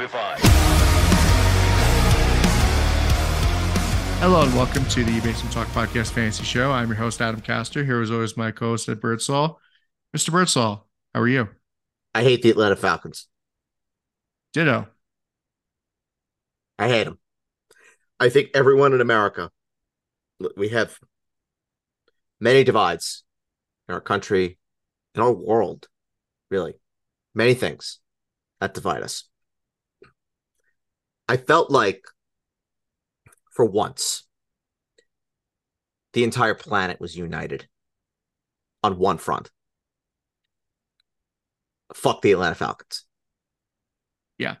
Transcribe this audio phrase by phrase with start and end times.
[0.00, 0.38] Zombify.
[4.20, 6.70] Hello and welcome to the Basement Talk Podcast Fantasy Show.
[6.70, 7.84] I'm your host, Adam Castor.
[7.84, 9.60] Here as always, my co-host Ed Birdsall.
[10.16, 10.30] Mr.
[10.30, 11.48] Birdsall, how are you?
[12.14, 13.28] I hate the Atlanta Falcons.
[14.52, 14.88] Ditto.
[16.78, 17.18] I hate them.
[18.18, 19.50] I think everyone in America,
[20.56, 20.98] we have
[22.40, 23.24] many divides
[23.88, 24.58] in our country,
[25.14, 25.88] in our world,
[26.50, 26.74] really.
[27.34, 28.00] Many things
[28.60, 29.29] that divide us.
[31.30, 32.02] I felt like,
[33.52, 34.26] for once,
[36.12, 37.68] the entire planet was united
[38.82, 39.48] on one front.
[41.94, 43.04] Fuck the Atlanta Falcons.
[44.38, 44.56] Yeah,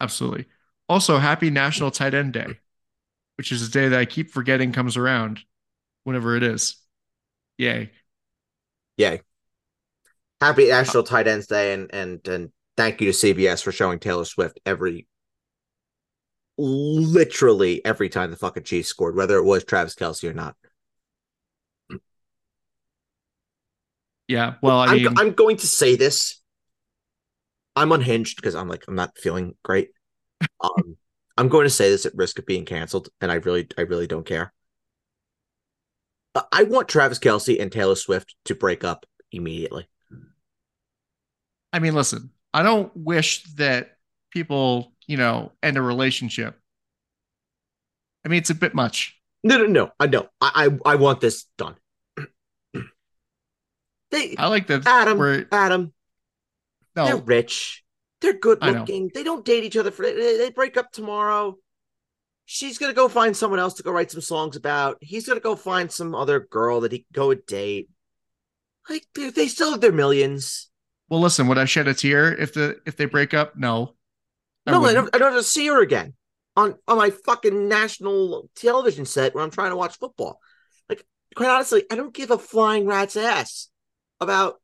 [0.00, 0.46] absolutely.
[0.88, 2.58] Also, happy National Tight End Day,
[3.36, 5.42] which is a day that I keep forgetting comes around
[6.02, 6.76] whenever it is.
[7.56, 7.92] Yay.
[8.96, 9.20] Yay.
[10.40, 14.00] Happy uh, National Tight Ends Day and and and thank you to CBS for showing
[14.00, 15.06] Taylor Swift every
[16.56, 20.56] literally every time the fucking Chiefs scored, whether it was Travis Kelce or not.
[24.26, 26.40] Yeah, well, I I'm, mean, I'm going to say this.
[27.76, 29.90] I'm unhinged because I'm like I'm not feeling great.
[30.60, 30.96] Um,
[31.36, 34.06] I'm going to say this at risk of being canceled, and I really, I really
[34.06, 34.52] don't care.
[36.52, 39.88] I want Travis Kelce and Taylor Swift to break up immediately.
[41.72, 43.96] I mean, listen, I don't wish that
[44.30, 46.58] people, you know, end a relationship.
[48.24, 49.16] I mean, it's a bit much.
[49.42, 49.90] No, no, no.
[50.00, 50.28] I know.
[50.40, 51.76] I, I, I want this done.
[54.10, 54.86] they, I like that.
[54.86, 55.92] Adam, we're- Adam,
[56.94, 57.82] they're rich.
[58.20, 59.10] They're good looking.
[59.12, 61.56] They don't date each other for they, they break up tomorrow.
[62.46, 64.96] She's gonna go find someone else to go write some songs about.
[65.00, 67.90] He's gonna go find some other girl that he can go date.
[68.88, 70.70] Like they, they still have their millions.
[71.10, 73.56] well, listen, would I shed a tear if the if they break up?
[73.56, 73.94] No.
[74.66, 76.14] I no, I don't, I don't have to see her again
[76.56, 80.40] on on my fucking national television set when I'm trying to watch football.
[80.88, 81.04] Like,
[81.34, 83.68] quite honestly, I don't give a flying rat's ass
[84.20, 84.60] about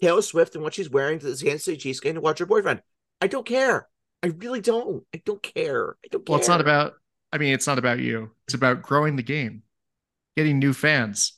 [0.00, 2.46] Taylor Swift and what she's wearing to the Kansas City Chiefs game to watch her
[2.46, 2.82] boyfriend.
[3.20, 3.88] I don't care.
[4.22, 5.04] I really don't.
[5.14, 5.96] I don't care.
[6.04, 6.32] I don't care.
[6.32, 6.94] Well, it's not about.
[7.32, 8.30] I mean, it's not about you.
[8.46, 9.62] It's about growing the game,
[10.36, 11.32] getting new fans.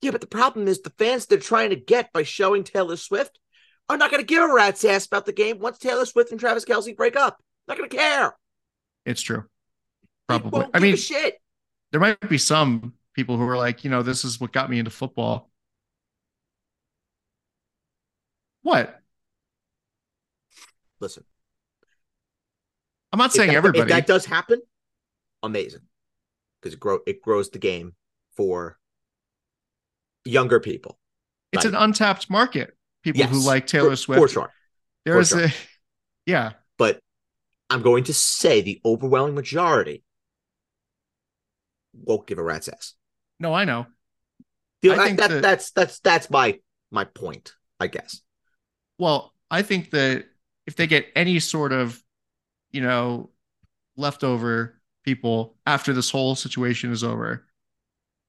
[0.00, 3.38] Yeah, but the problem is the fans they're trying to get by showing Taylor Swift
[3.88, 6.38] are not going to give a rat's ass about the game once Taylor Swift and
[6.40, 7.36] Travis Kelce break up.
[7.38, 8.36] I'm Not going to care.
[9.06, 9.44] It's true.
[10.28, 10.66] Probably.
[10.74, 11.40] I mean, shit.
[11.90, 14.78] there might be some people who are like, you know, this is what got me
[14.78, 15.50] into football.
[18.62, 19.00] What?
[21.00, 21.24] Listen,
[23.12, 23.82] I'm not saying that- everybody.
[23.82, 24.60] If that does happen,
[25.42, 25.82] amazing,
[26.60, 27.94] because it grow it grows the game
[28.36, 28.78] for
[30.24, 30.98] younger people.
[31.52, 32.76] it's like- an untapped market.
[33.14, 34.20] People who like Taylor for, Swift.
[34.22, 34.52] for sure.
[35.04, 35.44] There is sure.
[35.44, 35.48] a,
[36.26, 36.52] yeah.
[36.76, 37.00] But
[37.70, 40.02] I'm going to say the overwhelming majority
[41.94, 42.94] won't give a rat's ass.
[43.40, 43.86] No, I know.
[44.82, 46.58] You I know, think that, that- that's that's that's my
[46.90, 48.20] my point, I guess.
[48.98, 50.26] Well, I think that
[50.66, 52.02] if they get any sort of,
[52.70, 53.30] you know,
[53.96, 57.46] leftover people after this whole situation is over,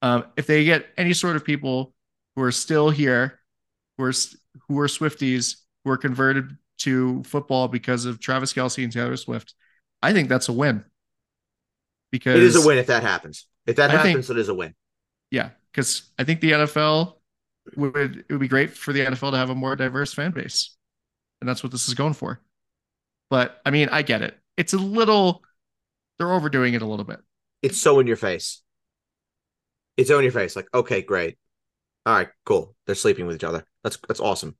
[0.02, 1.92] um, if they get any sort of people
[2.36, 3.39] who are still here,
[4.00, 4.12] who are
[4.68, 9.54] who are Swifties, who are converted to football because of Travis Kelce and Taylor Swift,
[10.02, 10.84] I think that's a win.
[12.10, 13.46] Because It is a win if that happens.
[13.66, 14.74] If that I think- happens, it is a win.
[15.30, 17.20] Yeah, because I think the NFL
[17.76, 20.76] would it would be great for the NFL to have a more diverse fan base,
[21.40, 22.40] and that's what this is going for.
[23.28, 24.36] But I mean, I get it.
[24.56, 25.42] It's a little
[26.18, 27.20] they're overdoing it a little bit.
[27.62, 28.62] It's so in your face.
[29.96, 30.56] It's so in your face.
[30.56, 31.38] Like, okay, great.
[32.06, 32.74] All right, cool.
[32.86, 33.64] They're sleeping with each other.
[33.82, 34.56] That's that's awesome.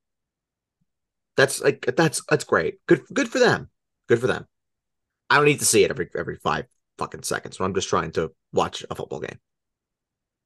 [1.37, 2.85] That's like that's that's great.
[2.87, 3.71] Good good for them.
[4.09, 4.47] Good for them.
[5.29, 6.67] I don't need to see it every every five
[6.99, 9.39] fucking seconds when I'm just trying to watch a football game.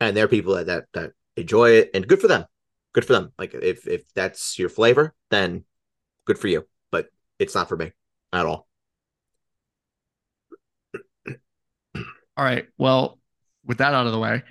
[0.00, 2.44] And there are people that that, that enjoy it, and good for them.
[2.92, 3.32] Good for them.
[3.38, 5.64] Like if if that's your flavor, then
[6.26, 6.66] good for you.
[6.90, 7.92] But it's not for me
[8.32, 8.68] at all.
[12.36, 12.66] All right.
[12.78, 13.20] Well,
[13.64, 14.42] with that out of the way,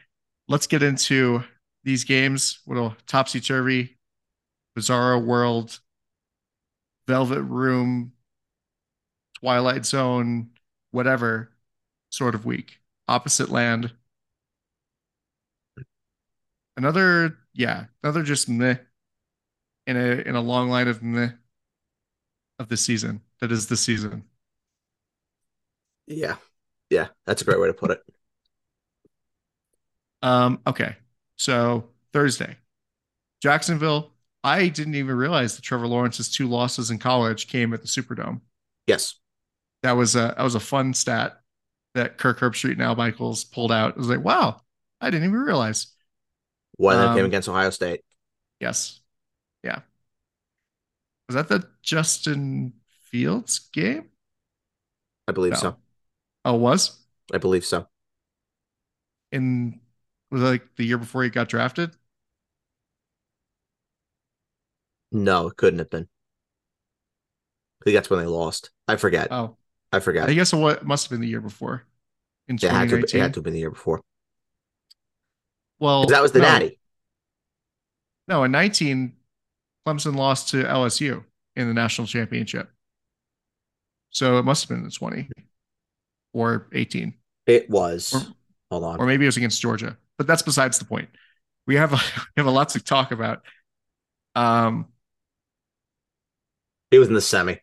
[0.48, 1.44] let's get into
[1.84, 2.60] these games.
[2.66, 3.98] Little topsy turvy,
[4.78, 5.80] bizarro world,
[7.08, 8.14] velvet room,
[9.40, 10.50] twilight zone,
[10.92, 11.52] whatever
[12.10, 12.80] sort of week.
[13.08, 13.94] Opposite land.
[16.78, 18.78] Another, yeah, another just meh
[19.86, 21.30] in a in a long line of meh
[22.60, 23.22] of the season.
[23.40, 24.24] That is the season.
[26.08, 26.36] Yeah.
[26.90, 27.10] Yeah.
[27.26, 28.04] That's a great way to put it.
[30.22, 30.96] Um, okay.
[31.36, 32.58] So Thursday,
[33.42, 34.13] Jacksonville
[34.44, 38.42] I didn't even realize that Trevor Lawrence's two losses in college came at the Superdome.
[38.88, 39.16] Yes.
[39.84, 41.40] That was a that was a fun stat
[41.94, 43.92] that Kirk Herbstreit and Al Michaels pulled out.
[43.92, 44.62] It was like, wow,
[45.00, 45.88] I didn't even realize.
[46.78, 48.02] One of them Um, came against Ohio State.
[48.60, 49.02] Yes.
[49.64, 49.82] Yeah.
[51.28, 52.74] Was that the Justin
[53.12, 54.10] Fields game?
[55.28, 55.60] I believe No.
[55.60, 55.78] so.
[56.46, 57.00] Oh, it was?
[57.34, 57.88] I believe so.
[59.32, 59.80] In
[60.32, 61.96] was it like the year before he got drafted?
[65.14, 66.08] No, it couldn't have been.
[67.82, 68.72] I think that's when they lost.
[68.88, 69.28] I forget.
[69.32, 69.58] Oh,
[69.92, 70.30] I forget.
[70.30, 71.86] I guess what must have been the year before.
[72.48, 74.02] In it, had to, it had to have been the year before.
[75.80, 76.80] Well, that was the no, Natty.
[78.28, 79.14] No, in 19,
[79.86, 81.24] Clemson lost to LSU
[81.56, 82.70] in the national championship.
[84.10, 85.30] So it must have been the 20
[86.34, 87.14] or 18,
[87.48, 88.14] It was.
[88.14, 88.34] Or-
[88.72, 89.00] Hold on.
[89.00, 89.98] or maybe it was against Georgia.
[90.18, 91.10] But that's besides the point.
[91.68, 91.98] We have a,
[92.36, 93.44] we have a lot to talk about.
[94.36, 94.88] Um,
[96.94, 97.60] it was in the semi.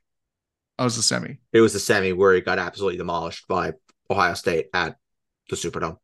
[0.78, 1.38] I was the semi.
[1.52, 3.74] It was the semi where he got absolutely demolished by
[4.10, 4.96] Ohio State at
[5.48, 5.98] the Superdome.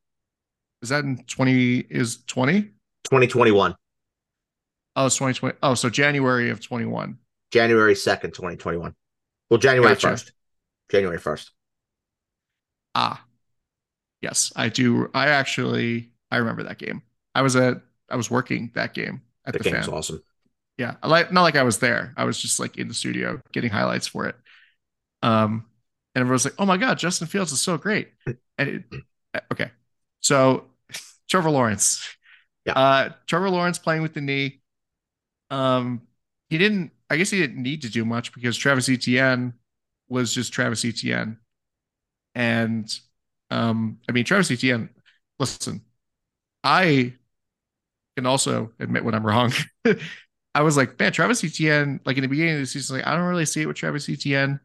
[0.83, 1.79] Is that in 20?
[1.79, 2.63] Is 20?
[3.05, 3.75] 2021,
[4.97, 5.59] Oh, it's 2020.
[5.63, 7.19] Oh, so January of 21.
[7.53, 8.95] January 2nd, 2021.
[9.51, 10.09] Well, January Gotcha.
[10.09, 10.33] 1st.
[10.91, 11.51] January 1st.
[12.95, 13.25] Ah,
[14.23, 15.11] yes, I do.
[15.15, 17.03] I actually I remember that game.
[17.35, 19.81] I was at I was working that game at The the game fan.
[19.83, 20.23] was awesome.
[20.79, 22.13] Yeah, like not like I was there.
[22.17, 24.37] I was just like in the studio getting highlights for it.
[25.23, 25.67] Um,
[26.15, 28.11] and everyone's like, "Oh my god, Justin Fields is so great."
[28.59, 28.85] And it,
[29.35, 29.71] uh, okay,
[30.21, 30.67] so
[31.31, 32.07] Trevor Lawrence,
[32.67, 32.75] Yeah.
[32.75, 34.61] uh, Trevor Lawrence playing with the knee.
[35.51, 36.03] Um,
[36.51, 36.93] he didn't.
[37.11, 39.55] I guess he didn't need to do much because Travis Etienne
[40.09, 41.39] was just Travis Etienne,
[42.35, 42.93] and
[43.51, 44.91] um, I mean Travis Etienne.
[45.39, 45.83] Listen,
[46.65, 47.15] I
[48.17, 49.53] can also admit when I'm wrong.
[50.57, 53.15] I was like, man, Travis Etienne, like in the beginning of the season, like I
[53.15, 54.59] don't really see it with Travis Etienne,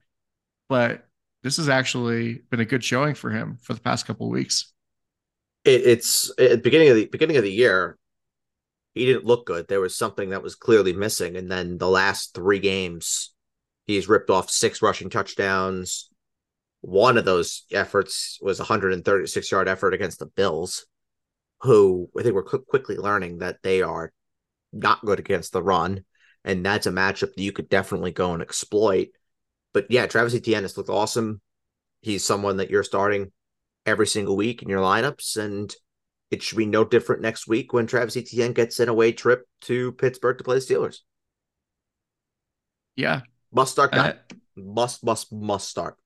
[0.70, 1.06] but
[1.44, 4.72] this has actually been a good showing for him for the past couple of weeks.
[5.66, 7.98] It, it's at the beginning of the beginning of the year.
[8.94, 9.68] He didn't look good.
[9.68, 13.34] There was something that was clearly missing, and then the last three games,
[13.86, 16.10] he's ripped off six rushing touchdowns.
[16.80, 20.86] One of those efforts was a 136 yard effort against the Bills,
[21.64, 24.14] who I think we're quickly learning that they are
[24.74, 26.04] not good against the run,
[26.44, 29.10] and that's a matchup that you could definitely go and exploit.
[29.74, 31.42] But yeah, Travis Etienne has looked awesome.
[32.02, 33.32] He's someone that you're starting
[33.86, 35.74] every single week in your lineups, and
[36.30, 39.92] it should be no different next week when Travis Etienne gets an away trip to
[39.94, 41.00] Pittsburgh to play the Steelers.
[42.96, 43.22] Yeah.
[43.54, 44.10] Must start guy.
[44.10, 44.14] Uh,
[44.56, 45.98] must, must, must start.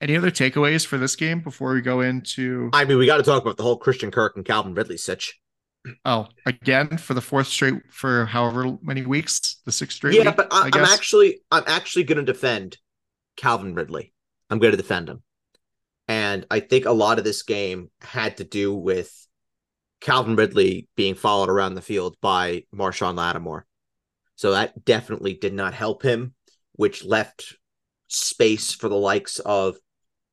[0.00, 3.22] any other takeaways for this game before we go into I mean, we got to
[3.22, 5.38] talk about the whole Christian Kirk and Calvin Ridley sitch.
[6.04, 10.36] Oh again for the fourth straight for however many weeks the sixth straight Yeah, week,
[10.36, 12.78] but I, I'm actually, I'm actually going to defend
[13.36, 14.12] Calvin Ridley.
[14.50, 15.22] I'm going to defend him,
[16.08, 19.12] and I think a lot of this game had to do with
[20.00, 23.66] Calvin Ridley being followed around the field by Marshon Lattimore.
[24.36, 26.34] So that definitely did not help him,
[26.72, 27.56] which left
[28.08, 29.76] space for the likes of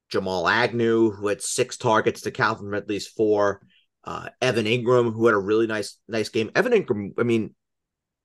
[0.09, 3.61] Jamal Agnew, who had six targets to Calvin Ridley's four.
[4.03, 6.51] Uh, Evan Engram, who had a really nice, nice game.
[6.55, 7.55] Evan Engram, I mean,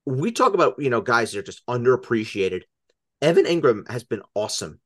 [0.05, 2.63] we talk about you know guys that are just underappreciated.
[3.21, 4.81] Evan Engram has been awesome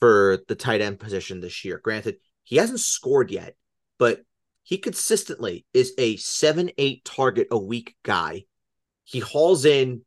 [0.00, 1.80] for the tight end position this year.
[1.82, 3.56] Granted, he hasn't scored yet,
[3.98, 4.22] but
[4.62, 8.44] he consistently is a seven, eight target a week guy.
[9.04, 10.02] He hauls in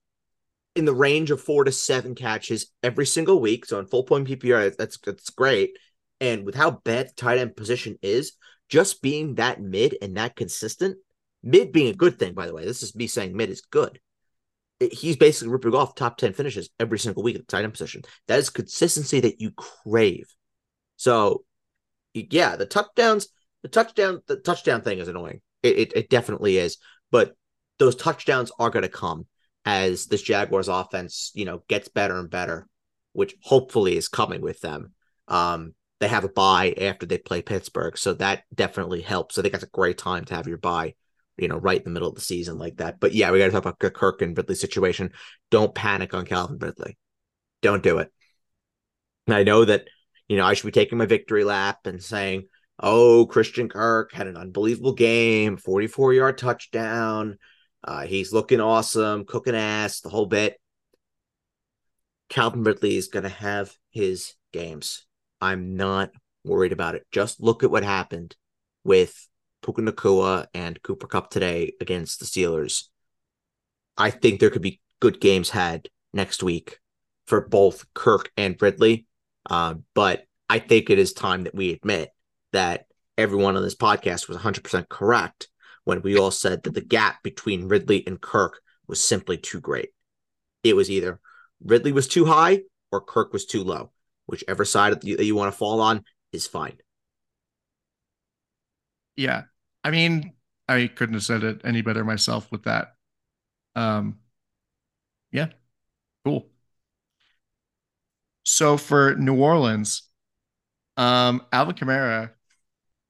[0.76, 3.66] in the range of four to seven catches every single week.
[3.66, 5.78] So in full point PPR, that's that's great.
[6.20, 8.34] And with how bad the tight end position is,
[8.74, 10.98] just being that mid and that consistent,
[11.44, 12.66] mid being a good thing, by the way.
[12.66, 14.00] This is me saying mid is good.
[14.80, 17.74] It- he's basically ripping off top 10 finishes every single week at the tight end
[17.74, 18.02] position.
[18.28, 20.26] That is consistency that you crave.
[20.96, 21.46] So
[22.16, 23.28] yeah, the touchdowns,
[23.62, 25.42] the touchdown, the touchdown thing is annoying.
[25.62, 26.80] It it, it definitely is.
[27.12, 27.36] But
[27.78, 29.28] those touchdowns are going to come
[29.66, 32.68] as this Jaguars offense, you know, gets better and better,
[33.12, 34.94] which hopefully is coming with them.
[35.28, 39.38] Um, they have a bye after they play Pittsburgh, so that definitely helps.
[39.38, 40.96] I think that's a great time to have your bye,
[41.38, 43.00] you know, right in the middle of the season like that.
[43.00, 45.14] But yeah, we got to talk about Kirk and Ridley situation.
[45.50, 46.98] Don't panic on Calvin Ridley.
[47.62, 48.12] Don't do it.
[49.28, 49.88] And I know that,
[50.28, 54.28] you know, I should be taking my victory lap and saying, oh, Christian Kirk had
[54.28, 57.38] an unbelievable game, 44 yard touchdown.
[57.82, 60.60] Uh, he's looking awesome, cooking ass, the whole bit.
[62.28, 65.06] Calvin Ridley is going to have his games.
[65.44, 66.12] I'm not
[66.46, 67.06] worried about it.
[67.12, 68.34] Just look at what happened
[68.86, 69.28] with
[69.62, 72.86] Puka Nacua and Cooper Kupp today against the Steelers.
[73.98, 76.80] I think there could be good games had next week
[77.28, 79.06] for both Kirk and Ridley.
[79.50, 82.12] Uh, but I think it is time that we admit
[82.54, 82.86] that
[83.18, 85.50] everyone on this podcast was 100% correct
[85.84, 89.90] when we all said that the gap between Ridley and Kirk was simply too great.
[90.64, 91.20] It was either
[91.62, 92.62] Ridley was too high
[92.94, 93.92] or Kirk was too low.
[94.26, 96.78] Whichever side that you, that you want to fall on is fine.
[99.16, 99.44] Yeah.
[99.84, 100.34] I mean,
[100.68, 102.96] I couldn't have said it any better myself with that.
[103.76, 104.20] Um,
[105.32, 105.48] yeah,
[106.24, 106.48] cool.
[108.44, 110.04] So for New Orleans,
[110.98, 112.32] um, Alvin Kamara,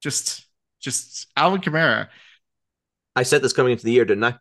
[0.01, 0.45] just
[0.79, 2.07] just Alvin Kamara.
[3.15, 4.35] I said this coming into the year, didn't I?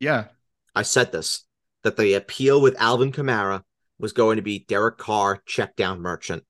[0.00, 0.26] Yeah.
[0.74, 1.44] I said this
[1.82, 3.62] that the appeal with Alvin Kamara
[4.04, 6.44] was going to be Derek Carr, check down merchant.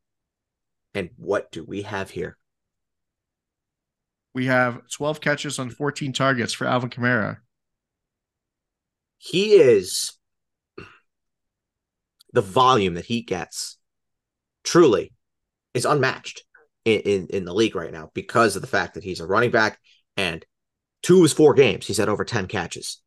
[0.93, 2.37] And what do we have here?
[4.35, 7.37] We have 12 catches on 14 targets for Alvin Kamara.
[9.19, 10.15] He is
[12.33, 13.79] the volume that he gets
[14.65, 15.13] truly
[15.75, 16.43] is unmatched
[16.85, 19.53] in, in, in the league right now because of the fact that he's a running
[19.53, 19.79] back
[20.17, 20.45] and
[21.05, 23.01] two of his four games, he's had over 10 catches.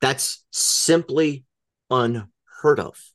[0.00, 1.44] That's simply
[1.90, 3.11] unheard of.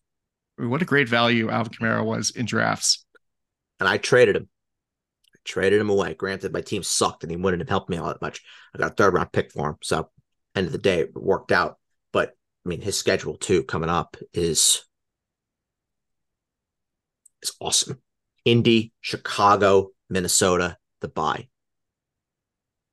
[0.57, 3.05] What a great value Alvin Kamara was in drafts.
[3.79, 4.49] And I traded him.
[5.35, 6.15] I traded him away.
[6.15, 8.41] Granted, my team sucked and he wouldn't have helped me all that much.
[8.73, 9.75] I got a third round pick for him.
[9.83, 10.09] So
[10.55, 11.77] end of the day, it worked out.
[12.11, 12.29] But
[12.65, 14.83] I mean, his schedule too coming up is
[17.43, 18.01] is awesome.
[18.45, 21.47] Indy, Chicago, Minnesota, the bye.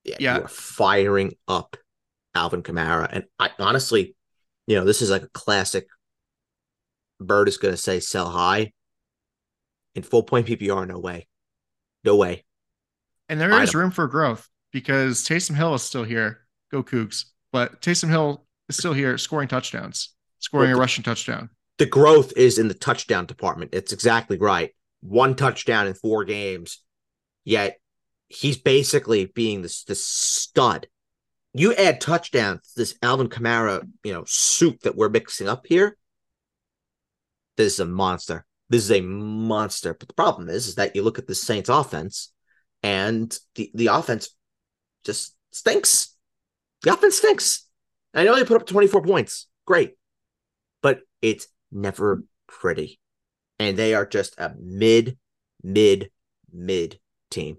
[0.05, 0.37] Yeah, Yeah.
[0.37, 1.77] you are firing up
[2.35, 3.09] Alvin Kamara.
[3.11, 4.15] And I honestly,
[4.67, 5.87] you know, this is like a classic.
[7.21, 8.73] Bird is going to say sell high.
[9.95, 11.29] In full point PPR, no way.
[12.05, 12.45] No way.
[13.29, 16.41] And there is room for growth because Taysom Hill is still here.
[16.71, 17.27] Go Cougs.
[17.53, 21.51] But Taysom Hill is still here scoring touchdowns, scoring Well, a rushing touchdown.
[21.79, 23.71] The growth is in the touchdown department.
[23.75, 24.71] It's exactly right.
[25.01, 26.81] One touchdown in four games.
[27.45, 27.79] Yet
[28.29, 30.89] he's basically being this this stud.
[31.53, 35.97] You add touchdowns to this Alvin Kamara, you know, soup that we're mixing up here.
[37.57, 38.45] This is a monster.
[38.69, 39.95] This is a monster.
[39.95, 42.33] But the problem is, is that you look at the Saints offense
[42.83, 44.31] and the, the offense
[45.05, 46.17] just stinks.
[46.83, 47.67] The offense stinks.
[48.15, 49.47] I know they put up 24 points.
[49.67, 49.95] Great.
[50.83, 53.01] But it's never pretty.
[53.59, 55.19] And they are just a mid,
[55.63, 56.11] mid,
[56.53, 56.99] mid
[57.31, 57.59] team.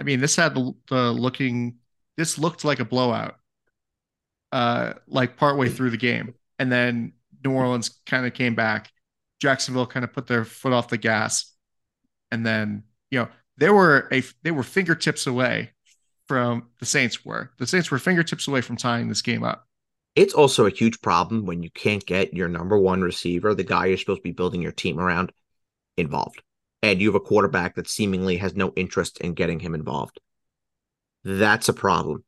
[0.00, 1.76] I mean, this had the, the looking,
[2.16, 3.36] this looked like a blowout,
[4.52, 6.34] uh, like partway through the game.
[6.58, 7.12] And then
[7.44, 8.90] New Orleans kind of came back.
[9.40, 11.52] Jacksonville kind of put their foot off the gas.
[12.30, 15.70] And then, you know, they were a they were fingertips away
[16.26, 17.50] from the Saints were.
[17.58, 19.66] The Saints were fingertips away from tying this game up.
[20.14, 23.86] It's also a huge problem when you can't get your number one receiver, the guy
[23.86, 25.32] you're supposed to be building your team around,
[25.96, 26.42] involved.
[26.82, 30.20] And you have a quarterback that seemingly has no interest in getting him involved.
[31.24, 32.24] That's a problem.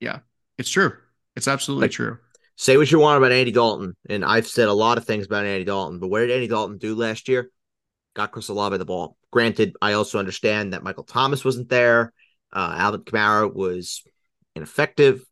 [0.00, 0.20] Yeah,
[0.58, 0.96] it's true.
[1.36, 2.18] It's absolutely Like- true.
[2.56, 5.46] Say what you want about Andy Dalton, and I've said a lot of things about
[5.46, 7.50] Andy Dalton, but what did Andy Dalton do last year?
[8.14, 9.16] Got Chris Olave the ball.
[9.30, 12.12] Granted, I also understand that Michael Thomas wasn't there.
[12.52, 14.02] Uh, Alvin Kamara was
[14.54, 15.24] ineffective.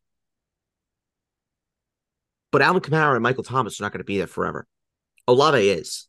[2.51, 4.67] But Alvin Kamara and Michael Thomas are not going to be there forever.
[5.29, 6.09] Olave is.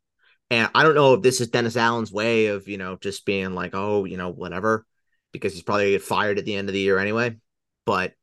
[0.50, 3.54] And I don't know if this is Dennis Allen's way of, you know, just being
[3.54, 4.86] like, oh, you know, whatever,
[5.32, 7.38] because he's probably going to get fired at the end of the year anyway.
[7.86, 8.14] But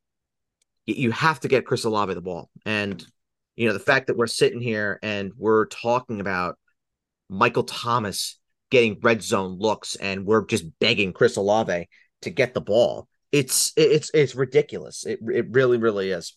[0.96, 2.50] you have to get Chris Olave the ball.
[2.64, 3.04] And,
[3.56, 6.58] you know, the fact that we're sitting here and we're talking about
[7.28, 8.38] Michael Thomas
[8.70, 11.88] getting red zone looks and we're just begging Chris Olave
[12.22, 13.08] to get the ball.
[13.30, 15.04] It's it's it's ridiculous.
[15.04, 16.36] It it really really is.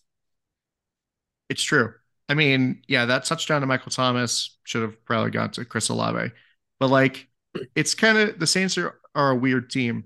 [1.48, 1.94] It's true.
[2.28, 6.32] I mean, yeah, that touchdown to Michael Thomas should have probably gone to Chris Olave.
[6.78, 7.28] But like
[7.74, 10.04] it's kind of the Saints are, are a weird team.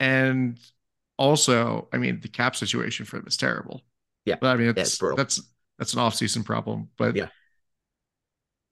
[0.00, 0.58] And
[1.16, 3.82] also, I mean, the cap situation for them is terrible.
[4.24, 4.36] Yeah.
[4.40, 5.42] But I mean, it's it's, that's
[5.78, 6.88] that's an off-season problem.
[6.96, 7.28] But Yeah.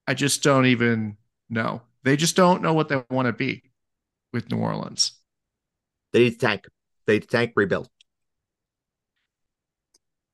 [0.07, 1.17] I just don't even
[1.49, 1.83] know.
[2.03, 3.63] They just don't know what they want to be
[4.33, 5.13] with New Orleans.
[6.13, 6.67] They need to tank.
[7.07, 7.89] They need to tank rebuild.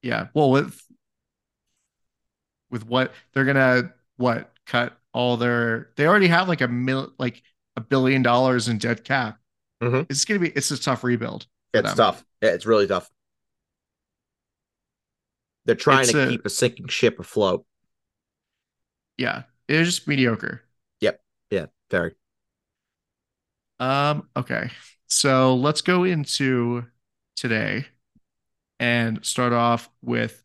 [0.03, 0.29] Yeah.
[0.33, 0.81] Well, with
[2.71, 7.43] with what they're gonna what cut all their they already have like a mil like
[7.77, 9.38] a billion dollars in dead cap.
[9.83, 10.07] Mhm.
[10.11, 11.47] It's gonna be it's a tough rebuild.
[11.75, 11.96] It's them.
[11.96, 12.25] tough.
[12.42, 13.10] Yeah, it's really tough.
[15.64, 17.64] They're trying It's to a- keep a sinking ship afloat.
[19.16, 19.42] Yeah.
[19.68, 20.62] It's just mediocre.
[21.00, 21.20] Yep.
[21.50, 22.14] Yeah, very.
[23.80, 24.70] Um, okay.
[25.08, 26.87] So let's go into
[27.37, 27.87] today
[28.80, 30.42] and start off with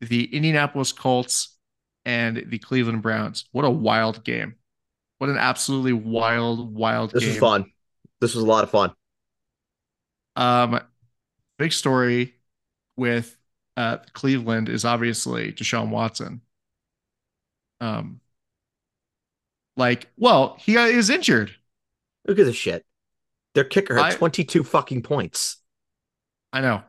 [0.00, 1.56] the Indianapolis Colts
[2.04, 3.44] and the Cleveland Browns.
[3.52, 4.56] What a wild game.
[5.18, 7.20] What an absolutely wild, wild game.
[7.20, 7.30] This game.
[7.34, 7.64] was fun.
[8.20, 8.92] This was a lot of fun.
[10.36, 10.80] Um,
[11.58, 12.34] big story
[12.96, 13.36] with
[13.76, 16.40] uh, Cleveland is obviously Deshaun Watson.
[17.80, 18.20] Um,
[19.76, 21.54] like, well, he is injured.
[22.26, 22.84] Look at a shit?
[23.54, 25.58] Their kicker had I- 22 fucking points.
[26.52, 26.82] I know.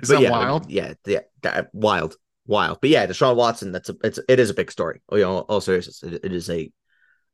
[0.00, 0.70] Is But that yeah, wild?
[0.70, 2.14] Yeah, yeah, that, wild,
[2.46, 2.78] wild.
[2.80, 3.72] But yeah, Deshaun Watson.
[3.72, 5.02] That's a it's it is a big story.
[5.08, 6.70] Oh, you know, all seriousness, it, it is a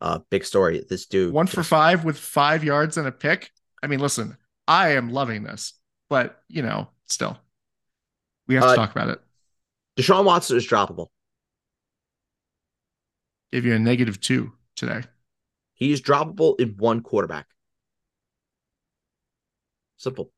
[0.00, 0.82] uh, big story.
[0.88, 3.50] This dude, One for five with five yards and a pick.
[3.82, 5.74] I mean, listen, I am loving this,
[6.08, 7.38] but you know, still,
[8.46, 9.20] we have to Uh, talk about it.
[9.96, 11.08] Deshaun Watson is droppable.
[13.52, 15.02] Give you a negative two today.
[15.74, 17.46] He is droppable in one quarterback.
[19.96, 20.32] Simple.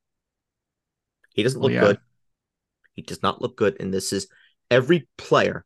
[1.34, 1.86] He doesn't Well, look yeah.
[1.88, 1.98] good.
[2.92, 3.76] He does not look good.
[3.80, 4.28] And this is
[4.70, 5.64] every player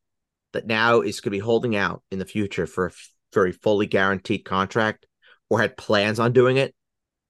[0.52, 2.92] that now is going to be holding out in the future for a
[3.33, 5.07] very fully guaranteed contract
[5.49, 6.75] or had plans on doing it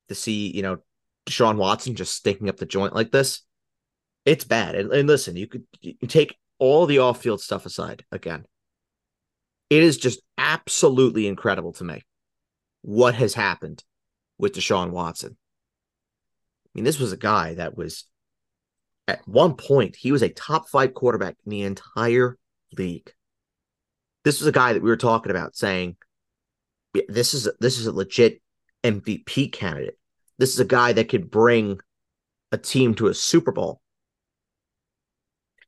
[0.08, 0.78] to see, you know,
[1.26, 3.42] Deshaun Watson just stinking up the joint like this.
[4.24, 4.74] It's bad.
[4.74, 8.44] And, and listen, you could you take all the off field stuff aside again.
[9.70, 12.02] It is just absolutely incredible to me
[12.82, 13.82] what has happened
[14.38, 15.36] with Deshaun Watson.
[16.66, 18.04] I mean, this was a guy that was
[19.08, 22.38] at one point, he was a top five quarterback in the entire
[22.76, 23.12] league.
[24.24, 25.96] This was a guy that we were talking about saying,
[27.08, 28.40] this is this is a legit
[28.84, 29.98] MVP candidate.
[30.42, 31.78] This is a guy that could bring
[32.50, 33.80] a team to a Super Bowl.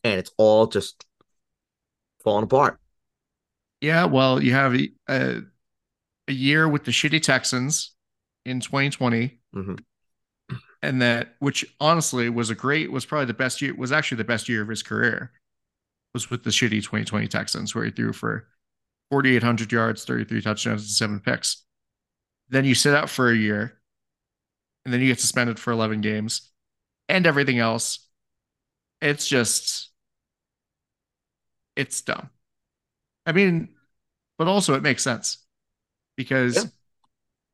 [0.02, 1.06] And it's all just
[2.24, 2.80] falling apart.
[3.80, 5.42] Yeah, well, you have a, a,
[6.26, 7.94] year with the shitty Texans
[8.44, 9.78] in 2020, Mhm.
[10.82, 14.24] and that which honestly was a great was probably the best year was actually the
[14.24, 15.30] best year of his career
[16.12, 18.48] was with the shitty 2020 Texans where he threw for
[19.12, 21.62] 4,800 yards, 33 touchdowns, and seven picks.
[22.48, 23.78] Then you sit out for a year,
[24.84, 26.50] and then you get suspended for 11 games,
[27.08, 28.06] and everything else.
[29.00, 29.90] It's just,
[31.76, 32.30] it's dumb.
[33.26, 33.70] I mean,
[34.38, 35.38] but also it makes sense
[36.16, 36.70] because Yeah.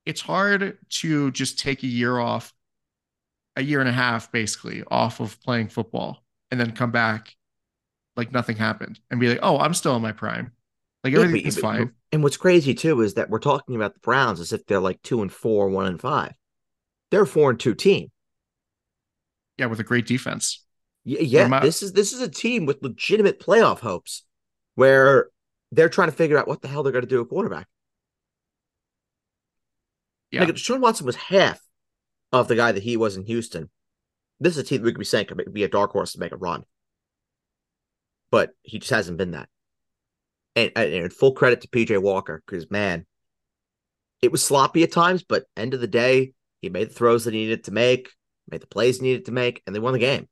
[0.07, 2.53] it's hard to just take a year off,
[3.57, 7.37] a year and a half basically off of playing football and then come back
[8.17, 10.53] like nothing happened and be like, oh, I'm still in my prime.
[11.05, 11.95] Like Yeah, everything's but- fine.
[12.13, 15.01] And what's crazy too is that we're talking about the Browns as if they're like
[15.03, 16.35] two and four, one and five.
[17.11, 18.11] They're a four and two team.
[19.59, 20.65] Yeah, with a great defense.
[21.05, 24.25] Y- Yeah, my- this is this is a team with legitimate playoff hopes,
[24.75, 25.31] where
[25.73, 27.67] they're trying to figure out what the hell they're going to do at quarterback.
[30.31, 30.45] Yeah.
[30.45, 31.61] Like Sean Watson was half
[32.33, 33.69] of the guy that he was in Houston.
[34.39, 36.21] This is a team that we could be saying could be a dark horse to
[36.21, 36.65] make a run,
[38.31, 39.49] but he just hasn't been that.
[40.57, 43.07] And, and full credit to PJ Walker because man,
[44.23, 47.35] it was sloppy at times, but end of the day, he made the throws that
[47.35, 48.11] he needed to make,
[48.51, 50.29] made the plays he needed to make, and they won the game.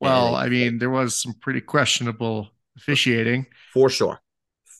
[0.00, 3.46] Well, And- I mean, there was some pretty questionable officiating.
[3.72, 4.20] for sure,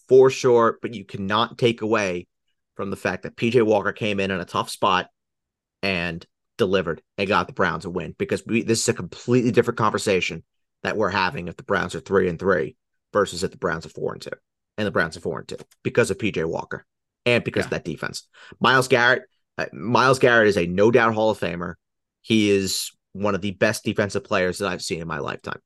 [0.09, 0.79] for sure.
[0.83, 2.27] But you cannot take away
[2.77, 5.09] from the fact that PJ Walker came in in a tough spot
[5.83, 6.25] and
[6.59, 10.43] delivered and got the Browns a win because we, this is a completely different conversation
[10.83, 12.77] that we're having if the Browns are three and three
[13.13, 14.31] versus if the Browns are four and two,
[14.77, 16.85] and the Browns are four and two because of PJ Walker
[17.25, 18.29] and because of that defense.
[18.61, 19.23] Myles Garrett,
[19.59, 21.75] uh, Myles Garrett is a no doubt Hall of Famer.
[22.23, 25.61] He is one of the best defensive players that I've seen in my lifetime,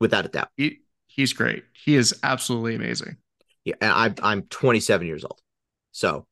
[0.00, 0.50] without a doubt.
[0.56, 1.64] He, he's great.
[1.72, 3.16] He is absolutely amazing.
[3.64, 5.40] Yeah, and I'm I'm 27 years old.
[5.92, 6.26] So,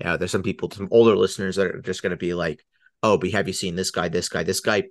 [0.00, 2.64] yeah, there's some people, some older listeners that are just going to be like,
[3.02, 4.08] "Oh, but have you seen this guy?
[4.08, 4.42] This guy?
[4.42, 4.84] This guy?"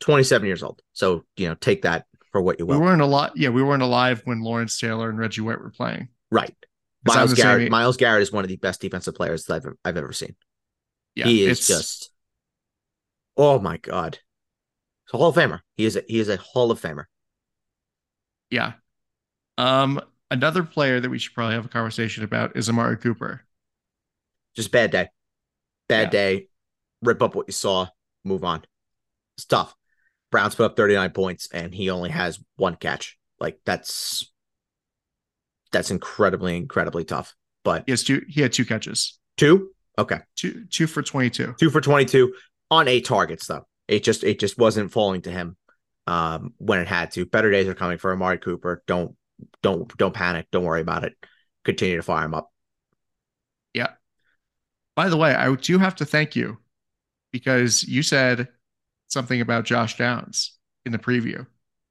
[0.00, 0.82] 27 years old.
[0.92, 2.80] So, you know, take that for what you will.
[2.80, 3.36] We weren't a lot.
[3.36, 6.08] Yeah, we weren't alive when Lawrence Taylor and Reggie White were playing.
[6.30, 6.54] Right.
[7.04, 7.70] Myles Garrett.
[7.70, 10.34] Myles Garrett is one of the best defensive players that I've I've ever seen.
[11.14, 12.10] Yeah, he is just.
[13.36, 14.18] Oh my god,
[15.06, 15.60] he's a Hall of Famer.
[15.76, 17.04] He is a, he is a Hall of Famer.
[18.50, 18.74] yeah.
[19.58, 23.44] Um, another player that we should probably have a conversation about is Amari Cooper.
[24.56, 25.08] Just bad day.
[25.88, 26.10] Bad Yeah.
[26.10, 26.48] day.
[27.02, 27.86] Rip up what you saw.
[28.24, 28.62] Move on.
[29.36, 29.74] It's tough.
[30.30, 33.18] Browns put up 39 points and he only has one catch.
[33.40, 34.30] Like that's
[35.70, 37.34] that's incredibly, incredibly tough.
[37.64, 38.22] But He has two.
[38.28, 39.18] He had two catches.
[39.36, 39.70] two?
[39.98, 40.18] Okay.
[40.36, 41.54] Two two for twenty two.
[41.58, 42.34] Two for 22
[42.70, 43.66] on eight targets, though.
[43.88, 45.56] It just it just wasn't falling to him
[46.06, 47.26] um when it had to.
[47.26, 48.82] Better days are coming for Amari Cooper.
[48.86, 49.16] Don't
[49.62, 50.46] don't don't panic.
[50.50, 51.14] Don't worry about it.
[51.64, 52.50] Continue to fire him up.
[53.74, 53.90] Yeah.
[54.96, 56.58] By the way, I do have to thank you
[57.32, 58.48] because you said
[59.08, 61.46] something about Josh Downs in the preview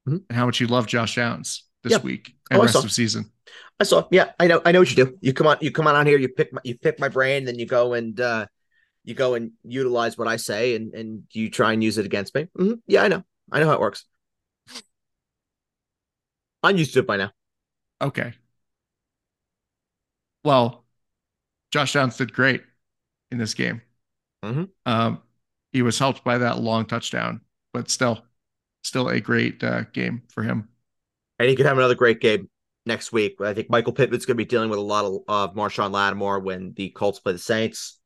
[0.08, 0.24] Mhm.
[0.30, 1.64] and how much you love Josh Downs.
[1.84, 1.98] this Yeah.
[2.02, 3.32] week and Oh, rest of season.
[3.82, 4.08] I saw.
[4.12, 4.62] Yeah, I know.
[4.64, 5.18] I know what you do.
[5.22, 5.58] You come on.
[5.60, 6.20] You come on out here.
[6.20, 6.54] You pick.
[6.54, 7.46] My, you pick my brain.
[7.46, 8.46] Then you go and uh,
[9.04, 12.36] you go and utilize what I say, and and you try and use it against
[12.36, 12.46] me.
[12.56, 12.80] Mhm.
[12.86, 13.24] Yeah, I know.
[13.52, 14.06] I know how it works.
[16.62, 17.32] I'm used to it by now.
[18.00, 18.34] Okay.
[20.44, 20.86] Well,
[21.72, 22.62] Josh Downs did great
[23.32, 23.82] in this game.
[24.46, 24.70] Mhm.
[24.86, 25.24] Um,
[25.74, 27.42] he was helped by that long touchdown,
[27.74, 28.24] but still,
[28.84, 30.70] still a great uh, game for him.
[31.40, 32.48] And he could have another great game
[32.86, 33.40] next week.
[33.42, 36.40] I think Michael Pittman's going to be dealing with a lot of, of Marshon Lattimore
[36.40, 38.00] when the Colts play the Saints.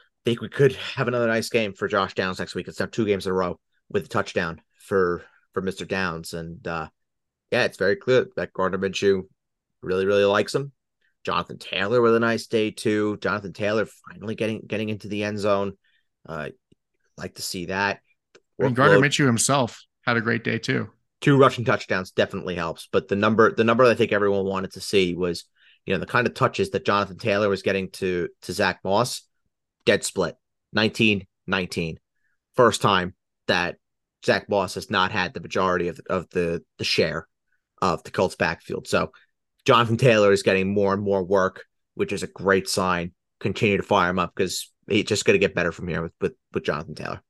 [0.00, 2.68] I think we could have another nice game for Josh Downs next week.
[2.68, 5.88] It's now two games in a row with a touchdown for for Mr.
[5.88, 6.88] Downs, and uh,
[7.50, 9.22] yeah, it's very clear that Gardner Minshew
[9.82, 10.72] really really likes him.
[11.24, 13.16] Jonathan Taylor with a nice day too.
[13.18, 15.72] Jonathan Taylor finally getting getting into the end zone.
[16.28, 16.50] Uh,
[17.16, 18.00] like to see that.
[18.58, 20.90] Mean, Gardner Minshew himself had a great day too.
[21.20, 22.88] Two rushing touchdowns definitely helps.
[22.90, 25.44] But the number, the number I think everyone wanted to see was,
[25.86, 29.22] you know, the kind of touches that Jonathan Taylor was getting to to Zach Moss,
[29.84, 30.36] dead split,
[30.72, 31.98] 19 19.
[32.54, 33.14] First time
[33.46, 33.76] that
[34.24, 37.26] Zach Moss has not had the majority of, of the the share
[37.80, 38.86] of the Colts backfield.
[38.86, 39.12] So
[39.64, 43.12] Jonathan Taylor is getting more and more work, which is a great sign.
[43.40, 46.12] Continue to fire him up because he's just going to get better from here with,
[46.20, 47.22] with with Jonathan Taylor.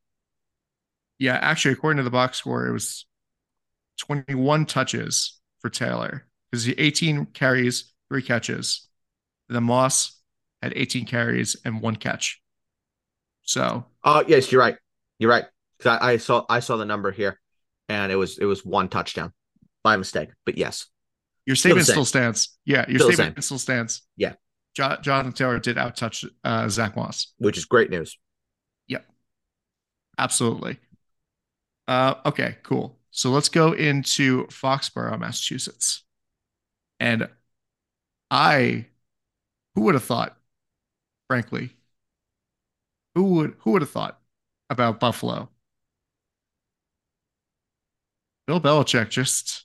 [1.18, 3.06] Yeah, actually, according to the box score, it was
[3.98, 8.88] 21 touches for Taylor because he 18 carries, three catches.
[9.48, 10.20] The Moss
[10.62, 12.40] had 18 carries and one catch.
[13.42, 14.76] So Oh yes, you're right.
[15.18, 15.44] You're right.
[15.78, 17.38] Because I, I saw I saw the number here,
[17.88, 19.32] and it was it was one touchdown
[19.82, 20.30] by mistake.
[20.44, 20.86] But yes,
[21.46, 21.94] your Still statement same.
[21.94, 22.58] still stands.
[22.64, 24.02] Yeah, your Still statement still stands.
[24.16, 24.34] Yeah.
[24.74, 27.32] Jo- Jonathan Taylor did outtouch uh, Zach Moss.
[27.38, 28.18] which is great news.
[28.88, 29.06] Yep,
[30.18, 30.78] absolutely.
[31.86, 32.98] Uh, okay, cool.
[33.10, 36.04] So let's go into Foxborough, Massachusetts.
[37.00, 37.28] And
[38.30, 38.86] I,
[39.74, 40.36] who would have thought,
[41.28, 41.70] frankly,
[43.14, 44.20] who would who would have thought
[44.70, 45.48] about Buffalo?
[48.46, 49.64] Bill Belichick just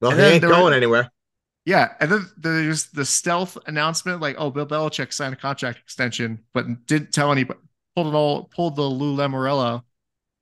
[0.00, 1.10] Well, And he ain't there were- going anywhere.
[1.66, 6.42] yeah, and then there's the stealth announcement like, oh, Bill Belichick signed a contract extension,
[6.54, 7.60] but didn't tell anybody.
[7.96, 9.82] Pulled it all, pulled the Lou Lamoriello.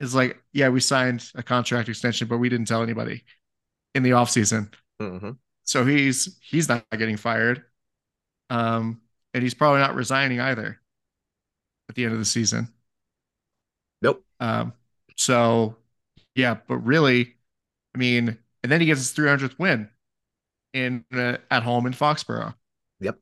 [0.01, 3.25] Is like, yeah, we signed a contract extension, but we didn't tell anybody
[3.95, 4.73] in the offseason.
[5.01, 5.33] hmm
[5.65, 7.65] So he's he's not getting fired.
[8.51, 9.03] Um,
[9.35, 10.81] and he's probably not resigning either
[11.89, 12.69] at the end of the season.
[14.03, 14.25] Nope.
[14.41, 14.73] Um,
[15.17, 15.77] so
[16.35, 17.35] yeah, but really,
[17.95, 19.91] I mean, and then he gets his 300th win
[20.75, 22.55] in uh, at home in Foxborough.
[23.01, 23.19] Yep.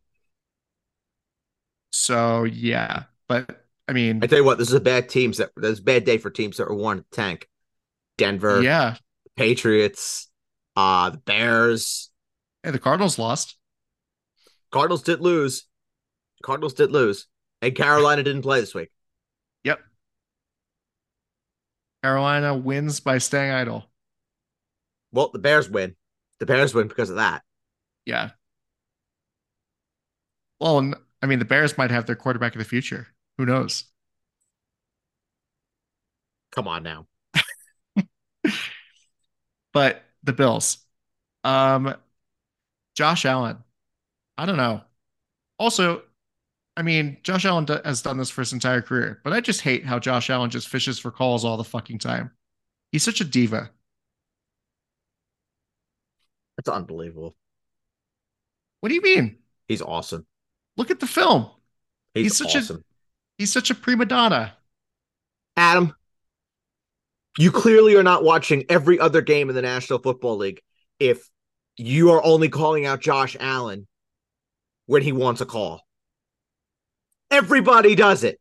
[1.92, 5.50] So yeah, but I mean, I tell you what, this is a bad teams that
[5.56, 7.48] this is a bad day for teams that were one tank.
[8.18, 8.96] Denver, yeah,
[9.36, 10.28] Patriots,
[10.74, 12.10] uh, the Bears,
[12.64, 13.56] and the Cardinals lost.
[14.72, 15.66] Cardinals did lose.
[16.42, 17.26] Cardinals did lose,
[17.62, 18.90] and Carolina didn't play this week.
[19.64, 19.80] Yep.
[22.02, 23.84] Carolina wins by staying idle.
[25.12, 25.96] Well, the Bears win.
[26.40, 27.42] The Bears win because of that.
[28.04, 28.30] Yeah.
[30.60, 33.08] Well, I mean, the Bears might have their quarterback of the future.
[33.38, 33.84] Who knows?
[36.50, 37.06] Come on now.
[39.72, 40.78] But the Bills,
[41.44, 41.94] um,
[42.94, 43.58] Josh Allen,
[44.38, 44.82] I don't know.
[45.58, 46.02] Also,
[46.76, 49.84] I mean, Josh Allen has done this for his entire career, but I just hate
[49.86, 52.32] how Josh Allen just fishes for calls all the fucking time.
[52.92, 53.70] He's such a diva.
[56.56, 57.34] That's unbelievable.
[58.80, 59.38] What do you mean?
[59.68, 60.26] He's awesome.
[60.76, 61.50] Look at the film.
[62.14, 62.84] He's, He's such a- awesome.
[63.38, 64.56] He's such a prima donna.
[65.56, 65.94] Adam,
[67.38, 70.62] you clearly are not watching every other game in the National Football League
[70.98, 71.28] if
[71.76, 73.86] you are only calling out Josh Allen
[74.86, 75.82] when he wants a call.
[77.30, 78.40] Everybody does it.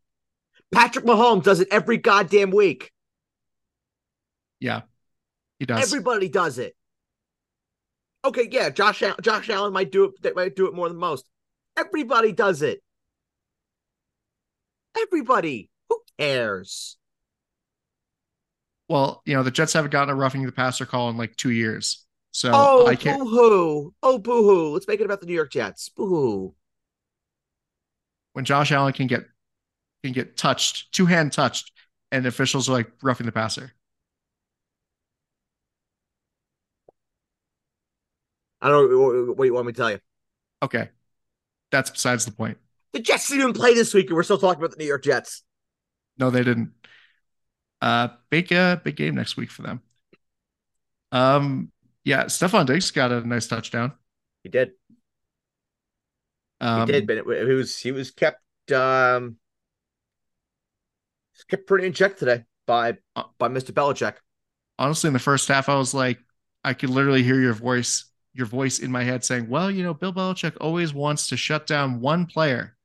[0.71, 2.91] Patrick Mahomes does it every goddamn week.
[4.60, 4.81] Yeah,
[5.60, 5.84] he does.
[5.84, 6.75] Everybody does it.
[8.23, 10.21] Okay, yeah, Josh Josh Allen might do it.
[10.21, 11.29] They might do it more than most.
[11.77, 12.81] Everybody does it.
[14.97, 15.69] Everybody.
[15.89, 16.97] Who cares?
[18.88, 21.51] well, you know, the Jets haven't gotten a roughing the passer call in like two
[21.51, 22.05] years.
[22.31, 23.19] So Oh, I can't.
[23.19, 23.93] boo hoo.
[24.01, 24.69] Oh, boo hoo.
[24.73, 25.89] Let's make it about the New York Jets.
[25.89, 26.55] Boo hoo.
[28.34, 29.25] when Josh Allen can get
[30.03, 31.71] can get touched, two hand touched,
[32.12, 33.73] and officials are like roughing the passer.
[38.62, 39.99] I don't know what you want me to tell you.
[40.62, 40.89] Okay,
[41.71, 42.58] that's besides the point.
[42.95, 45.03] The Jets didn't even play this week, and we're still talking about the New York
[45.03, 45.43] Jets.
[46.17, 46.71] No, they didn't.
[47.81, 49.81] Uh, big uh, big game next week for them.
[51.12, 51.73] Um,
[52.05, 53.91] Yeah, Stefon Diggs got a nice touchdown.
[54.43, 54.71] He did.
[56.62, 59.36] Um, he did, but it, it was he was kept um
[61.49, 63.73] kept pretty in check today by Uh, by Mr.
[63.73, 64.15] Belichick.
[64.79, 66.19] honestly, in the first half, I was like,
[66.63, 69.93] I could literally hear your voice, your voice in my head saying, "Well, you know,
[69.93, 72.77] Bill Belichick always wants to shut down one player."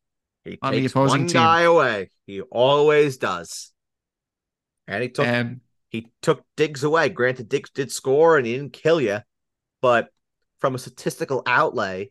[0.44, 1.34] He On the takes opposing one team.
[1.34, 2.10] guy away.
[2.26, 3.72] He always does.
[4.86, 7.08] And he took and he took Diggs away.
[7.10, 9.20] Granted, Diggs did score and he didn't kill you,
[9.82, 10.08] but
[10.58, 12.10] from a statistical outlay,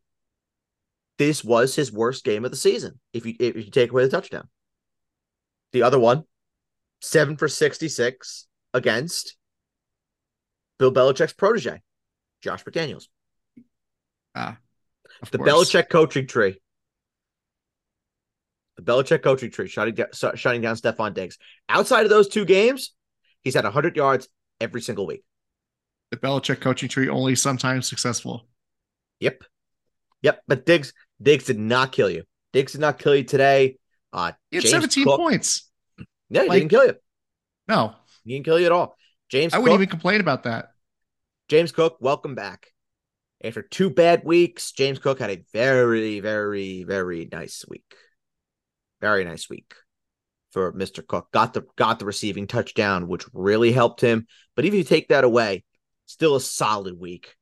[1.17, 2.99] this was his worst game of the season.
[3.13, 4.47] If you if you take away the touchdown,
[5.73, 6.23] the other one,
[7.01, 9.35] seven for sixty six against
[10.77, 11.81] Bill Belichick's protege,
[12.41, 13.07] Josh McDaniels.
[14.35, 14.57] ah,
[15.31, 15.49] The course.
[15.49, 16.61] Belichick coaching tree.
[18.79, 21.37] The Belichick coaching tree, shutting down, shutting down Stefon Diggs.
[21.67, 22.93] Outside of those two games,
[23.43, 24.29] he's had 100 yards
[24.61, 25.23] every single week.
[26.11, 28.47] the Belichick coaching tree only sometimes successful.
[29.19, 29.43] Yep.
[30.21, 30.41] Yep.
[30.47, 32.23] But Diggs, Diggs did not kill you.
[32.53, 33.77] Diggs did not kill you today.
[34.13, 35.69] Uh, He had James 17 Cook- points.
[36.29, 36.95] Yeah, he Like- didn't kill you.
[37.67, 38.95] No, He didn't kill you at all.
[39.29, 40.71] James I Cook, wouldn't even complain about that.
[41.49, 42.67] James Cook, welcome back.
[43.43, 47.83] After two bad weeks, James Cook had a very, very, very nice week.
[49.01, 49.73] Very nice week
[50.51, 51.05] for Mr.
[51.05, 51.31] Cook.
[51.31, 54.27] Got the got the receiving touchdown, which really helped him.
[54.55, 55.63] But even if you take that away,
[56.05, 57.35] still a solid week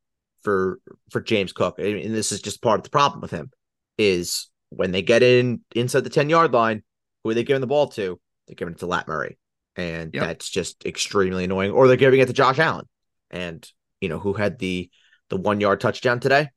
[0.43, 0.79] for
[1.11, 1.79] for James Cook.
[1.79, 3.51] And and this is just part of the problem with him
[3.97, 6.83] is when they get in inside the 10 yard line,
[7.23, 8.19] who are they giving the ball to?
[8.47, 9.37] They're giving it to Lat Murray.
[9.75, 10.23] And Yep.
[10.23, 11.71] that's just extremely annoying.
[11.71, 12.85] Or they're giving it to Josh Allen.
[13.31, 13.69] And
[14.01, 14.89] you know, who had the
[15.29, 16.49] the one yard touchdown today?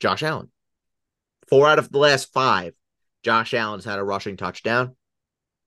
[0.00, 0.50] Josh Allen.
[1.48, 2.74] Four out of the last five,
[3.24, 4.96] Josh Allen's had a rushing touchdown.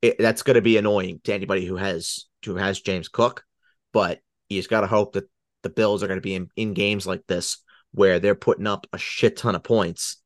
[0.02, 3.44] It, that's going to be annoying to anybody who has who has James Cook,
[3.92, 5.30] but you just got to hope that
[5.64, 8.86] the Bills are going to be in, in games like this where they're putting up
[8.94, 10.18] a shit ton of points,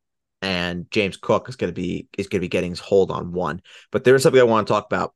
[0.42, 3.32] and James Cook is going to be is going to be getting his hold on
[3.32, 3.62] one.
[3.92, 5.14] But there is something I want to talk about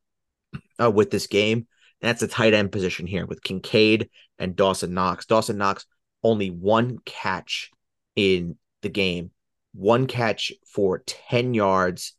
[0.82, 1.66] uh, with this game.
[2.00, 5.26] And that's the tight end position here with Kincaid and Dawson Knox.
[5.26, 5.86] Dawson Knox
[6.22, 7.70] only one catch
[8.16, 9.30] in the game,
[9.76, 12.14] one catch for 10 yards,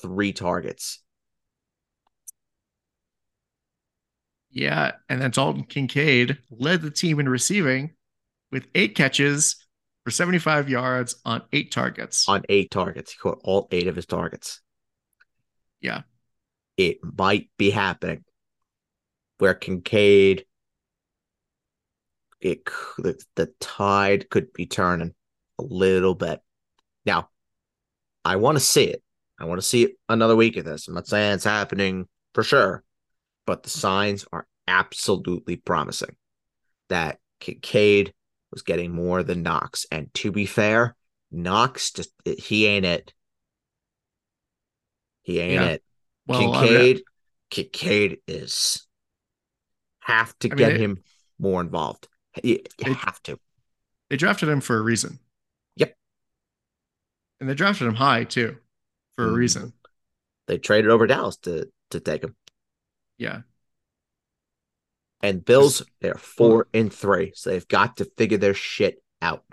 [0.00, 1.02] three targets.
[4.50, 7.94] Yeah, and then Dalton Kincaid led the team in receiving
[8.50, 9.56] with eight catches
[10.04, 12.28] for 75 yards on eight targets.
[12.28, 13.12] on eight targets.
[13.12, 14.60] He caught all eight of his targets.
[15.80, 16.02] Yeah.
[16.76, 18.24] It might be happening
[19.38, 20.44] where Kincaid,
[22.40, 22.64] it
[22.98, 25.14] the, the tide could be turning
[25.58, 26.40] a little bit.
[27.04, 27.28] Now,
[28.24, 29.02] I want to see it.
[29.38, 30.86] I want to see another week of this.
[30.88, 32.84] I'm not saying it's happening for sure,
[33.46, 36.16] but the signs are absolutely promising
[36.88, 38.14] that Kincaid
[38.52, 39.86] was getting more than Knox.
[39.90, 40.94] And to be fair,
[41.32, 43.12] Knox just he ain't it.
[45.22, 45.68] He ain't Yeah.
[45.70, 45.82] it.
[46.26, 47.02] Well, mean, Kincaid,
[47.50, 48.86] Kincaid is
[50.00, 51.02] have to I mean, get it- him
[51.38, 52.08] more involved.
[52.42, 53.38] You, you It- have to.
[54.08, 55.18] they drafted him for a reason.
[57.42, 58.56] And they drafted him high too
[59.16, 59.36] for a Mhm.
[59.36, 59.72] reason.
[60.46, 62.36] They traded over Dallas to to take him.
[63.18, 63.42] Yeah.
[65.22, 69.44] And Bills, they're four and three, so they've got to figure their shit out.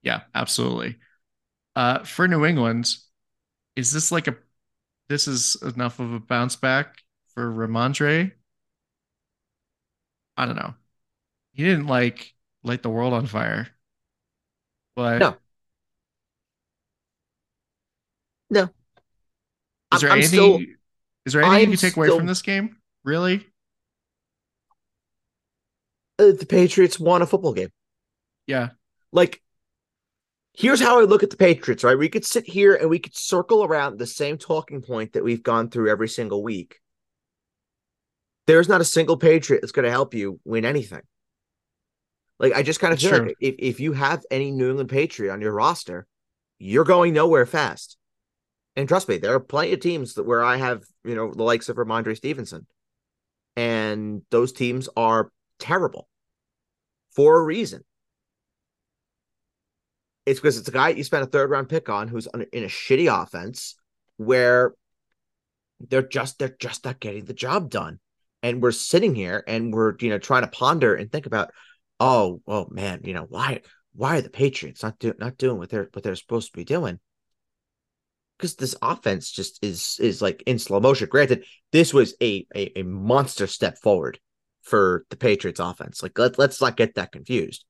[0.00, 0.96] Yeah, absolutely.
[1.76, 2.86] Uh, for New England,
[3.76, 4.38] is this like a
[5.08, 7.02] this is enough of a bounce back
[7.34, 8.32] for Rhamondre?
[10.38, 10.72] I don't know.
[11.52, 13.68] He didn't like light the world on fire.
[14.96, 15.36] But No.
[18.50, 18.68] No.
[19.94, 20.60] is there I'm- anything still-
[21.26, 22.76] is there anything you I'm can take away from this game?
[23.04, 23.46] Really?
[26.18, 27.70] Uh, the Patriots won a football game.
[28.46, 28.70] Yeah.
[29.12, 29.42] like
[30.54, 31.96] here's how I look at the Patriots, right?
[31.96, 35.42] We could sit here and we could circle around the same talking point that we've
[35.42, 36.80] gone through every single week.
[38.46, 41.02] There's not a single Patriot that's going to help you win anything.
[42.40, 45.32] Like I just kind of feel like if, if you have any New England Patriot
[45.32, 46.06] on your roster,
[46.58, 47.96] you're going nowhere fast.
[48.76, 51.42] And trust me, there are plenty of teams that where I have, you know, the
[51.42, 52.66] likes of Rhamondre Stevenson.
[53.56, 56.08] And those teams are terrible
[57.14, 57.84] for a reason.
[60.26, 62.68] It's because it's a guy you spent a third round pick on who's in a
[62.68, 63.74] shitty offense
[64.16, 64.74] where
[65.80, 67.98] they're just they're just not getting the job done.
[68.42, 71.50] And we're sitting here and we're you know trying to ponder and think about,
[71.98, 75.70] oh, oh man, you know why why are the Patriots not doing not doing what
[75.70, 77.00] they're what they're supposed to be doing?
[78.40, 81.08] Because this offense just is is like in slow motion.
[81.10, 84.18] Granted, this was a, a a monster step forward
[84.62, 86.02] for the Patriots offense.
[86.02, 87.66] Like let, let's not get that confused.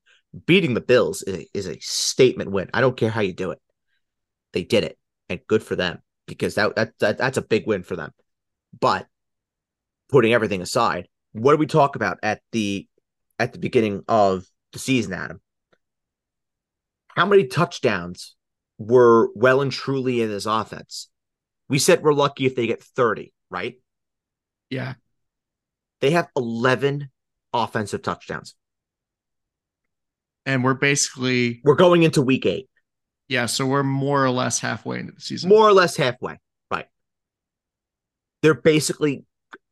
[0.47, 2.71] Beating the Bills is a, is a statement win.
[2.73, 3.59] I don't care how you do it.
[4.53, 4.97] They did it,
[5.29, 8.13] and good for them because that, that, that that's a big win for them.
[8.79, 9.09] But
[10.09, 12.87] putting everything aside, what did we talk about at the
[13.41, 15.41] at the beginning of the season, Adam?
[17.09, 18.37] How many touchdowns
[18.81, 21.09] were well and truly in this offense?
[21.69, 23.79] We said we're lucky if they get 30, right?
[24.71, 24.95] Yeah.
[26.01, 27.11] They have 11
[27.53, 28.55] offensive touchdowns.
[30.47, 32.69] And we're basically We're going into week eight,
[33.29, 35.51] yeah, so we're more or less halfway into the season.
[35.51, 36.39] more or less halfway,
[36.71, 36.87] right?
[38.43, 39.25] They're basically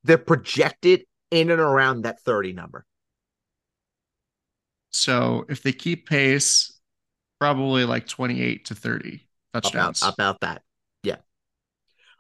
[0.05, 2.85] they're projected in and around that 30 number.
[4.91, 6.78] So if they keep pace,
[7.41, 10.03] probably like 28 to 30 About, touchdowns.
[10.03, 10.63] about that.
[11.03, 11.17] Yeah.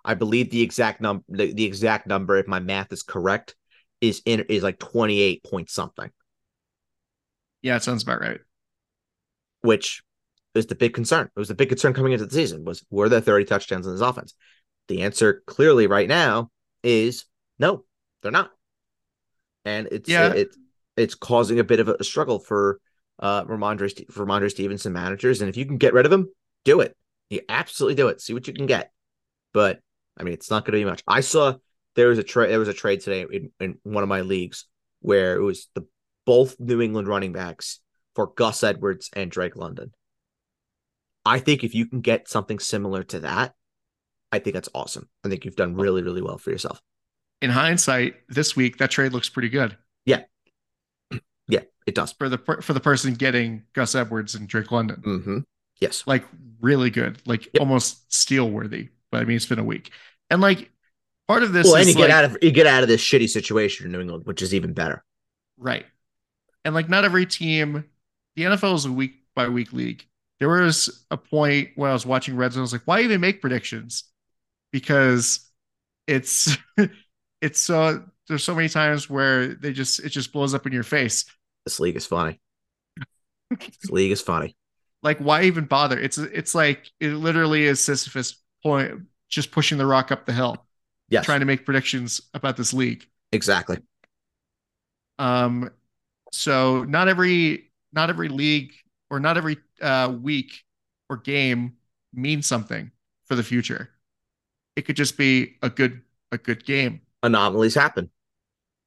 [0.05, 3.55] I believe the exact number the, the exact number, if my math is correct,
[4.01, 6.11] is in is like 28 point something,
[7.63, 8.41] Yeah, it sounds about right.
[9.63, 10.03] which
[10.55, 11.27] is the big concern.
[11.35, 13.93] It was the big concern coming into the season was were there 30 touchdowns in
[13.93, 14.35] this offense?
[14.89, 16.51] The answer clearly right now
[16.83, 17.25] is
[17.59, 17.85] no,
[18.23, 18.51] they're not.
[19.65, 20.33] And it's Yeah.
[20.33, 20.57] it,
[20.97, 22.81] it's causing a bit of a struggle for
[23.19, 25.41] uh Rhamondre Rhamondre Stevenson managers.
[25.41, 26.29] And if you can get rid of him,
[26.65, 26.97] do it.
[27.31, 28.21] You absolutely do it.
[28.21, 28.93] See what you can get.
[29.53, 29.81] But
[30.17, 31.03] I mean, it's not going to be much.
[31.07, 31.55] I saw
[31.95, 32.51] there was a trade.
[32.51, 34.67] There was a trade today in, in one of my leagues
[35.01, 35.87] where it was the
[36.27, 37.81] both New England running backs
[38.15, 39.93] for Gus Edwards and Drake London.
[41.25, 43.55] I think if you can get something similar to that,
[44.31, 45.09] I think that's awesome.
[45.25, 46.81] I think you've done really, really well for yourself.
[47.41, 49.77] In hindsight, this week that trade looks pretty good
[51.88, 52.12] it does.
[52.12, 55.03] for the for the person getting Gus Edwards and Drake London.
[55.05, 55.38] Mm-hmm.
[55.81, 56.05] Yes.
[56.07, 56.24] Like
[56.61, 57.61] really good, like Yep.
[57.61, 58.88] almost steal worthy.
[59.11, 59.90] But I mean, it's been a week,
[60.31, 60.70] and like
[61.27, 62.88] part of this Well, is and you like, get out of you get out of
[62.88, 65.03] this shitty situation in New England, which is even better.
[65.57, 65.87] Right.
[66.64, 67.85] And like not every team,
[68.37, 70.05] the NFL is a week by week league.
[70.40, 73.20] There was a point when I was watching Red Zone, I was like, why even
[73.20, 74.05] make predictions?
[74.72, 75.40] Because
[76.07, 76.57] it's
[77.40, 80.83] it's so there's so many times where they just it just blows up in your
[80.83, 81.24] face.
[81.69, 82.41] This league is funny.
[83.83, 84.57] this league is funny.
[85.03, 85.99] Like, why even bother?
[85.99, 90.67] It's it's like it literally is Sisyphus point just pushing the rock up the hill,
[91.09, 93.07] Yes, trying to make predictions about this league.
[93.33, 93.79] exactly.
[95.19, 95.71] Um,
[96.33, 98.73] so not every not every league
[99.11, 100.53] or not every uh, week
[101.11, 101.77] or game
[102.13, 102.91] means something
[103.27, 103.91] for the future.
[104.77, 106.03] It could just be a good
[106.33, 107.03] a good game.
[107.23, 108.11] Anomalies happen.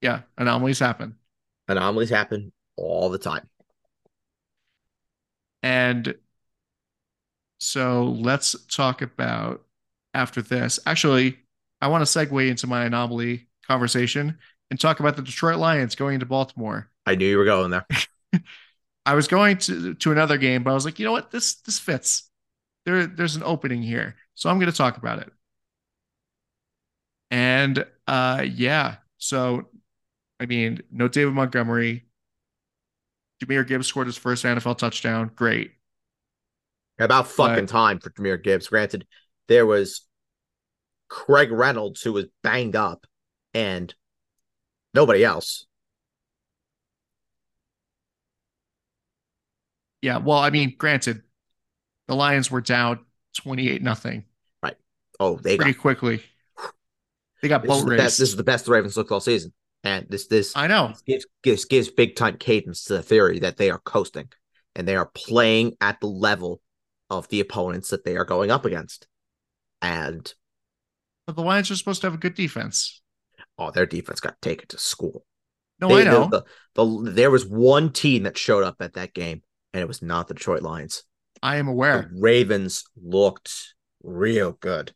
[0.02, 1.18] Yeah, anomalies happen,
[1.66, 3.48] Anomalies happen all the time.
[5.62, 6.14] and
[7.58, 9.62] so let's talk about
[10.14, 10.80] after this.
[10.84, 11.38] Actually,
[11.80, 14.38] I want to segue into my anomaly conversation
[14.70, 16.90] and talk about the Detroit Lions going into Baltimore.
[17.06, 17.86] I knew you were going there.
[19.06, 21.56] I was going to to another game, but I was like, you know what, this
[21.56, 22.30] this fits.
[22.84, 25.30] There there's an opening here, so I'm going to talk about it.
[27.30, 29.68] And uh, yeah, so
[30.40, 32.06] I mean, no David Montgomery.
[33.42, 35.30] Jahmyr Gibbs scored his first NFL touchdown.
[35.34, 35.72] Great.
[36.98, 38.68] About fucking But- time for Jahmyr Gibbs.
[38.68, 39.06] Granted,
[39.48, 40.06] there was
[41.08, 43.06] Craig Reynolds who was banged up
[43.52, 43.94] and
[44.94, 45.66] nobody else.
[50.00, 51.22] Yeah, well, I mean, granted,
[52.08, 53.04] the Lions were down
[53.36, 54.24] 28 nothing
[54.62, 54.76] Right.
[55.20, 56.22] Oh, they got pretty quickly.
[57.40, 59.52] They got boat the best, this is the best the Ravens looked all season.
[59.84, 60.92] And this this I know.
[61.06, 64.28] gives, gives gives big time cadence to the theory that they are coasting
[64.76, 66.60] and they are playing at the level
[67.10, 69.06] of the opponents that they are going up against.
[69.80, 70.32] And
[71.26, 73.02] But the Lions are supposed to have a good defense.
[73.58, 75.24] oh, their defense got taken to school.
[75.80, 76.28] No, They- I know.
[76.30, 79.42] The, the, the- there was one team that showed up at that game,
[79.74, 81.02] and it was not the Detroit Lions.
[81.42, 82.10] I am The aware.
[82.16, 84.94] Ravens looked real good.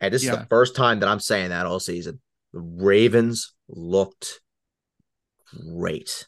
[0.00, 2.20] And this is the first time that I'm saying that all season.
[2.52, 4.40] The Ravens looked
[5.46, 6.26] great.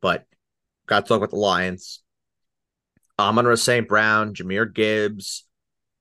[0.00, 0.26] But
[0.86, 2.02] got to talk about the Lions.
[3.18, 3.88] Amon St.
[3.88, 5.44] Brown, Jahmyr Gibbs.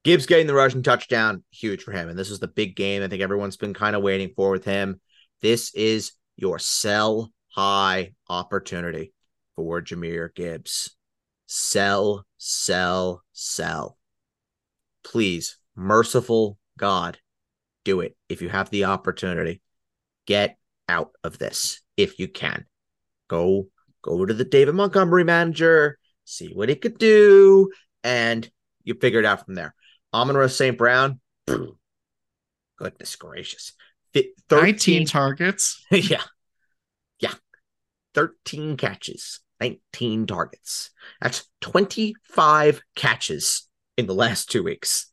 [0.03, 2.09] Gibbs getting the rushing touchdown, huge for him.
[2.09, 4.65] And this is the big game I think everyone's been kind of waiting for with
[4.65, 4.99] him.
[5.41, 9.13] This is your sell high opportunity
[9.55, 10.95] for Jahmyr Gibbs.
[11.45, 13.97] Sell, sell, sell.
[15.03, 17.19] Please, merciful God,
[17.83, 19.61] do it if you have the opportunity.
[20.25, 20.57] Get
[20.87, 22.65] out of this if you can.
[23.27, 23.67] Go
[24.01, 27.69] go to the David Montgomery manager, see what he could do,
[28.03, 28.49] and
[28.83, 29.75] you figure it out from there.
[30.13, 30.77] Amon St.
[30.77, 31.19] Brown,
[32.77, 33.73] goodness gracious.
[34.13, 35.85] 13, 19 targets.
[35.91, 36.23] yeah.
[37.19, 37.33] Yeah.
[38.13, 40.89] 13 catches, 19 targets.
[41.21, 45.11] That's 25 catches in the last two weeks.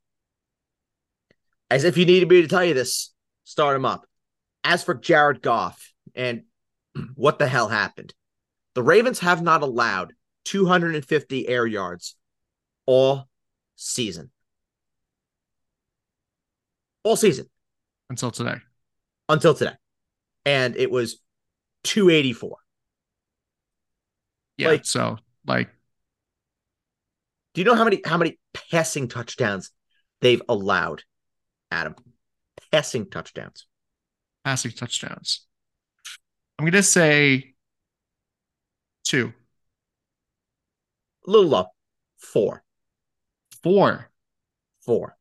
[1.71, 3.13] As if you needed me to tell you this,
[3.45, 4.08] start him up.
[4.65, 6.43] As for Jared Goff and
[7.15, 8.15] what the hell happened,
[8.75, 10.13] the Ravens have not allowed
[10.45, 12.17] 250 air yards
[12.87, 13.29] all
[13.77, 14.31] season.
[17.03, 17.47] All season.
[18.11, 18.57] Until today.
[19.29, 19.75] Until today.
[20.45, 21.21] And it was
[21.85, 22.57] 284.
[24.57, 24.69] Yeah.
[24.69, 25.71] Like, so like
[27.59, 28.39] do you know how many how many
[28.71, 29.73] passing touchdowns
[30.21, 31.03] they've allowed,
[31.73, 31.97] Adam?
[32.71, 33.67] Passing touchdowns.
[34.49, 35.47] Passing touchdowns.
[36.59, 37.53] I'm gonna say
[39.05, 39.35] two.
[41.27, 41.73] A little up.
[42.17, 42.65] Four.
[43.63, 44.11] Four.
[44.81, 45.19] Four.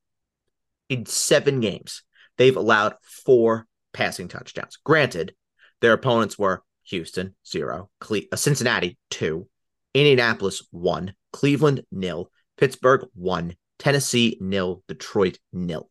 [0.88, 2.04] In seven games,
[2.38, 4.78] they've allowed four passing touchdowns.
[4.86, 5.36] Granted,
[5.82, 9.50] their opponents were Houston, zero, Cle- uh, Cincinnati, two,
[9.94, 15.90] Indianapolis, one, Cleveland, nil, Pittsburgh, one, Tennessee, nil, Detroit, nil.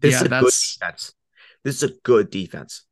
[0.00, 0.42] This yeah, is a that's...
[0.42, 1.12] good defense.
[1.64, 2.84] This is a good defense.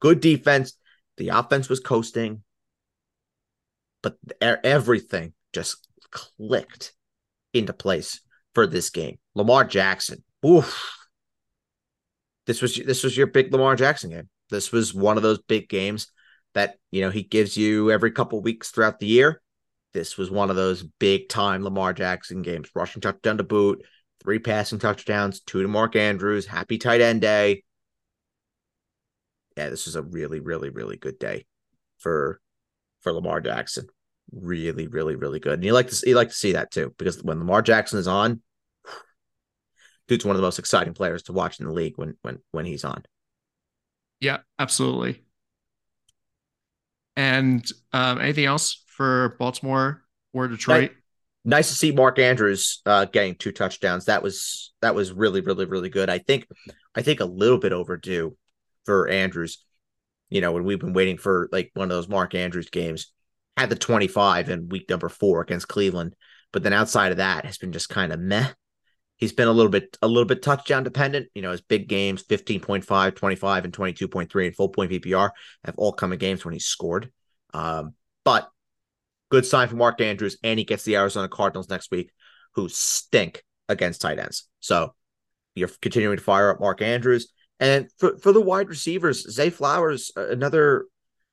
[0.00, 0.76] Good defense.
[1.16, 2.42] The offense was coasting,
[4.02, 6.92] but everything just clicked
[7.54, 8.20] into place
[8.54, 9.18] for this game.
[9.34, 10.92] Lamar Jackson, oof.
[12.46, 14.28] This was this was your big Lamar Jackson game.
[14.50, 16.08] This was one of those big games
[16.54, 19.42] that you know he gives you every couple weeks throughout the year.
[19.92, 22.70] This was one of those big time Lamar Jackson games.
[22.74, 23.82] Rushing touchdown to boot,
[24.26, 26.46] three passing touchdowns, two to Mark Andrews.
[26.46, 27.62] Happy tight end day.
[29.56, 31.46] Yeah, this was a really, really, really good day
[31.98, 32.40] for
[33.02, 33.86] for Lamar Jackson.
[34.32, 35.54] Really, really, really good.
[35.54, 38.08] And you like to you like to see that too, because when Lamar Jackson is
[38.08, 38.42] on,
[40.08, 42.66] dude's one of the most exciting players to watch in the league when when when
[42.66, 43.04] he's on.
[44.18, 45.22] Yeah, absolutely.
[47.14, 50.02] And um, anything else for Baltimore
[50.32, 50.90] or Detroit?
[51.46, 54.06] Nice to see Mark Andrews uh, getting two touchdowns.
[54.06, 56.10] That was that was really really really good.
[56.10, 56.46] I think
[56.94, 58.36] I think a little bit overdue
[58.84, 59.64] for Andrews.
[60.28, 63.12] You know, when we've been waiting for like one of those Mark Andrews games,
[63.56, 66.14] had the 25 in week number four against Cleveland,
[66.52, 68.48] but then outside of that has been just kind of meh
[69.16, 71.28] he's been a little bit a little bit touchdown dependent.
[71.34, 75.30] You know, his big games 15.5, 25, and 22.3 in full point PPR
[75.64, 77.10] have all come in games when he's scored.
[77.52, 77.94] Um,
[78.24, 78.48] but
[79.30, 82.12] good sign for Mark Andrews, and he gets the Arizona Cardinals next week,
[82.54, 84.48] who stink against tight ends.
[84.60, 84.94] So
[85.54, 87.32] you're continuing to fire up Mark Andrews.
[87.58, 90.86] And for, for the wide receivers, Zay Flowers, another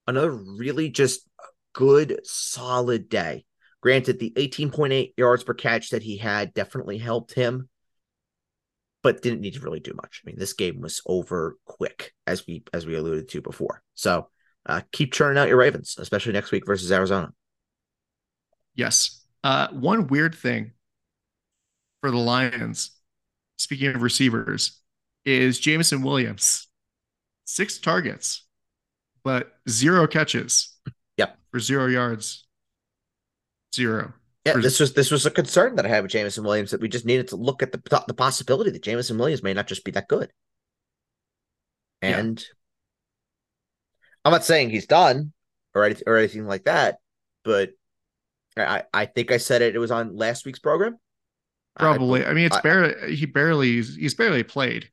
[0.08, 1.28] another really just
[1.74, 3.46] good, solid day.
[3.82, 7.70] Granted, the 18.8 yards per catch that he had definitely helped him
[9.04, 10.22] but didn't need to really do much.
[10.24, 13.84] I mean, this game was over quick, as we as we alluded to before.
[13.94, 14.30] So
[14.66, 17.34] uh, keep churning out your Ravens, especially next week versus Arizona.
[18.76, 19.24] Yes.
[19.44, 20.72] Uh, one weird thing
[22.02, 22.92] for the Lions,
[23.58, 24.80] speaking of receivers,
[25.26, 26.68] is Jameson Williams.
[27.46, 28.46] Six targets,
[29.24, 30.78] but zero catches.
[31.18, 31.38] Yep.
[31.52, 32.48] For zero yards.
[33.76, 34.14] Zero.
[34.46, 36.90] Yeah, this was this was a concern that I had with Jameson Williams that we
[36.90, 39.92] just needed to look at the the possibility that Jameson Williams may not just be
[39.92, 40.32] that good.
[42.02, 42.46] And yeah.
[44.26, 45.32] I'm not saying he's done
[45.74, 46.98] or anything or anything like that,
[47.46, 47.72] but
[48.58, 49.76] I I think I said it.
[49.76, 50.97] It was on last week's program.
[51.78, 52.26] Probably.
[52.26, 54.89] I, I mean, it's I, barely he barely he's barely played.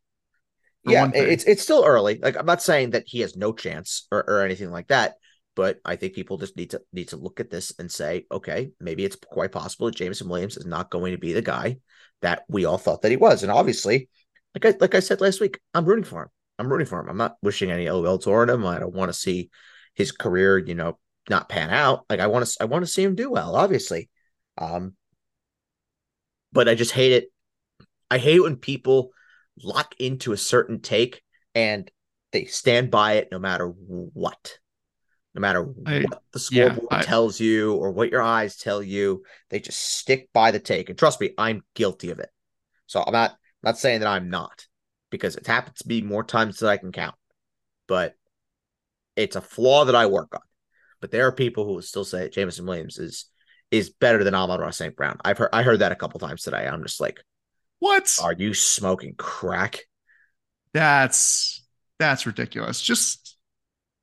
[0.84, 2.18] Yeah, it's it's still early.
[2.22, 5.16] Like I'm not saying that he has no chance or, or anything like that.
[5.56, 8.70] But I think people just need to need to look at this and say, okay,
[8.80, 11.78] maybe it's quite possible that Jameson Williams is not going to be the guy
[12.22, 13.42] that we all thought that he was.
[13.42, 14.08] And obviously,
[14.54, 16.28] like I like I said last week, I'm rooting for him.
[16.58, 17.08] I'm rooting for him.
[17.08, 18.66] I'm not wishing any ill will toward him.
[18.66, 19.50] I don't want to see
[19.94, 20.98] his career, you know,
[21.28, 22.04] not pan out.
[22.08, 24.08] Like I want to I want to see him do well, obviously.
[24.58, 24.94] Um,
[26.52, 27.32] but I just hate it.
[28.10, 29.10] I hate when people
[29.62, 31.22] lock into a certain take
[31.54, 31.90] and
[32.32, 34.58] they stand by it no matter what
[35.34, 38.82] no matter I, what the scoreboard yeah, I, tells you or what your eyes tell
[38.82, 42.30] you they just stick by the take and trust me i'm guilty of it
[42.86, 44.66] so i'm not not saying that i'm not
[45.10, 47.14] because it happens to be more times than i can count
[47.86, 48.14] but
[49.16, 50.40] it's a flaw that i work on
[51.00, 53.26] but there are people who still say Jameson Williams is
[53.70, 54.96] is better than Amon-Ra St.
[54.96, 55.18] Brown.
[55.24, 56.66] I've heard I heard that a couple times today.
[56.66, 57.20] I'm just like,
[57.78, 58.16] what?
[58.22, 59.80] Are you smoking crack?
[60.72, 61.64] That's
[61.98, 62.80] that's ridiculous.
[62.80, 63.36] Just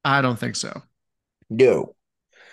[0.04, 0.82] I don't think so.
[1.50, 1.96] No.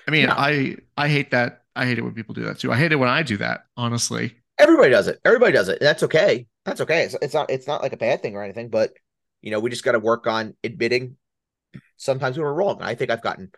[0.07, 0.35] I mean, no.
[0.37, 1.63] I I hate that.
[1.77, 2.73] I hate it when people do that too.
[2.73, 3.65] I hate it when I do that.
[3.77, 5.21] Honestly, everybody does it.
[5.25, 5.79] Everybody does it.
[5.81, 6.47] That's okay.
[6.65, 7.05] That's okay.
[7.05, 7.51] It's, it's not.
[7.51, 8.69] It's not like a bad thing or anything.
[8.69, 8.93] But
[9.41, 11.17] you know, we just got to work on admitting
[11.97, 12.83] sometimes we were wrong.
[12.83, 13.51] I think I've gotten,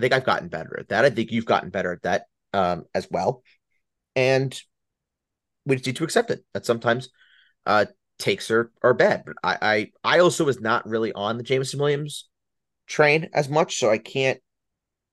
[0.00, 1.04] I think I've gotten better at that.
[1.04, 2.24] I think you've gotten better at that
[2.54, 3.42] um, as well,
[4.16, 4.58] and
[5.66, 6.42] we just need to accept it.
[6.54, 7.10] That sometimes
[7.66, 7.84] uh,
[8.18, 9.24] takes are are bad.
[9.26, 12.28] But I, I I also was not really on the Jameson Williams
[12.86, 14.40] train as much, so I can't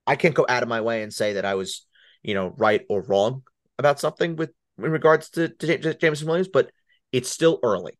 [0.06, 1.86] I can't go out of my way and say that I was
[2.22, 3.42] you know right or wrong
[3.78, 6.70] about something with in regards to, to Jameson Williams, but
[7.12, 7.98] it's still early.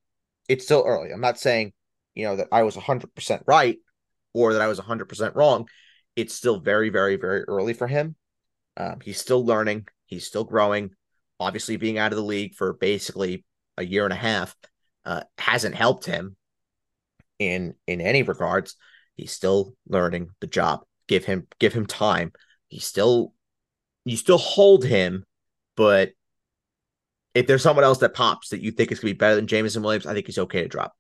[0.49, 1.11] It's still early.
[1.11, 1.75] I'm not saying
[2.15, 3.77] you know that I was 100% right
[4.33, 5.69] or that I was 100% wrong.
[6.19, 8.17] It's still very, very, very early for him.
[8.77, 9.87] Um, he's still learning.
[10.07, 10.91] He's still growing.
[11.39, 13.45] Obviously, being out of the league for basically
[13.77, 14.57] a year and a half
[15.05, 16.35] uh, hasn't helped him
[17.39, 18.75] in in any regards.
[19.15, 20.81] He's still learning the job.
[21.07, 22.33] Give him give him time.
[22.67, 23.33] He's still
[24.05, 25.25] you still hold him,
[25.77, 26.11] but
[27.33, 29.85] if there's someone else that pops that you think is gonna be better than Jameson
[29.85, 30.97] Williams, I think he's okay to drop.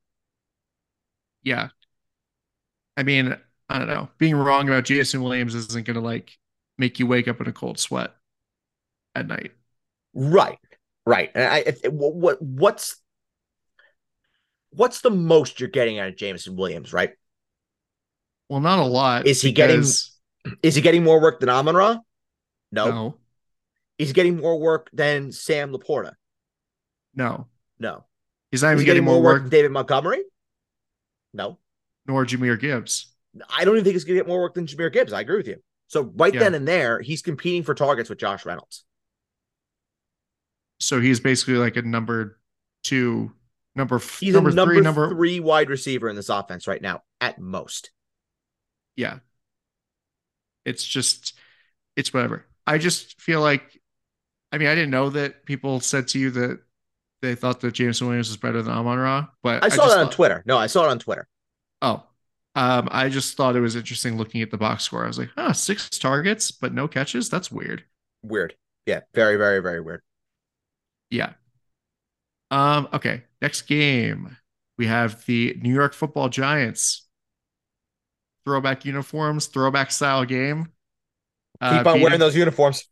[1.43, 1.71] Yeah.
[2.97, 3.37] I mean,
[3.69, 4.09] I don't know.
[4.19, 6.37] Being wrong about Jason Williams isn't gonna like
[6.79, 8.15] make you wake up in a cold sweat
[9.15, 9.53] at night.
[10.15, 10.59] Right.
[11.05, 11.31] Right.
[11.35, 12.97] And I if, what what's
[14.71, 17.13] what's the most you're getting out of Jameson Williams, right?
[18.49, 19.27] Well, not a lot.
[19.27, 20.19] Is he because...
[20.45, 21.99] getting is he getting more work than Amon Ra?
[22.71, 22.91] No.
[22.91, 23.15] no.
[23.99, 26.13] Is he getting more work than Sam LaPorta?
[27.15, 27.47] No.
[27.79, 28.05] No.
[28.51, 30.23] He's not even getting, getting, more work, work than David Montgomery?
[31.35, 31.59] No.
[32.07, 33.13] Nor Jahmyr Gibbs.
[33.49, 35.13] I don't even think he's gonna get more work than Jahmyr Gibbs.
[35.13, 35.63] I agree with you.
[35.89, 36.41] So right yeah.
[36.41, 38.85] then and there, he's competing for targets with Josh Reynolds.
[40.81, 42.39] So he's basically like a number
[42.85, 43.33] two
[43.79, 47.03] Number he's number, a number three, number three wide receiver in this offense right now,
[47.21, 47.93] at most.
[48.97, 49.21] Yeah.
[50.65, 51.35] It's just
[51.95, 52.45] it's whatever.
[52.67, 53.81] I just feel like
[54.51, 56.61] I mean, I didn't know that people said to you that
[57.23, 59.99] they thought that Jameson Williams was better than Amon Ra, but I saw I that
[59.99, 60.43] on thought, Twitter.
[60.45, 61.29] No, I saw it on Twitter.
[61.81, 62.03] Oh.
[62.59, 65.05] Um, I just thought it was interesting looking at the box score.
[65.05, 67.31] I was like, huh, six targets, but no catches.
[67.31, 67.85] That's weird.
[68.25, 68.57] Weird.
[68.85, 69.03] Yeah.
[69.15, 70.03] Very, very, very weird.
[71.09, 71.35] Yeah.
[72.51, 73.23] Um, okay.
[73.41, 74.37] Next game,
[74.77, 77.07] we have the New York Football Giants.
[78.45, 80.73] Throwback uniforms, throwback style game.
[81.61, 82.89] Uh, Keep on wearing those uniforms.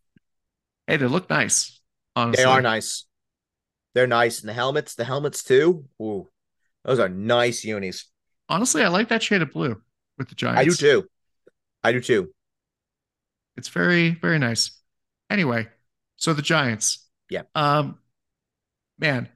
[0.87, 1.81] Hey, they look nice.
[2.15, 2.45] Honestly.
[2.45, 3.05] They are nice.
[3.97, 4.43] They're nice.
[4.43, 5.87] And the helmets, the helmets too.
[6.01, 6.29] Ooh,
[6.85, 8.07] those are nice unis.
[8.49, 9.81] Honestly, I like that shade of blue
[10.19, 10.61] with the Giants.
[10.61, 11.09] I do too.
[11.83, 12.33] I do too.
[13.57, 14.71] It's very, very nice.
[15.31, 15.67] Anyway,
[16.17, 17.07] so the Giants.
[17.31, 17.43] Yeah.
[17.55, 17.99] Um,
[18.99, 19.29] man,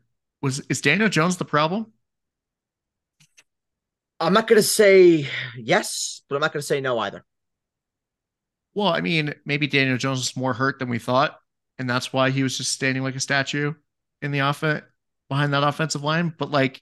[0.42, 1.92] was is Daniel Jones the problem?
[4.18, 7.24] I'm not going to say yes, but I'm not going to say no either.
[8.74, 11.38] Well, I mean, maybe Daniel Jones was more hurt than we thought,
[11.78, 13.72] and that's why he was just standing like a statue
[14.22, 14.84] in the offense
[15.28, 16.34] behind that offensive line.
[16.36, 16.80] But like,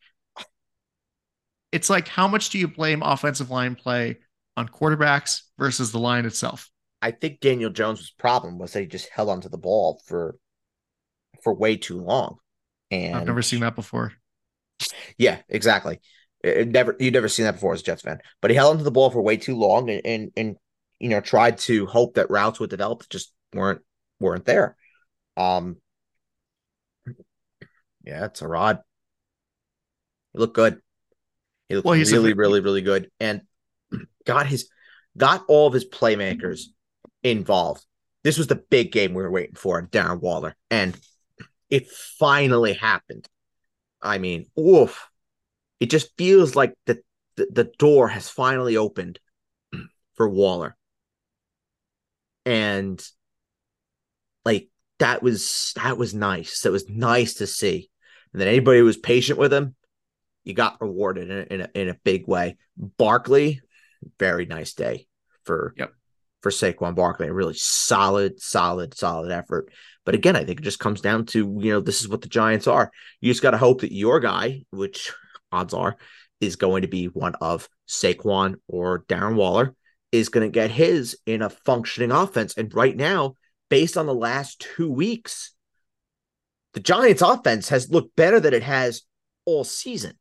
[1.73, 4.19] it's like, how much do you blame offensive line play
[4.57, 6.71] on quarterbacks versus the line itself?
[7.01, 10.37] I think Daniel Jones' problem was that he just held onto the ball for
[11.43, 12.39] for way too long.
[12.91, 14.13] And I've never seen that before.
[15.17, 16.01] Yeah, exactly.
[16.43, 18.21] It never you've never seen that before as a Jets fan.
[18.41, 20.57] But he held onto the ball for way too long and, and and
[20.99, 23.81] you know tried to hope that routes would develop that just weren't
[24.21, 24.77] weren't there.
[25.37, 25.77] Um
[28.05, 28.81] yeah, it's a rod.
[30.33, 30.81] He looked good.
[31.69, 33.11] He looked well, he's really, a, really, really good.
[33.21, 33.43] And
[34.27, 34.69] got his
[35.17, 36.63] got all of his playmakers
[37.23, 37.85] involved.
[38.25, 40.57] This was the big game we were waiting for, Darren Waller.
[40.71, 40.99] And
[41.71, 43.29] it finally happened.
[44.03, 45.09] I mean, oof.
[45.81, 47.01] It just feels like the,
[47.37, 49.21] the, the door has finally opened
[50.15, 50.77] for Waller.
[52.45, 53.03] And
[54.45, 56.63] like that was that was nice.
[56.63, 57.91] That was nice to see.
[58.33, 59.75] And then anybody who was patient with him,
[60.49, 62.57] you got rewarded in a, in a, in a big way.
[62.77, 63.61] Barkley,
[64.19, 65.07] very nice day
[65.45, 65.93] for yep.
[66.43, 67.29] for Saquon Barkley.
[67.29, 69.71] A really solid, solid, solid effort.
[70.07, 72.29] But again, I think it just comes down to, you know, this is what the
[72.29, 72.91] Giants are.
[73.21, 75.13] You just got to hope that your guy, which
[75.53, 75.97] odds are,
[76.41, 79.75] is going to be one of Saquon or Darren Waller,
[80.11, 82.57] is going to get his in a functioning offense.
[82.57, 83.35] And right now,
[83.69, 85.53] based on the last two weeks,
[86.73, 89.03] the Giants offense has looked better than it has
[89.45, 90.15] all season.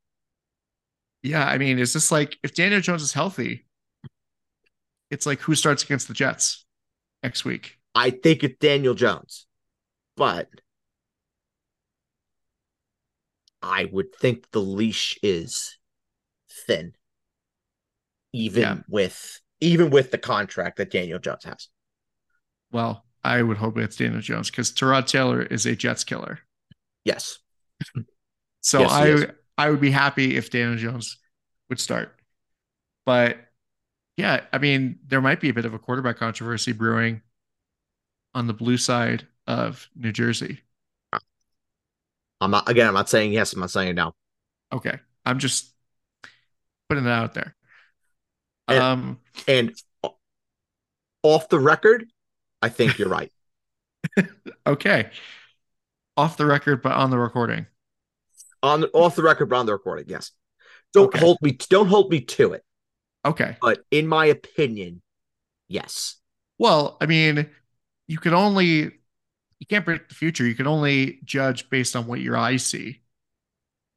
[1.24, 3.66] Yeah, I mean, is this like if Daniel Jones is healthy,
[5.10, 6.66] it's like who starts against the Jets
[7.24, 7.78] next week?
[7.96, 9.48] I think it's Daniel Jones
[10.18, 10.50] but
[13.62, 15.78] I would think the leash is
[16.66, 16.94] thin,
[18.34, 18.78] even yeah.
[18.90, 21.70] with even with the contract that Daniel Jones has.
[22.72, 26.40] Well, I would hope it's Daniel Jones because Tyrod Taylor is a Jets killer.
[27.06, 27.38] Yes.
[28.62, 29.28] so yes, I
[29.58, 31.18] I would be happy if Daniel Jones
[31.70, 32.16] would start,
[33.06, 33.38] but
[34.18, 37.22] Yeah, I mean, there might be a bit of a quarterback controversy brewing
[38.34, 40.62] on the blue side of New Jersey.
[42.40, 42.88] I'm not again.
[42.88, 43.54] I'm not saying yes.
[43.54, 44.14] I'm not saying no.
[44.72, 45.74] Okay, I'm just
[46.90, 47.56] putting it out there.
[48.68, 49.74] And, um, and
[51.24, 52.06] off the record,
[52.62, 53.32] I think you're right.
[54.68, 55.10] okay,
[56.16, 57.66] off the record, but on the recording.
[58.64, 60.32] On off the record, but on the recording, yes.
[60.94, 61.20] Don't Okay.
[61.20, 61.52] hold me.
[61.70, 62.64] Don't hold me to it.
[63.26, 63.58] Okay.
[63.62, 65.02] But in my opinion,
[65.68, 66.16] yes.
[66.58, 67.50] Well, I mean,
[68.08, 68.92] you can only
[69.60, 70.46] you can't predict the future.
[70.46, 73.02] You can only judge based on what your eyes see.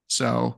[0.08, 0.56] So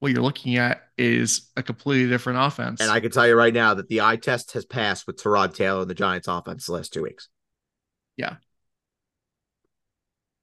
[0.00, 2.80] what you're looking at is a completely different offense.
[2.80, 5.54] And I can tell you right now that the eye test has passed with Tyrod
[5.54, 7.28] Taylor and the Giants offense the last two weeks.
[8.16, 8.36] Yeah.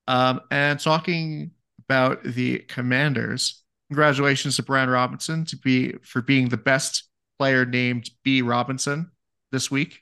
[0.07, 1.51] Um, and talking
[1.87, 8.09] about the Commanders, congratulations to Brian Robinson to be for being the best player named
[8.23, 9.11] B Robinson
[9.51, 10.01] this week.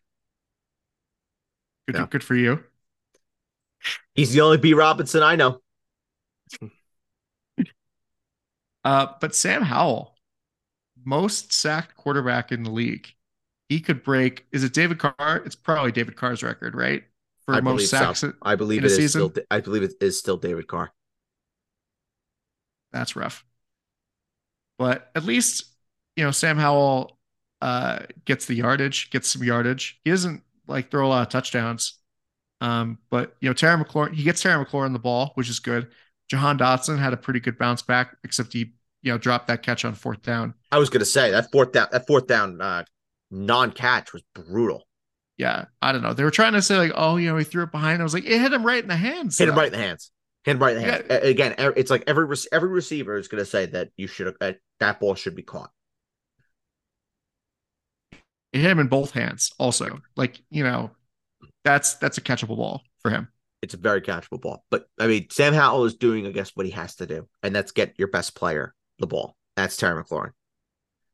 [1.87, 2.07] Good, Yeah.
[2.09, 2.63] good for you.
[4.15, 5.61] He's the only B Robinson I know.
[8.83, 10.15] Uh, but Sam Howell,
[11.05, 13.07] most sacked quarterback in the league.
[13.69, 14.45] He could break.
[14.51, 15.41] Is it David Carr?
[15.45, 17.03] It's probably David Carr's record, right?
[17.45, 18.13] For I most so.
[18.13, 18.23] sacks.
[18.41, 19.29] I believe in it a is season?
[19.31, 19.43] still.
[19.49, 20.91] I believe it is still David Carr.
[22.93, 23.43] That's rough.
[24.77, 25.65] But at least,
[26.15, 27.17] you know, Sam Howell
[27.61, 29.99] uh, gets the yardage, gets some yardage.
[30.03, 31.99] He doesn't like throw a lot of touchdowns.
[32.61, 35.89] Um, but you know, Terry McLaurin, he gets Terry McLaurin the ball, which is good.
[36.29, 39.83] Jahan Dotson had a pretty good bounce back, except he, you know, dropped that catch
[39.83, 40.53] on fourth down.
[40.71, 41.87] I was gonna say that fourth down.
[41.91, 42.85] That fourth down uh,
[43.31, 44.87] non-catch was brutal.
[45.37, 46.13] Yeah, I don't know.
[46.13, 48.01] They were trying to say like, oh, you know, he threw it behind.
[48.01, 49.37] I was like, it hit him right in the hands.
[49.37, 50.11] Hit him right in the hands.
[50.43, 51.05] Him right in the hands.
[51.09, 51.17] Yeah.
[51.17, 55.15] Again, it's like every every receiver is gonna say that you should uh, that ball
[55.15, 55.71] should be caught.
[58.51, 59.51] Hit him in both hands.
[59.57, 60.91] Also, like you know,
[61.63, 63.29] that's that's a catchable ball for him.
[63.61, 64.65] It's a very catchable ball.
[64.69, 67.55] But I mean, Sam Howell is doing, I guess, what he has to do, and
[67.55, 69.37] that's get your best player the ball.
[69.55, 70.31] That's Terry McLaurin.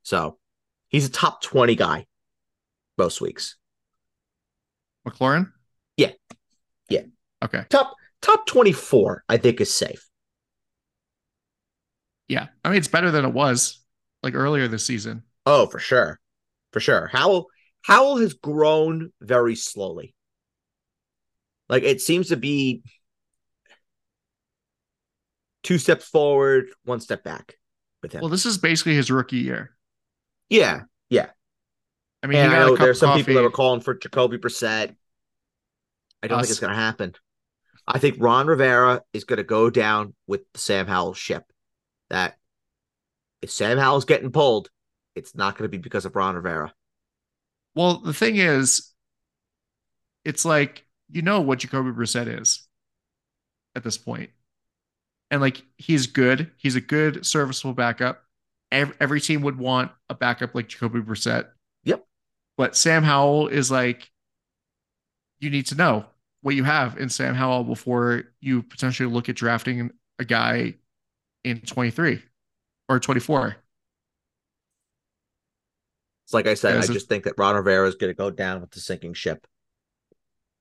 [0.01, 0.39] So
[0.87, 2.07] he's a top twenty guy
[2.97, 3.57] most weeks.
[5.07, 5.51] McLaurin.
[5.97, 6.11] Yeah.
[6.89, 7.03] Yeah.
[7.43, 7.63] Okay.
[7.69, 10.05] Top top twenty four, I think, is safe.
[12.27, 12.47] Yeah.
[12.63, 13.81] I mean, it's better than it was
[14.21, 15.23] like earlier this season.
[15.45, 16.19] Oh, for sure.
[16.73, 17.07] For sure.
[17.07, 17.47] Howell
[17.81, 20.13] Howell has grown very slowly.
[21.69, 22.83] Like it seems to be
[25.63, 27.55] two steps forward, one step back
[28.01, 28.21] with him.
[28.21, 29.71] Well, this is basically his rookie year.
[30.49, 30.81] yeah.
[31.09, 31.29] Yeah.
[32.21, 33.23] I mean, I know there's some coffee.
[33.23, 34.93] people that are calling for Jacoby Brissett.
[36.21, 37.13] I don't think it's going to happen.
[37.89, 41.43] I think Ron Rivera is going to go down with the Sam Howell ship.
[42.11, 42.37] That
[43.41, 44.69] if Sam Howell's getting pulled,
[45.15, 46.71] it's not going to be because of Ron Rivera.
[47.73, 48.93] Well, the thing is,
[50.23, 52.67] it's like you know what Jacoby Brissett is
[53.75, 54.29] at this point,
[55.31, 56.51] and like he's good.
[56.57, 58.23] He's a good, serviceable backup.
[58.71, 61.47] Every, every team would want a backup like Jacoby Brissett.
[61.85, 62.05] Yep.
[62.55, 64.11] But Sam Howell is like,
[65.39, 66.05] you need to know
[66.41, 70.75] what you have in Sam Howell before you potentially look at drafting a guy
[71.43, 72.21] in 23
[72.87, 73.55] or 24.
[76.25, 78.29] It's like I said, Yeah, I just think that Ron Rivera is going to go
[78.29, 79.45] down with the sinking ship.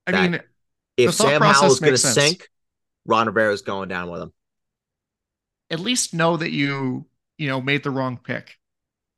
[0.07, 0.41] I That- mean,
[0.97, 2.49] If Sam Howell is going to sink,
[3.05, 4.33] Ron Rivera is going down with him.
[5.71, 7.07] at least know that you,
[7.37, 8.57] you know, made the wrong pick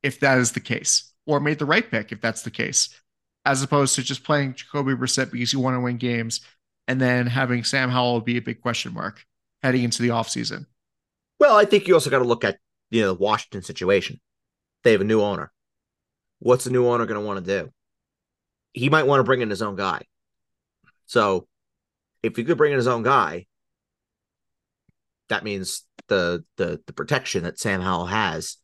[0.03, 2.89] if that is the case, or made the right pick if that's the case,
[3.45, 6.41] as opposed to just playing Jacoby Brissett because you want to win games
[6.87, 9.25] and then having Sam Howell be a big question mark
[9.63, 10.67] heading into the offseason.
[11.39, 12.59] Well, I think you also got to look at
[12.91, 14.21] you know the Washington situation.
[14.83, 15.53] They have a new owner.
[16.41, 17.71] What's the new owner going to want to do?
[18.73, 20.03] He might want to bring in his own guy.
[21.07, 21.49] So,
[22.23, 23.47] if he could bring in his own guy,
[25.29, 28.57] that means the the the protection that Sam Howell has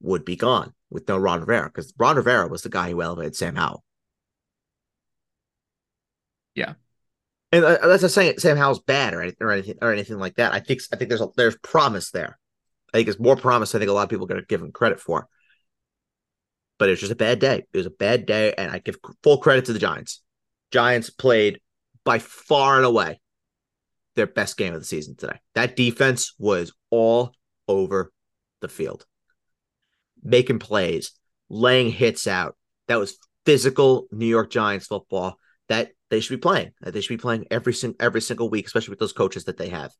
[0.00, 3.36] would be gone with no Ron Rivera because Ron Rivera was the guy who elevated
[3.36, 3.84] Sam Howell.
[6.54, 6.74] Yeah.
[7.52, 10.36] and uh, that's not saying Sam Howell's bad or anything or anything or anything like
[10.36, 10.52] that.
[10.52, 12.38] I think I think there's a, there's promise there.
[12.92, 13.74] I think it's more promise.
[13.74, 15.28] I think a lot of people are going to give him credit for.
[16.78, 17.66] But it was just a bad day.
[17.72, 20.22] It was a bad day, and I give full credit to the Giants.
[20.70, 21.60] Giants played
[22.04, 23.20] by far and away
[24.14, 25.38] their best game of the season today.
[25.54, 27.32] That defense was all
[27.66, 28.12] over
[28.60, 29.06] the field,
[30.22, 31.12] making plays,
[31.48, 32.56] laying hits out.
[32.86, 35.38] That was physical New York Giants football
[35.68, 36.72] that they should be playing.
[36.80, 39.68] They should be playing every sing- every single week, especially with those coaches that they
[39.68, 39.92] have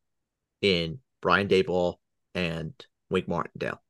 [0.63, 1.97] in Brian Daboll
[2.35, 2.73] and
[3.11, 3.83] Wink Martindale.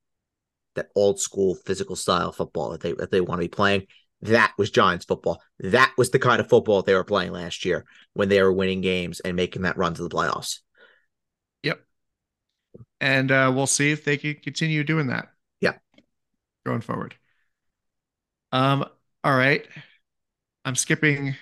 [0.75, 3.87] that old school physical style football that they that they want to be playing.
[4.23, 5.41] That was Giants football.
[5.61, 8.81] That was the kind of football they were playing last year when they were winning
[8.81, 10.59] games and making that run to the playoffs.
[11.62, 11.81] Yep.
[13.01, 15.29] And uh, we'll see if they can continue doing that.
[15.61, 15.75] Yeah.
[16.66, 17.14] Going forward.
[18.53, 18.85] Um.
[19.25, 19.66] All right.
[20.64, 21.35] I'm skipping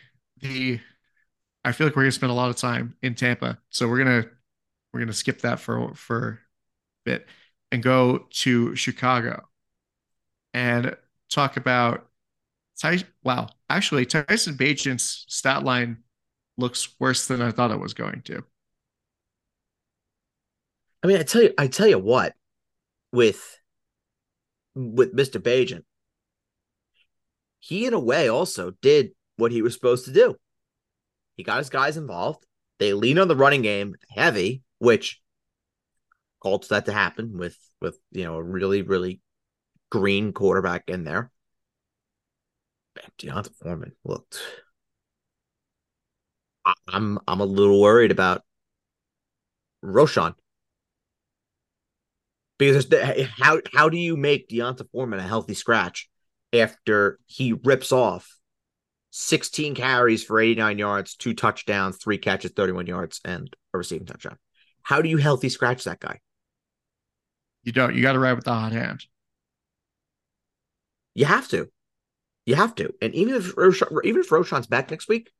[1.64, 4.24] I feel like we're gonna spend a lot of time in Tampa, so we're gonna
[4.92, 6.38] we're gonna skip that for for a
[7.04, 7.26] bit
[7.72, 9.48] and go to Chicago
[10.54, 10.96] and
[11.28, 12.08] talk about
[12.80, 15.98] Ty, wow, actually, Tyson Bagent's stat line
[16.58, 18.44] looks worse than I thought it was going to.
[21.02, 22.34] I mean, I tell you, I tell you what,
[23.12, 23.58] with
[24.74, 25.40] with Mr.
[25.40, 25.84] Bagent,
[27.60, 30.36] he in a way also did what he was supposed to do.
[31.36, 32.44] He got his guys involved.
[32.78, 35.20] They lean on the running game heavy, which
[36.40, 39.20] caused that to happen with with you know a really really
[39.90, 41.30] green quarterback in there.
[43.18, 44.42] D'Onta Foreman looked.
[46.88, 48.42] I'm I'm a little worried about
[49.84, 50.34] Roschon
[52.58, 52.86] because
[53.38, 56.08] how how do you make D'Onta Foreman a healthy scratch
[56.52, 58.35] after he rips off
[59.18, 64.36] 16 carries for 89 yards, two touchdowns, three catches, 31 yards, and a receiving touchdown?
[64.82, 66.20] How do you healthy scratch that guy?
[67.62, 67.94] You don't.
[67.94, 69.04] You got to ride with the hot hand.
[71.14, 71.68] You have to.
[72.44, 72.92] You have to.
[73.00, 75.30] And even if Roschon, even if Roschon's back next week,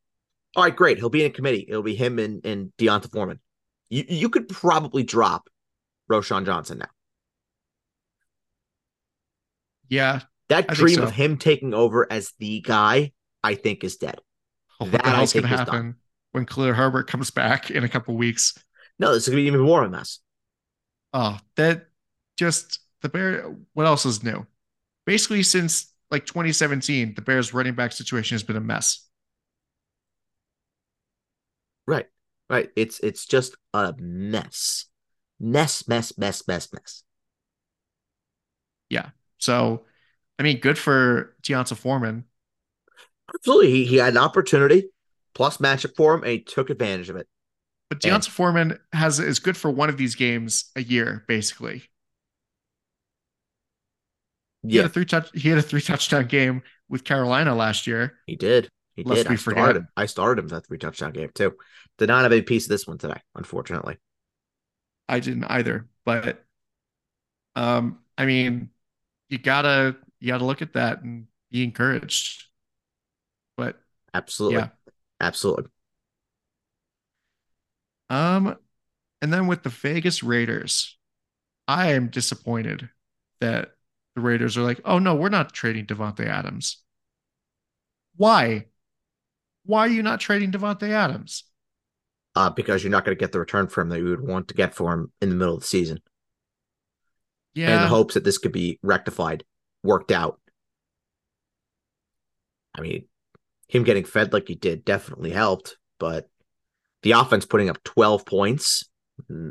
[0.57, 0.97] all right, great.
[0.97, 1.67] He'll be in a committee.
[1.69, 3.41] It'll be him and, and D'Onta Foreman.
[3.91, 5.49] You you could probably drop
[6.11, 6.89] Roschon Johnson now.
[9.89, 10.21] Yeah.
[10.49, 11.03] That dream so.
[11.03, 13.13] of him taking over as the guy,
[13.47, 14.19] I think, is dead.
[14.81, 15.95] Oh, that what hell's gonna happen
[16.33, 18.59] when Khalil Herbert comes back in a couple weeks?
[18.99, 20.19] No, this is gonna be even more of a mess.
[21.15, 21.87] Oh, that
[22.37, 24.45] just the bear what else is new?
[25.07, 29.09] Basically, since like 2017, the Bears running back situation has been a mess.
[31.87, 32.07] Right.
[32.51, 32.71] Right.
[32.75, 34.87] It's it's just a mess.
[35.39, 37.05] Mess, mess, mess, mess, mess.
[38.89, 39.11] Yeah.
[39.39, 39.85] So
[40.37, 42.25] I mean, good for D'Onta Foreman.
[43.35, 43.71] Absolutely.
[43.73, 44.89] He, he had an opportunity
[45.35, 47.27] plus matchup for him and he took advantage of it.
[47.89, 51.85] But D'Onta and, Foreman has is good for one of these games a year, basically.
[54.63, 54.83] He yeah.
[54.83, 55.31] had a three touch.
[55.35, 58.15] He had a three touchdown game with Carolina last year.
[58.27, 58.69] He did.
[58.97, 59.33] He Lest did.
[59.33, 59.59] I forget.
[59.59, 59.89] started him.
[59.97, 61.55] I started him that three touchdown game too.
[61.99, 63.99] Did not have a piece of this one today, unfortunately.
[65.09, 66.45] I didn't either, but
[67.55, 68.71] um, I mean,
[69.29, 72.46] you gotta you gotta look at that and be encouraged.
[73.57, 73.81] But
[74.13, 74.69] absolutely, yeah,
[75.21, 75.67] absolutely.
[78.11, 78.57] Um,
[79.21, 80.97] and then with the Vegas Raiders,
[81.67, 82.89] I am disappointed
[83.41, 83.73] that
[84.15, 86.83] the Raiders are like, oh no, we're not trading Davante Adams.
[88.17, 88.67] Why?
[89.65, 91.45] Why are you not trading Davante Adams?
[92.35, 94.49] Uh, because you're not going to get the return for him that you would want
[94.49, 96.01] to get for him in the middle of the season.
[97.55, 97.77] Yeah.
[97.77, 99.43] In the hopes that this could be rectified,
[99.83, 100.39] worked out.
[102.75, 103.07] I mean,
[103.69, 106.29] him getting fed like he did definitely helped, but
[107.03, 108.89] the offense putting up 12 points,
[109.29, 109.51] hmm,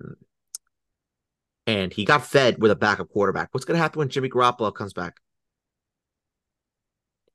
[1.67, 3.49] and he got fed with a backup quarterback.
[3.51, 5.15] What's going to happen when Jimmy Garoppolo comes back?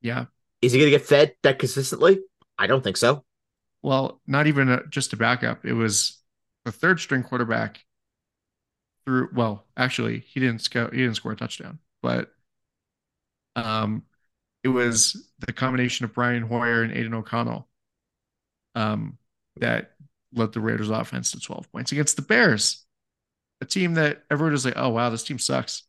[0.01, 0.27] Yeah.
[0.63, 2.21] Is he going to get fed that consistently?
[2.59, 3.25] I don't think so.
[3.83, 5.65] Well, not even a, just a backup.
[5.65, 6.21] It was
[6.65, 7.81] the third string quarterback
[9.05, 9.31] through.
[9.35, 10.91] Well, actually, he didn't score.
[10.93, 12.31] He didn't score a touchdown, but
[13.57, 14.05] um,
[14.63, 17.69] it was the combination of Brian Hoyer and Aidan O'Connell
[18.75, 19.19] um,
[19.57, 19.93] that
[20.33, 22.85] led the Raiders offense to 12 points against the Bears
[23.61, 25.83] a team that everyone was like, oh wow, this team sucks.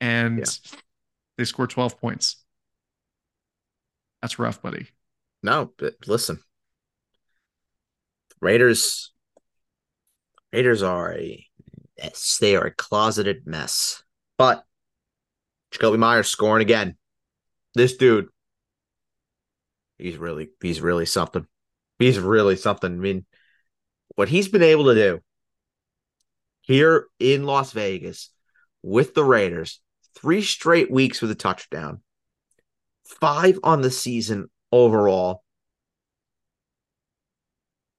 [0.00, 0.78] And yeah.
[1.38, 2.36] they scored 12 points.
[4.20, 4.86] That's rough, buddy.
[5.42, 6.40] No, but listen.
[8.40, 9.12] Raiders
[10.52, 11.46] Raiders are a
[12.02, 12.38] mess.
[12.40, 14.02] They are a closeted mess.
[14.38, 14.64] But
[15.72, 16.96] Jakobi Meyers scoring again.
[17.74, 18.28] This dude,
[19.98, 21.46] he's really he's really something.
[21.98, 22.92] He's really something.
[22.92, 23.26] I mean,
[24.16, 25.20] what he's been able to do
[26.62, 28.30] here in Las Vegas
[28.82, 29.80] with the Raiders,
[30.14, 32.02] three straight weeks with a touchdown,
[33.04, 35.42] five on the season overall.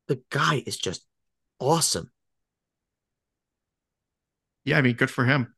[0.07, 1.05] The guy is just
[1.59, 2.11] awesome.
[4.65, 5.53] Yeah, I mean, good for him.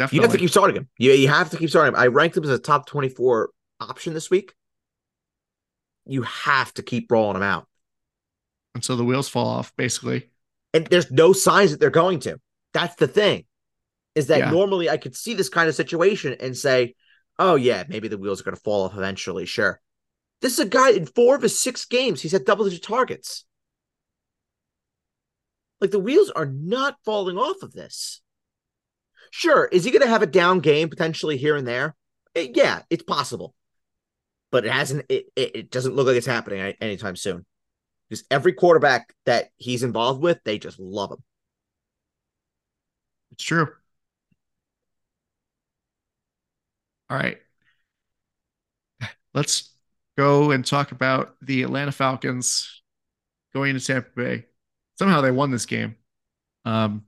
[0.00, 0.16] Definitely.
[0.16, 0.88] You have to keep starting him.
[0.96, 2.00] You, you have to keep starting him.
[2.00, 4.54] I ranked him as a top 24 option this week.
[6.06, 7.68] You have to keep rolling him out.
[8.74, 10.30] And so the wheels fall off, basically.
[10.72, 12.40] And there's no signs that they're going to.
[12.72, 13.44] That's the thing.
[14.16, 14.50] is that Yeah.
[14.50, 16.96] normally I could see this kind of situation and say,
[17.38, 19.44] oh, yeah, maybe the wheels are going to fall off eventually.
[19.44, 19.80] Sure.
[20.40, 23.44] This is a guy in four of his six games, he's had double digit targets.
[25.80, 28.20] Like the wheels are not falling off of this.
[29.30, 29.66] Sure.
[29.66, 31.94] Is he going to have a down game potentially here and there?
[32.34, 33.54] Eh, yeah, it's possible.
[34.50, 37.46] But it hasn't, it, it, it doesn't look like it's happening anytime soon.
[38.08, 41.22] Because every quarterback that he's involved with, they just love him.
[43.30, 43.68] It's true.
[47.08, 47.38] All right.
[49.32, 49.72] Let's
[50.18, 52.82] go and talk about the Atlanta Falcons
[53.54, 54.46] going to Tampa Bay.
[54.98, 55.94] Somehow they won this game.
[56.64, 57.04] Um,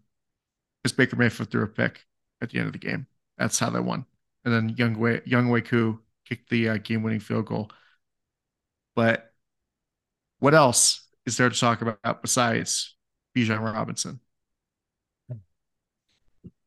[0.82, 2.04] because Baker Mayfield threw a pick
[2.42, 3.06] at the end of the game.
[3.38, 4.04] That's how they won.
[4.44, 7.70] And then Younghoe Young Wei Koo kicked the uh, game-winning field goal.
[8.94, 9.32] But
[10.40, 12.96] what else is there to talk about besides
[13.36, 14.20] Bijan Robinson?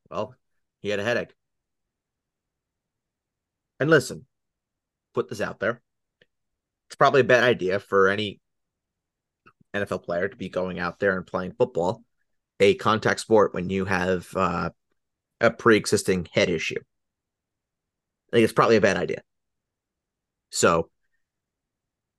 [0.10, 0.36] Well,
[0.82, 1.34] he had a headache.
[3.80, 4.26] And listen,
[5.14, 5.82] put this out there.
[6.88, 8.40] It's probably a bad idea for any
[9.74, 12.04] NFL player to be going out there and playing football,
[12.60, 14.70] a contact sport, when you have uh,
[15.42, 16.80] a pre existing head issue.
[18.32, 19.22] I think it's probably a bad idea.
[20.50, 20.90] So,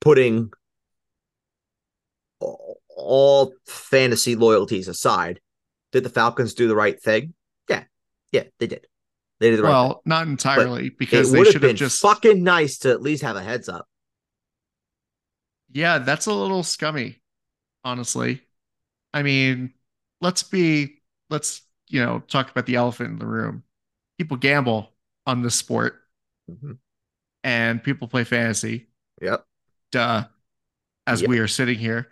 [0.01, 0.51] putting
[2.41, 5.41] all, all fantasy loyalties aside,
[5.93, 7.35] did the Falcons do the right thing?
[7.69, 7.85] Yeah,
[8.33, 8.87] yeah, they did.
[9.41, 9.89] They did the right thing.
[9.89, 13.23] Well, not entirely It because they should been have just fucking nice to at least
[13.23, 13.87] have a heads up.
[15.73, 17.21] Yeah, that's a little scummy,
[17.85, 18.43] honestly.
[19.12, 19.75] I mean,
[20.21, 23.62] let's be let's, you know, talk about the elephant in the room.
[24.18, 24.93] People gamble
[25.26, 26.03] on this sport
[26.51, 26.78] Mhm.
[27.45, 28.89] and people play fantasy.
[29.20, 29.47] Yep.
[29.93, 30.28] Duh.
[31.07, 31.30] As Yep.
[31.30, 32.11] we are sitting here.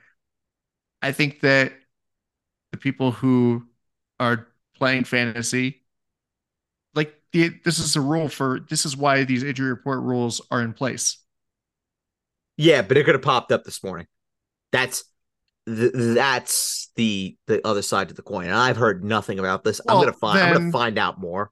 [1.02, 1.72] I think that
[2.72, 3.68] the people who
[4.20, 5.82] are playing fantasy
[6.94, 10.62] like the, this is a rule for this is why these injury report rules are
[10.62, 11.18] in place.
[12.56, 14.06] Yeah, but it could have popped up this morning.
[14.72, 15.04] That's
[15.66, 18.47] th- that's the the other side of the coin.
[18.47, 19.80] And I've heard nothing about this.
[19.88, 20.38] I'm gonna find.
[20.40, 21.51] I'm gonna find out more.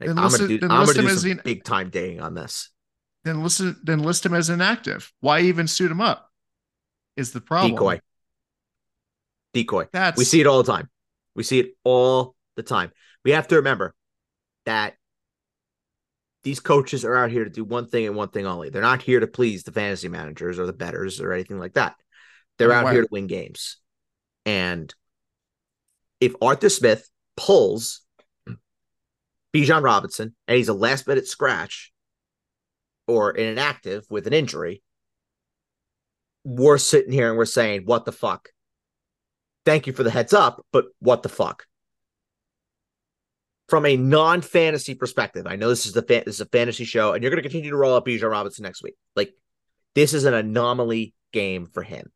[0.00, 0.58] Like, I'm gonna do.
[0.58, 2.70] then I'm gonna do some an- big time dating on this.
[3.24, 5.12] then listen then list him as inactive.
[5.20, 6.30] Why even suit him up?
[7.16, 7.72] Is the problem.
[7.72, 8.00] Decoy.
[9.54, 9.88] Decoy.
[9.92, 10.88] That's We see it all the time.
[11.34, 12.92] We see it all the time.
[13.24, 13.94] We have to remember
[14.66, 14.94] that
[16.44, 18.70] these coaches are out here to do one thing and one thing only.
[18.70, 21.96] They're not here to please the fantasy managers or the betters or anything like that.
[22.58, 22.92] They're out Right.
[22.92, 23.76] here to win games.
[24.48, 24.94] And
[26.20, 28.00] if Arthur Smith pulls
[29.54, 31.92] Bijan Robinson and he's a last minute scratch
[33.06, 34.82] or an inactive with an injury,
[36.44, 38.48] we're sitting here and we're saying, what the fuck?
[39.66, 41.66] Thank you for the heads up, but what the fuck?
[43.68, 47.12] From a non-fantasy perspective, I know this is the fan- this is a fantasy show,
[47.12, 48.94] and you're going to continue to roll up Bijan Robinson next week.
[49.14, 49.34] Like
[49.94, 52.10] this is an anomaly game for him.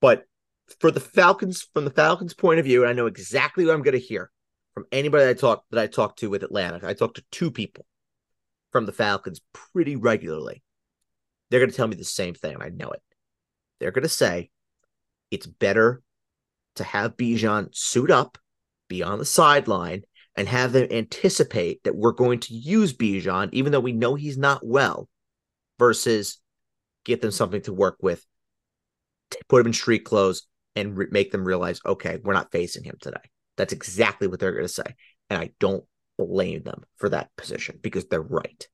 [0.00, 0.24] But
[0.80, 3.82] for the Falcons, from the Falcons' point of view, and I know exactly what I'm
[3.82, 4.30] going to hear
[4.74, 6.80] from anybody that I talk that I talk to with Atlanta.
[6.86, 7.86] I talk to two people
[8.72, 10.62] from the Falcons pretty regularly.
[11.50, 13.02] They're going to tell me the same thing, I know it.
[13.78, 14.50] They're going to say
[15.30, 16.02] it's better
[16.76, 18.38] to have Bijan suit up,
[18.88, 20.02] be on the sideline,
[20.36, 24.38] and have them anticipate that we're going to use Bijan, even though we know he's
[24.38, 25.08] not well,
[25.78, 26.40] versus
[27.04, 28.24] get them something to work with,
[29.48, 30.46] put him in street clothes,
[30.76, 33.20] and re- make them realize, okay, we're not facing him today.
[33.56, 34.94] That's exactly what they're going to say.
[35.30, 35.84] And I don't
[36.18, 38.68] blame them for that position because they're right.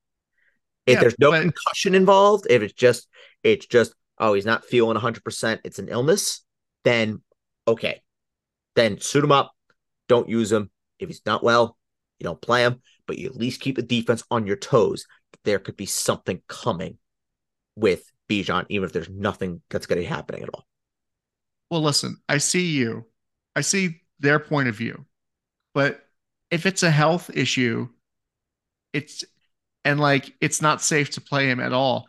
[0.86, 3.09] If Yeah, there's no but- concussion involved, if it's just,
[3.42, 6.44] it's just, oh, he's not feeling 100%, it's an illness,
[6.84, 7.22] then
[7.68, 8.01] okay.
[8.76, 9.53] Then suit him up.
[10.09, 10.70] Don't use him.
[10.98, 11.76] If he's not well,
[12.18, 15.07] you don't play him, but you at least keep the defense on your toes.
[15.44, 16.98] There could be something coming
[17.76, 20.66] with Bijan, even if there's nothing that's going to be happening at all.
[21.71, 23.07] Well, listen, I see you.
[23.57, 25.07] I see their point of view.
[25.75, 26.05] But
[26.51, 27.89] if it's a health issue,
[28.93, 29.25] it's
[29.85, 32.09] and like it's not safe to play him at all.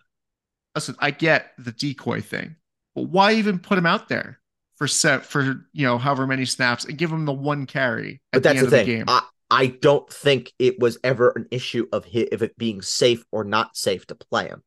[0.75, 2.57] Listen, I get the decoy thing,
[2.95, 4.39] but why even put him out there
[4.77, 8.43] for set for you know however many snaps and give him the one carry But
[8.43, 8.81] at the that's end the of the thing.
[8.81, 9.07] game?
[9.07, 13.25] I, I don't think it was ever an issue of hi if it being safe
[13.31, 14.63] or not safe to play him.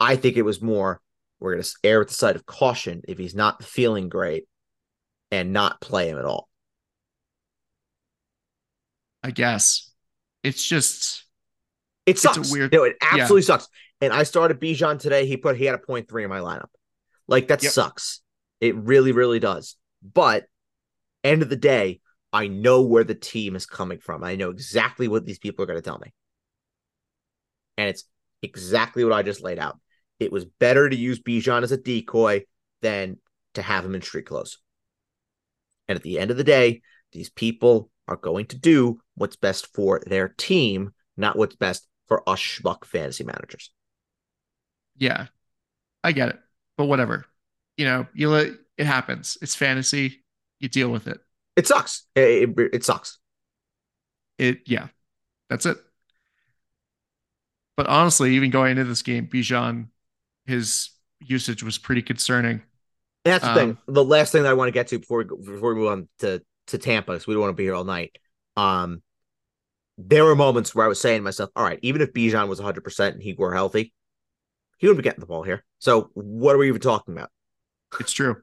[0.00, 1.00] I think it was more
[1.40, 4.44] we're going to err with the side of caution if he's not feeling great
[5.30, 6.48] and not play him at all.
[9.22, 9.90] I guess
[10.42, 11.24] it's just
[12.06, 12.50] It a sucks.
[12.52, 13.68] weird- No, it absolutely sucks.
[14.00, 15.26] And I started Bijan today.
[15.26, 16.70] He put he had a point three in my lineup.
[17.28, 17.72] Like that Yep.
[17.72, 18.22] sucks.
[18.60, 19.76] It really, really does.
[20.02, 20.46] But
[21.22, 22.00] end of the day,
[22.32, 24.24] I know where the team is coming from.
[24.24, 26.12] I know exactly what these people are going to tell me.
[27.76, 28.04] And it's
[28.42, 29.78] exactly what I just laid out.
[30.20, 32.44] It was better to use Bijan as a decoy
[32.82, 33.16] than
[33.54, 34.58] to have him in street clothes.
[35.88, 39.74] And at the end of the day, these people are going to do what's best
[39.74, 43.70] for their team, not what's best for us schmuck fantasy managers.
[44.96, 45.26] Yeah,
[46.04, 46.38] I get it,
[46.76, 47.24] but whatever.
[47.76, 49.38] You know, you let it happens.
[49.40, 50.22] It's fantasy.
[50.58, 51.18] You deal with it.
[51.56, 52.04] It sucks.
[52.14, 53.18] It, it, it sucks.
[54.38, 54.88] It yeah,
[55.48, 55.78] that's it.
[57.76, 59.88] But honestly, even going into this game, Bijan,
[60.50, 60.90] his
[61.20, 62.62] usage was pretty concerning.
[63.24, 63.78] That's the um, thing.
[63.86, 65.90] The last thing that I want to get to before we go, before we move
[65.90, 68.16] on to to Tampa, because we don't want to be here all night.
[68.56, 69.02] Um,
[69.98, 72.58] there were moments where I was saying to myself, "All right, even if Bijan was
[72.58, 73.92] 100 percent and he were healthy,
[74.78, 75.64] he wouldn't be getting the ball here.
[75.78, 77.30] So what are we even talking about?"
[77.98, 78.36] It's true.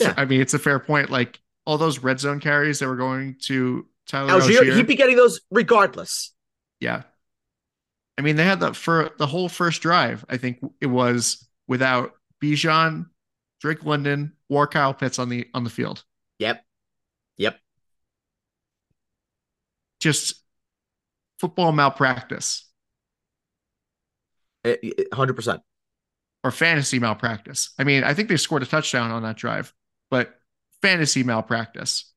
[0.00, 1.10] Yeah, I mean, it's a fair point.
[1.10, 4.96] Like all those red zone carries that were going to Tyler Allgeier, Allgeier he'd be
[4.96, 6.32] getting those regardless.
[6.80, 7.02] Yeah,
[8.20, 10.26] I mean, they had the for the whole first drive.
[10.28, 12.12] I think it was without
[12.42, 13.06] Bijan,
[13.62, 16.04] Drake London, or Kyle Pitts on the on the field.
[16.38, 16.62] Yep.
[17.38, 17.58] Yep.
[20.00, 20.42] Just
[21.38, 22.68] football malpractice.
[25.14, 25.62] Hundred percent.
[26.44, 27.70] Or fantasy malpractice.
[27.78, 29.72] I mean, I think they scored a touchdown on that drive,
[30.10, 30.38] but
[30.82, 32.12] fantasy malpractice.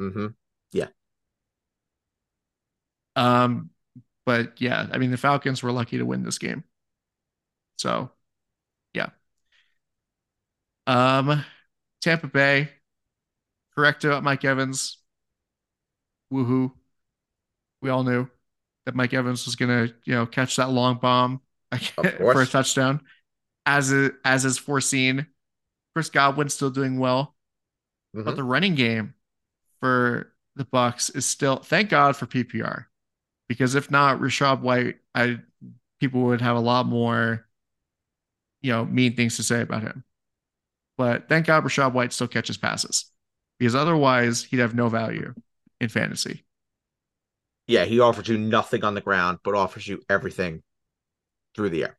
[0.00, 0.28] Mm-hmm.
[0.72, 0.88] Yeah.
[3.16, 3.68] Um,
[4.24, 6.64] but yeah, I mean, the Falcons were lucky to win this game.
[7.76, 8.10] So,
[8.94, 9.08] yeah.
[10.86, 11.44] Um,
[12.00, 12.68] Tampa Bay,
[13.74, 14.98] correct about Mike Evans.
[16.32, 16.72] Woohoo.
[17.80, 18.28] We all knew
[18.86, 21.40] that Mike Evans was going to, you know, catch that long bomb
[21.94, 23.00] for a touchdown
[23.66, 23.92] as
[24.24, 25.26] as is foreseen.
[25.94, 27.34] Chris Godwin still doing well.
[28.16, 28.24] Mm-hmm.
[28.24, 29.14] But the running game
[29.80, 32.86] for the Bucks is still thank God for PPR
[33.52, 35.40] because if not, Rachaad White, I
[36.00, 37.46] people would have a lot more,
[38.62, 40.04] you know, mean things to say about him.
[40.96, 43.10] But thank God Rachaad White still catches passes
[43.58, 45.34] because otherwise he'd have no value
[45.82, 46.46] in fantasy.
[47.66, 50.62] Yeah, he offers you nothing on the ground, but offers you everything
[51.54, 51.98] through the air.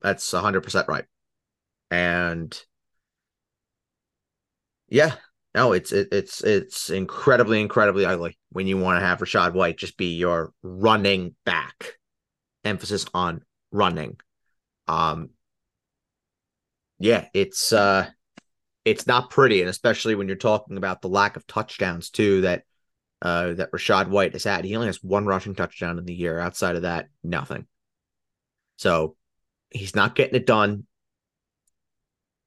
[0.00, 1.04] That's 100% right.
[1.90, 2.58] And
[4.88, 5.16] yeah,
[5.54, 9.78] no, it's it, it's it's incredibly incredibly ugly when you want to have Rachaad White
[9.78, 11.98] just be your running back.
[12.64, 14.18] Emphasis on running.
[14.88, 15.30] Um
[16.98, 18.08] yeah, it's uh
[18.84, 22.64] it's not pretty, and especially when you're talking about the lack of touchdowns too that
[23.22, 24.64] uh that Rachaad White has had.
[24.64, 26.38] He only has one rushing touchdown in the year.
[26.38, 27.66] Outside of that, nothing.
[28.76, 29.16] So
[29.70, 30.86] he's not getting it done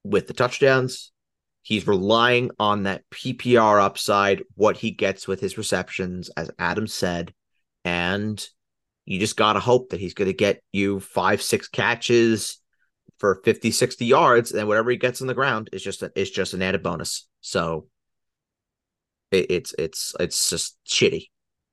[0.03, 1.11] with the touchdowns.
[1.67, 7.33] He's relying on that PPR upside, what he gets with his receptions, as Adam said.
[7.83, 8.41] And
[9.03, 12.61] you just got to hope that he's going to get you five, six catches
[13.17, 14.53] for 50, 60 yards.
[14.53, 17.27] And whatever he gets on the ground is just, a, is just an added bonus.
[17.41, 17.89] So
[19.31, 21.25] it, it's, it's, it's just shitty.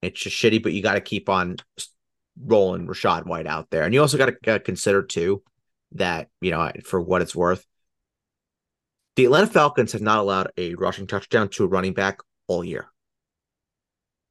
[0.03, 1.59] It's just shitty, but you got to keep on
[2.45, 3.85] rolling Rachaad White out there.
[3.85, 5.45] And you also got to consider, too,
[5.93, 7.65] that, you know, for what it's worth,
[9.17, 12.89] the Atlanta Falcons have not allowed a rushing touchdown to a running back all year.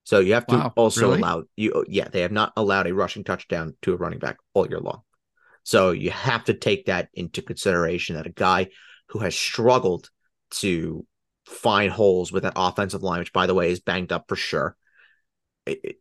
[0.05, 1.19] So you have to wow, also really?
[1.19, 4.67] allow you yeah, they have not allowed a rushing touchdown to a running back all
[4.67, 5.01] year long.
[5.63, 8.67] So you have to take that into consideration that a guy
[9.09, 10.09] who has struggled
[10.51, 11.05] to
[11.45, 14.75] find holes with that offensive line, which by the way is banged up for sure.
[15.65, 15.95] It, it,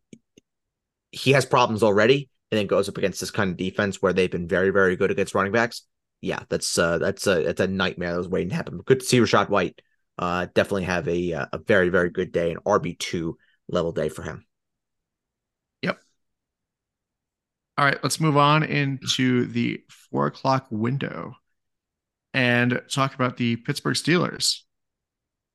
[1.11, 4.29] he has problems already and then goes up against this kind of defense where they've
[4.29, 5.83] been very, very good against running backs
[6.23, 8.77] yeah, that's uh, that's a that's a nightmare that was waiting to happen.
[8.85, 9.81] Good to see Rachaad White.
[10.17, 14.07] Uh, definitely have a uh, a very very good day, an RB two level day
[14.07, 14.45] for him.
[15.81, 15.99] Yep.
[17.77, 21.35] All right, let's move on into the four o'clock window
[22.33, 24.61] and talk about the Pittsburgh Steelers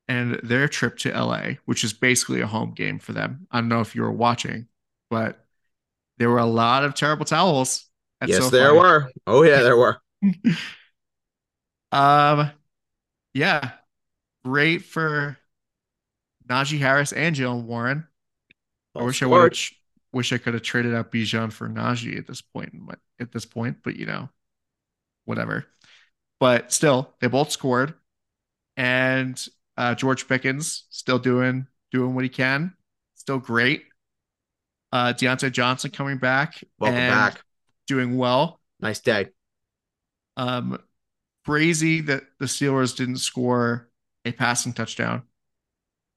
[0.07, 3.47] and their trip to LA, which is basically a home game for them.
[3.49, 4.67] I don't know if you were watching,
[5.09, 5.43] but
[6.17, 7.87] there were a lot of terrible towels.
[8.23, 9.09] Yes, there were.
[9.25, 9.99] Oh yeah, there were.
[11.91, 12.51] um,
[13.33, 13.71] yeah,
[14.43, 15.37] great for
[16.47, 18.07] Najee Harris and Jaylen Warren.
[18.95, 19.57] I wish I would
[20.11, 22.73] wish I could have traded out Bijan for Najee at this point.
[23.19, 24.29] At this point, but you know,
[25.25, 25.65] whatever.
[26.39, 27.93] But still, they both scored,
[28.77, 29.43] and
[29.77, 32.73] uh, George Pickens still doing doing what he can.
[33.15, 33.83] Still great.
[34.91, 36.63] Uh, Diontae Johnson coming back.
[36.79, 37.41] Welcome back.
[37.87, 38.59] Doing well.
[38.79, 39.29] Nice day.
[40.39, 40.79] Um,
[41.45, 43.89] crazy that the Steelers didn't score
[44.23, 45.23] a passing touchdown,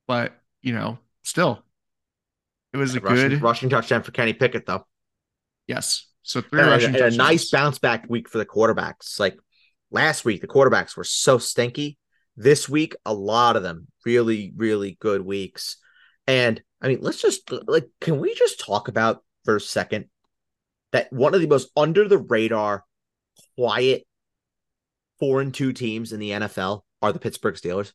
[0.06, 1.64] but you know, still,
[2.72, 4.86] it was a rushing, good rushing touchdown for Kenny Pickett though.
[5.66, 6.06] yes.
[6.22, 9.18] So three And rushing and a, nice bounce back week for the quarterbacks.
[9.18, 9.36] Like
[9.90, 11.98] last week, the quarterbacks were so stinky.
[12.36, 15.78] This week, a lot of them really, really good weeks.
[16.28, 20.04] And I mean, let's just like, can we just talk about for a second
[20.92, 22.84] that one of the most under the radar,
[23.56, 24.06] quiet
[25.22, 27.92] four and two teams in the NFL are the Pittsburgh Steelers?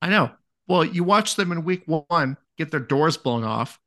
[0.00, 0.30] I know.
[0.66, 3.78] Well, you watch them in week one get their doors blown off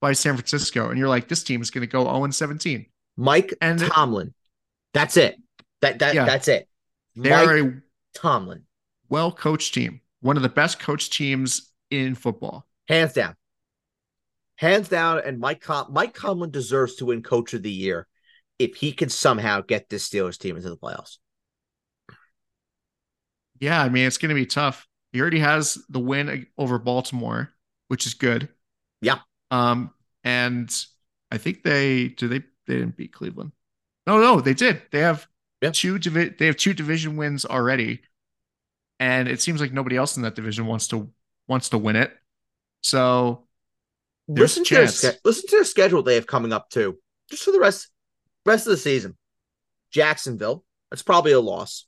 [0.00, 2.86] by San Francisco, and you're like, this team is going to go 0 17.
[3.18, 4.32] Mike And- Tomlin.
[4.94, 5.36] That's it.
[5.82, 6.24] That that Yeah.
[6.24, 6.68] that's it.
[7.16, 7.82] They Mike a
[8.14, 8.64] Tomlin,
[9.10, 12.66] well coached team, one of the best coached teams in football.
[12.88, 13.36] hands down,
[14.56, 15.20] hands down.
[15.24, 18.06] And Mike Com- Mike Tomlin deserves to win Coach of the Year
[18.58, 21.18] if he can somehow get this Steelers team into the playoffs.
[23.62, 24.88] Yeah, I mean, it's going to be tough.
[25.12, 27.48] He already has the win over Baltimore,
[27.86, 28.48] which is good.
[29.00, 29.20] Yeah.
[29.52, 29.92] Um,
[30.24, 30.68] and
[31.30, 33.52] I think they did they they didn't beat Cleveland.
[34.04, 34.82] No, no, they did.
[34.90, 35.28] They have
[35.72, 38.00] two divi- they have two division wins already.
[38.98, 41.08] And it seems like nobody else in that division wants to
[41.46, 42.12] wants to win it.
[42.82, 43.44] So
[44.26, 46.98] Listen to their listen to their schedule they have coming up too,
[47.30, 47.88] just for the rest
[48.44, 49.16] rest of the season.
[49.92, 51.86] Jacksonville, that's probably a loss.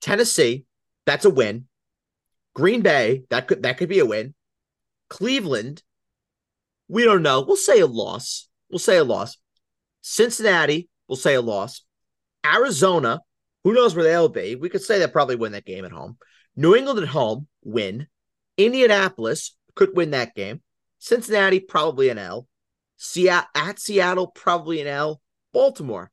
[0.00, 0.64] Tennessee,
[1.06, 1.66] that's a win.
[2.54, 4.34] Green Bay, that could that could be a win.
[5.08, 5.82] Cleveland,
[6.88, 7.42] we don't know.
[7.42, 8.48] We'll say a loss.
[8.70, 9.36] We'll say a loss.
[10.00, 11.82] Cincinnati, we'll say a loss.
[12.44, 13.20] Arizona,
[13.64, 14.56] who knows where they'll be?
[14.56, 16.16] We could say they'll probably win that game at home.
[16.56, 18.06] New England at home, win.
[18.56, 20.62] Indianapolis could win that game.
[20.98, 22.46] Cincinnati, probably an L.
[22.96, 25.20] Seattle at Seattle, probably an L.
[25.52, 26.10] Baltimore,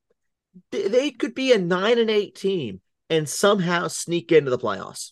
[0.72, 5.12] they, they could be a nine and eight team and somehow sneak into the playoffs.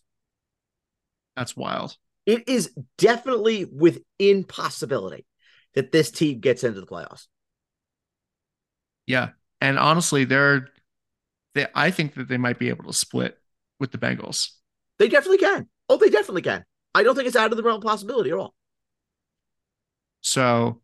[1.36, 1.98] that's wild.
[2.26, 5.26] It is definitely within possibility
[5.76, 7.28] that this team gets into the playoffs.
[9.08, 9.30] Yeah.
[9.62, 10.70] And honestly, they're
[11.56, 13.38] they I think that they might be able to split
[13.80, 14.52] with the Bengals.
[15.00, 15.70] They definitely can.
[15.90, 16.66] Oh, they definitely can.
[16.94, 18.54] I don't think it's out of the realm of possibility at all.
[20.22, 20.82] So,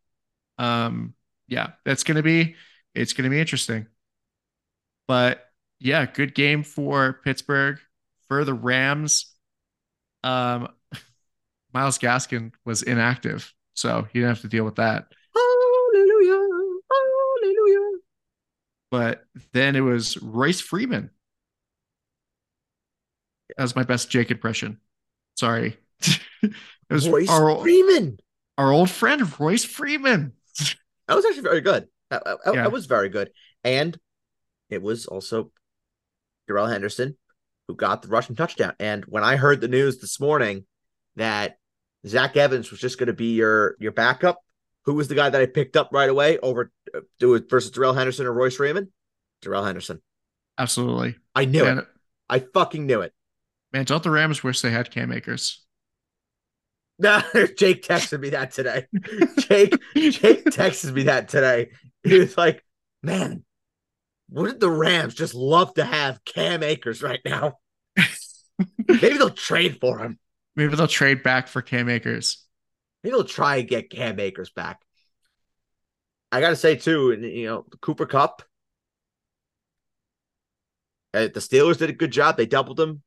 [0.57, 1.13] um,
[1.47, 2.55] yeah, that's gonna be
[2.95, 3.87] it's gonna be interesting.
[5.07, 5.50] But
[5.81, 7.79] yeah, good game for Pittsburgh
[8.27, 9.33] for the Rams.
[10.23, 10.67] Um,
[11.73, 15.07] Myles Gaskin was inactive, so he didn't have to deal with that.
[15.35, 16.47] Hallelujah.
[16.91, 17.97] Hallelujah.
[18.91, 19.23] But
[19.53, 21.09] then it was Royce Freeman.
[23.57, 24.79] That was my best Jake impression.
[25.35, 25.77] Sorry.
[26.41, 26.53] it
[26.89, 28.19] was Royce our, Freeman.
[28.57, 30.33] our old friend Royce Freeman.
[31.07, 31.89] That was actually very good.
[32.09, 33.31] That, that- that was very good.
[33.65, 33.99] And
[34.69, 35.51] it was also
[36.47, 37.15] Darrell Henderson
[37.67, 38.73] who got the rushing touchdown.
[38.79, 40.65] And when I heard the news this morning
[41.15, 41.57] that
[42.05, 44.39] Zach Evans was just going to be your your backup,
[44.85, 47.71] who was the guy that I picked up right away over uh, do it versus
[47.71, 48.89] Darrell Henderson or Royce Raymond?
[49.41, 50.01] Darrell Henderson.
[50.57, 51.15] Absolutely.
[51.33, 51.87] I knew Man, it.
[52.29, 53.13] I fucking knew it.
[53.71, 55.63] man, don't the Rams wish they had Cam Akers?
[56.99, 57.21] Nah,
[57.57, 58.85] Jake texted me that today.
[59.39, 61.71] Jake Jake texted me that today.
[62.03, 62.63] He was like,
[63.01, 63.43] "Man,
[64.31, 67.59] wouldn't the Rams just love to have Cam Akers right now?
[68.87, 70.17] Maybe they'll trade for him.
[70.55, 72.45] Maybe they'll trade back for Cam Akers.
[73.03, 74.79] Maybe they'll try and get Cam Akers back."
[76.31, 78.41] I gotta say too, and you know, the Cooper Kupp.
[81.13, 82.37] uh, the Steelers did a good job.
[82.37, 83.03] They doubled him.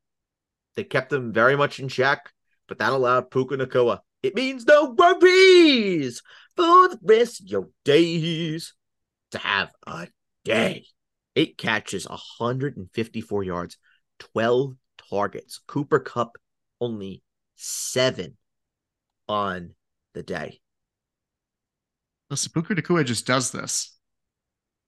[0.75, 2.31] They kept him very much in check,
[2.67, 3.99] but that allowed Puka Nacua.
[4.21, 6.21] It means no worries
[6.55, 8.73] for the rest of your days
[9.31, 10.07] to have a
[10.43, 10.85] day.
[11.35, 13.77] Eight catches, 154 yards,
[14.19, 14.75] 12
[15.09, 15.59] targets.
[15.67, 16.37] Cooper Kupp
[16.79, 17.23] only
[17.55, 18.37] seven
[19.27, 19.75] on
[20.13, 20.59] the day.
[22.29, 23.97] Listen, Puka Nacua just does this.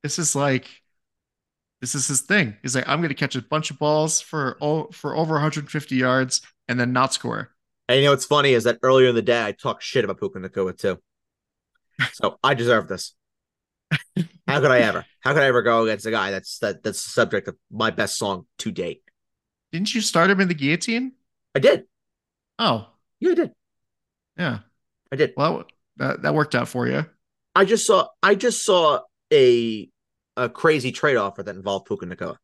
[0.04, 0.68] This is like,
[1.82, 2.58] this is his thing.
[2.62, 5.96] He's like, I'm going to catch a bunch of balls for oh, for over 150
[5.96, 7.52] yards and then not score.
[7.88, 10.20] And you know what's funny is that earlier in the day I talked shit about
[10.20, 11.00] Puka Nacua too.
[12.14, 13.16] So I deserve this.
[14.48, 15.06] How could I ever?
[15.22, 17.92] How could I ever go against a guy that's that that's the subject of my
[17.92, 19.02] best song to date?
[19.72, 21.14] Didn't you start him in the guillotine?
[21.54, 21.86] I did.
[22.60, 22.88] Oh,
[23.20, 23.52] Yeah, I did.
[24.38, 24.60] yeah.
[25.12, 25.34] I did.
[25.38, 25.66] Well,
[25.98, 27.06] that that worked out for you.
[27.56, 29.02] I just saw I just saw
[29.34, 29.90] a
[30.36, 32.38] a crazy trade offer that involved Puka Nacua.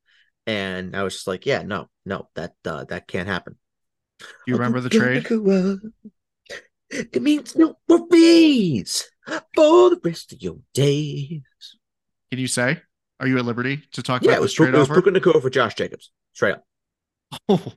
[0.46, 3.56] And I was just like, yeah, no, no, that uh, that can't happen.
[4.20, 5.26] Do you remember the trade?
[6.90, 9.10] It means no worries
[9.56, 11.42] for the rest of your days.
[12.32, 12.82] Can you say?
[13.20, 14.90] Are you at liberty to talk Yeah, about it was, trade Puka, it was?
[14.90, 16.12] Puka Nacua for Josh Jacobs.
[16.34, 16.66] Straight up.
[17.50, 17.74] Oh.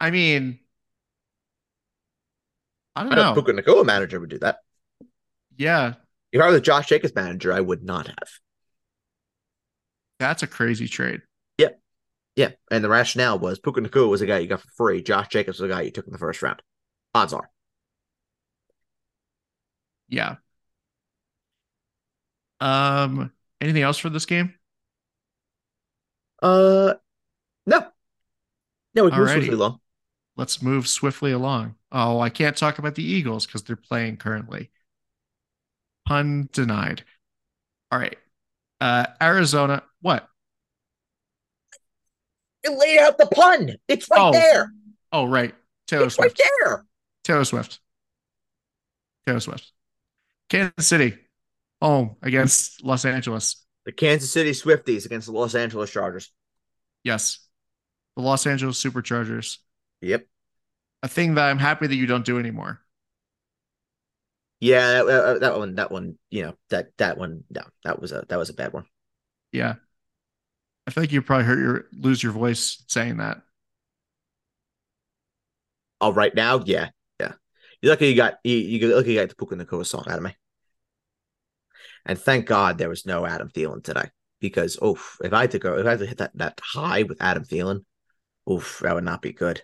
[0.00, 0.58] I mean,
[2.96, 3.34] I don't I know know.
[3.34, 4.58] Puka Nacua manager would do that.
[5.56, 5.94] Yeah,
[6.32, 8.28] If I was a Josh Jacobs manager, I would not have.
[10.18, 11.22] that's a crazy trade.
[11.58, 11.70] Yeah.
[12.36, 15.02] Yeah, and the rationale was Puka Nacua was a guy you got for free.
[15.02, 16.62] Josh Jacobs was a guy you took in the first round.
[17.14, 17.50] Odds are.
[20.12, 20.36] Yeah.
[22.60, 24.54] Um, anything else for this game?
[26.42, 26.94] Uh,
[27.66, 27.86] no,
[28.94, 29.32] no, we can move Alrighty.
[29.34, 29.80] swiftly along.
[30.36, 31.76] Let's move swiftly along.
[31.90, 34.70] Oh, I can't talk about the Eagles because they're playing currently.
[36.06, 37.04] Pun denied.
[37.90, 38.16] All right.
[38.80, 39.82] Uh, Arizona.
[40.00, 40.28] What?
[42.64, 43.76] You laid out the pun.
[43.88, 44.32] It's right Oh.
[44.32, 44.72] there.
[45.12, 45.54] Oh, right.
[45.86, 46.42] Taylor It's right Swift.
[46.64, 46.84] there.
[47.24, 47.80] Taylor Swift.
[49.26, 49.72] Taylor Swift.
[50.52, 51.16] Kansas City.
[51.80, 53.64] Home against Los Angeles.
[53.86, 56.30] The Kansas City Swifties against the Los Angeles Chargers.
[57.02, 57.40] Yes.
[58.16, 59.58] The Los Angeles Superchargers.
[60.02, 60.26] Yep.
[61.02, 62.80] A thing that I'm happy that you don't do anymore.
[64.60, 68.12] Yeah, that, that- that one, that one, you know, that that one, no, that was
[68.12, 68.84] a that was a bad one.
[69.50, 69.76] Yeah.
[70.86, 73.42] I feel like you probably hurt your lose your voice saying that.
[76.00, 77.32] Oh, right now, yeah, yeah.
[77.80, 80.22] You're lucky you got you, you lucky you got the Puka Nacua song out of
[80.22, 80.36] me.
[82.06, 84.10] And thank God there was no Adam Thielen today
[84.40, 87.02] because oof, if I had to go, if I had to hit that that high
[87.04, 87.84] with Adam Thielen,
[88.50, 89.62] oof, that would not be good.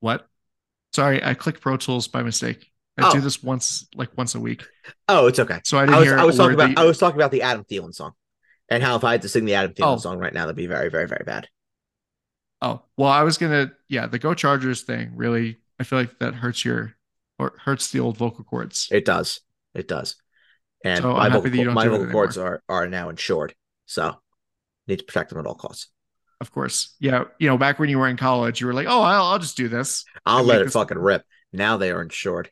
[0.00, 0.26] What?
[0.94, 2.66] Sorry, I clicked Pro Tools by mistake.
[2.98, 3.20] I do Oh.
[3.20, 4.64] this once, like once a week.
[5.08, 5.60] Oh, it's okay.
[5.64, 6.18] So I I didn't was hear.
[6.18, 8.12] I was talking about that I was talking about the Adam Thielen song,
[8.68, 9.98] and how if I had to sing the Adam Thielen Oh.
[9.98, 11.48] song right now, that'd be very very very bad.
[12.62, 13.72] Oh, well, I was gonna.
[13.88, 15.58] Yeah, the Go Chargers thing really.
[15.78, 16.94] I feel like that hurts your
[17.38, 18.88] or hurts the old vocal cords.
[18.90, 19.40] It does,
[19.74, 20.16] it does.
[20.84, 23.54] And So my vocal, that you don't my do vocal cords are are now insured,
[23.86, 24.16] so
[24.86, 25.88] need to protect them at all costs.
[26.40, 26.96] Of course.
[27.00, 27.24] Yeah.
[27.38, 29.56] You know, back when you were in college, you were like, "Oh, I'll, I'll just
[29.56, 30.04] do this.
[30.24, 31.22] I'll let it this- fucking rip.
[31.52, 32.50] Now they are insured.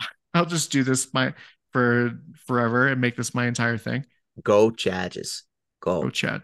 [0.34, 1.34] I'll just do this my
[1.72, 4.06] for forever and make this my entire thing."
[4.42, 5.44] Go Chargers.
[5.80, 6.02] Go.
[6.02, 6.42] Go, Chad.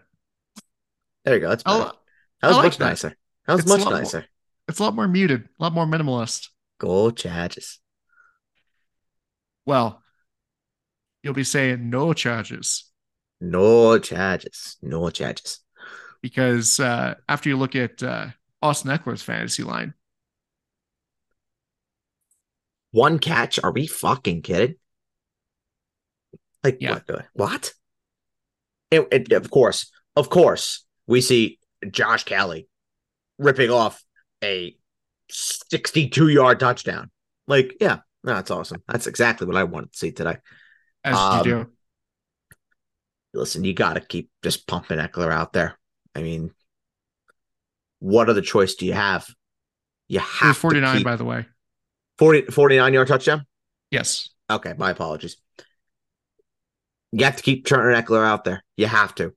[1.25, 1.49] There you go.
[1.49, 1.83] That's better.
[1.85, 1.99] I'll,
[2.43, 2.85] that was like much that.
[2.85, 3.15] nicer.
[3.47, 4.25] That was It's much lot more- nicer.
[4.67, 6.49] it's a lot more muted, a lot more minimalist.
[6.79, 7.79] Go Chargers.
[9.65, 10.01] Well,
[11.23, 12.91] you'll be saying no charges
[13.41, 14.77] No charges.
[14.81, 15.59] No charges.
[16.21, 18.27] because uh, after you look at uh,
[18.61, 19.93] Austin Ekeler's fantasy line,
[22.91, 23.59] One catch?
[23.63, 24.75] Are we fucking kidding?
[26.63, 26.99] Like Yeah.
[27.07, 27.25] what?
[27.33, 27.73] What?
[28.91, 31.57] And, and of course, of course, we see
[31.91, 32.67] Josh Kelley
[33.37, 34.03] ripping off
[34.43, 34.75] a
[35.29, 37.09] 62 yard touchdown.
[37.47, 38.81] Like, yeah, no, that's awesome.
[38.87, 40.37] That's exactly what I wanted to see today.
[41.03, 41.67] as Um, you do,
[43.33, 45.77] Listen, you got to keep just pumping Ekeler out there.
[46.15, 46.51] I mean,
[47.99, 49.27] what other choice do you have?
[50.07, 51.47] You have 49, to keep by the way.
[52.19, 53.45] 40, 49 yard touchdown.
[53.89, 54.29] Yes.
[54.49, 55.37] Okay, my apologies.
[57.11, 58.63] You have to keep turning Ekeler out there.
[58.77, 59.33] You have to.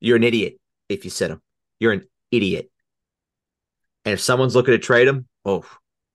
[0.00, 1.42] You're an idiot if you sit him.
[1.80, 2.70] You're an idiot.
[4.04, 5.64] And if someone's looking to trade him, oh,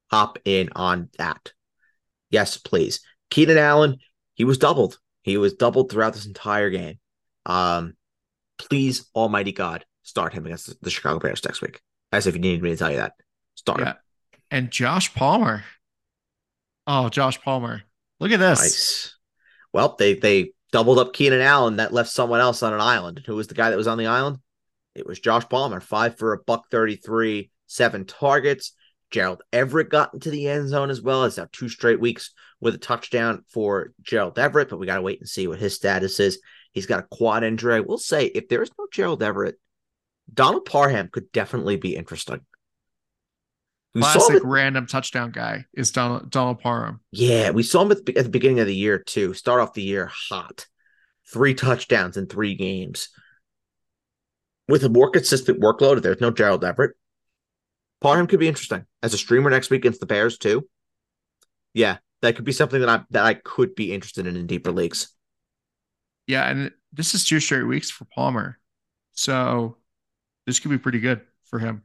[0.09, 1.51] hop in on that.
[2.29, 3.01] Yes, please.
[3.29, 3.97] Keenan Allen,
[4.33, 4.97] he was doubled.
[5.23, 6.99] He was doubled throughout this entire game.
[7.45, 7.95] Um,
[8.57, 11.81] please, Almighty God, start him against the Chicago Bears next week.
[12.11, 13.13] As if you needed me to tell you that.
[13.55, 13.93] Start him.
[14.51, 15.63] And Josh Palmer.
[16.87, 17.81] Oh, Josh Palmer.
[18.19, 18.61] Look at this.
[18.61, 19.17] Nice.
[19.73, 21.77] Well, they they doubled up Keenan Allen.
[21.77, 23.23] That left someone else on an island.
[23.25, 24.37] Who was the guy that was on the island?
[24.95, 25.79] It was Josh Palmer.
[25.79, 28.73] Five for a buck thirty-three, seven targets.
[29.11, 31.25] Gerald Everett got into the end zone as well.
[31.25, 34.95] It's now uh, two straight weeks with a touchdown for Gerald Everett, but we got
[34.95, 36.39] to wait and see what his status is.
[36.71, 37.75] He's got a quad injury.
[37.75, 39.59] I will say, if there is no Gerald Everett,
[40.33, 42.41] Donald Parham could definitely be interesting.
[43.93, 46.99] We Classic random touchdown guy is Donald, Donald Parham.
[47.11, 49.33] Yeah, we saw him at the, at the beginning of the year too.
[49.33, 50.65] Start off the year hot,
[51.31, 53.07] three touchdowns in three games.
[54.67, 56.95] With a more consistent workload, if there's no Gerald Everett,
[58.01, 60.67] Parham could be interesting as a streamer next week against the Bears too.
[61.73, 64.71] Yeah, that could be something that I that I could be interested in in deeper
[64.71, 65.09] leagues.
[66.27, 66.49] Yeah.
[66.49, 68.57] And this is two straight weeks for Palmer.
[69.13, 69.77] So
[70.45, 71.83] this could be pretty good for him.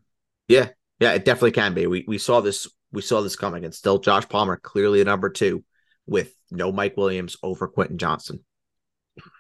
[0.49, 1.87] Yeah, yeah, it definitely can be.
[1.87, 5.31] We we saw this we saw this coming, and still Josh Palmer clearly a number
[5.31, 5.65] two
[6.07, 8.45] with no Mike Williams over Quentin Johnston.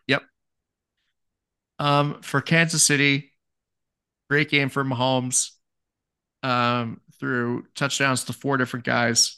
[0.06, 0.22] Yep.
[1.78, 3.29] Um, for Kansas City,
[4.30, 5.50] great game for Mahomes.
[6.42, 9.36] Um, threw touchdowns to four different guys,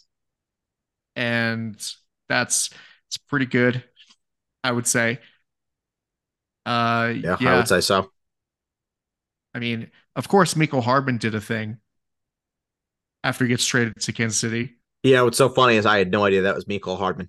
[1.16, 1.74] and
[2.28, 2.70] that's
[3.08, 3.82] it's pretty good,
[4.62, 5.18] I would say.
[6.64, 8.12] Uh, Yeah, yeah, I would say so.
[9.54, 11.78] I mean, of course, Mecole Hardman did a thing
[13.24, 14.76] after he gets traded to Kansas City.
[15.02, 17.28] Yeah, what's so funny is I had no idea that was Mecole Hardman.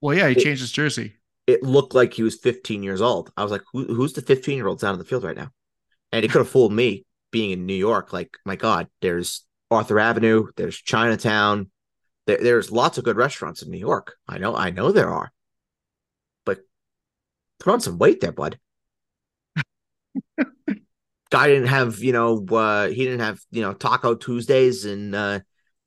[0.00, 1.16] Well, yeah, he It- changed his jersey.
[1.46, 3.32] It looked like he was 15 years old.
[3.36, 5.50] I was like, Who, who's the 15 year old down on the field right now?
[6.12, 8.12] And he could have fooled me being in New York.
[8.12, 11.70] Like, my God, there's Arthur Avenue, there's Chinatown,
[12.26, 14.16] there, there's lots of good restaurants in New York.
[14.28, 15.32] I know, I know there are.
[16.44, 16.60] But
[17.58, 18.58] put on some weight there, bud.
[21.30, 25.40] Guy didn't have, you know, uh, he didn't have, you know, Taco Tuesdays in uh,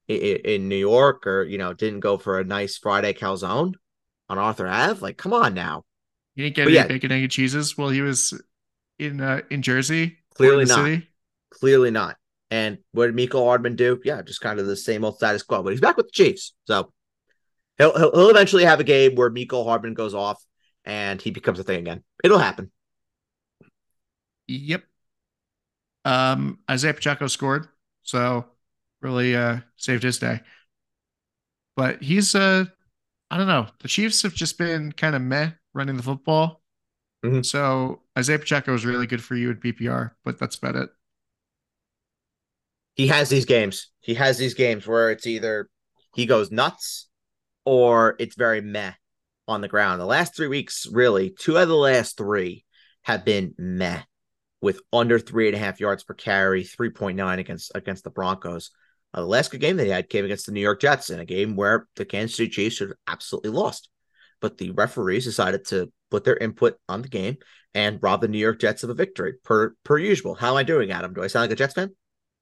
[0.08, 3.74] in, in New York, or you know, didn't go for a nice Friday calzone
[4.30, 5.02] on Arthur Ave.
[5.02, 5.84] Like, come on now.
[6.36, 6.88] He didn't get But any yeah.
[6.88, 8.42] bacon, egg, and cheeses while he was
[9.00, 10.18] in uh, in Jersey.
[10.36, 10.76] Clearly in not.
[10.76, 11.08] City.
[11.52, 12.18] Clearly not.
[12.50, 14.00] And what did Mecole Hardman do?
[14.04, 15.64] Yeah, just kind of the same old status quo.
[15.64, 16.92] But he's back with the Chiefs, so
[17.78, 20.44] he'll he'll, he'll eventually have a game where Mecole Hardman goes off
[20.86, 22.04] and he becomes a thing again.
[22.24, 22.72] It'll happen.
[24.48, 24.84] Yep.
[26.06, 27.68] Um, Isaiah Pacheco scored,
[28.02, 28.46] so
[29.02, 30.42] really uh saved his day.
[31.76, 32.66] But he's uh
[33.32, 33.68] I don't know.
[33.80, 36.63] The Chiefs have just been kind of meh running the football.
[37.24, 37.46] Mhm.
[37.46, 40.90] So Isaiah Pacheco is really good for you at PPR, but that's about it.
[42.96, 43.90] He has these games.
[44.02, 45.70] He has these games where it's either
[46.16, 47.08] he goes nuts
[47.66, 48.94] or it's very meh
[49.48, 50.00] on the ground.
[50.00, 52.66] The last three weeks, really, two out of the last three
[53.04, 54.04] have been meh
[54.62, 58.72] with under three and a half yards per carry, 3.9 against against the Broncos.
[59.14, 61.26] Uh, the last good game they had came against the New York Jets in a
[61.26, 63.90] game where the Kansas City Chiefs should have absolutely lost.
[64.42, 67.38] But the referees decided to put their input on the game
[67.74, 70.36] and rob the New York Jets of a victory, per per usual.
[70.36, 71.12] How am I doing, Adam?
[71.12, 71.96] Do I sound like a Jets fan?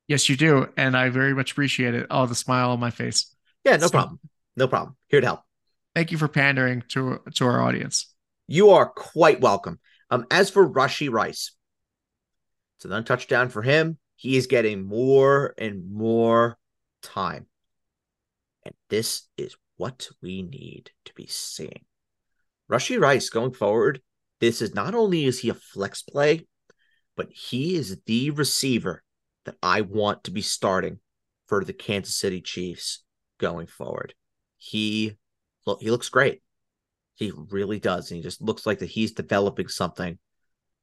[0.10, 2.08] Yes, you do, and I very much appreciate it.
[2.12, 3.34] Oh, the smile on my face.
[3.64, 4.20] Yeah, no So- problem.
[4.58, 4.98] No problem.
[5.08, 5.40] Here to help.
[5.96, 8.14] Thank you for pandering to to our audience.
[8.48, 9.80] You are quite welcome.
[10.10, 11.54] Um, as for Rashee Rice,
[12.76, 13.98] it's an touchdown for him.
[14.18, 16.58] He is getting more and more
[17.02, 17.48] time.
[18.66, 21.86] And this is what we need to be seeing.
[22.72, 24.02] Rashee Rice going forward,
[24.40, 26.48] this is not only is he a flex play,
[27.16, 29.04] but he is the receiver
[29.46, 31.00] that I want to be starting
[31.48, 33.04] for the Kansas City Chiefs
[33.40, 34.14] going forward.
[34.58, 35.18] He
[35.66, 36.42] look he looks great.
[37.16, 38.10] He really does.
[38.10, 40.18] And he just looks like that he's developing something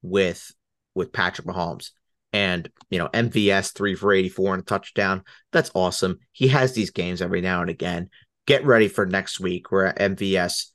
[0.03, 0.53] with
[0.95, 1.91] with Patrick Mahomes.
[2.33, 5.23] And you know, MVS three for 84 and a touchdown.
[5.53, 6.19] That's awesome.
[6.33, 8.11] He has these games every now and again.
[8.47, 10.67] Get ready for next week where MVS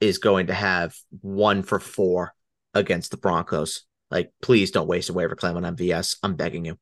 [0.00, 2.34] is going to have one for four
[2.74, 3.82] against the Broncos.
[4.10, 6.16] Like, please don't waste a waiver claim on MVS.
[6.22, 6.78] I'm begging you.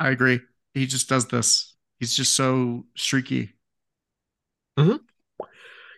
[0.00, 0.40] I agree.
[0.72, 1.74] He just does this.
[2.00, 3.54] He's just so streaky.
[4.76, 5.00] Mhm.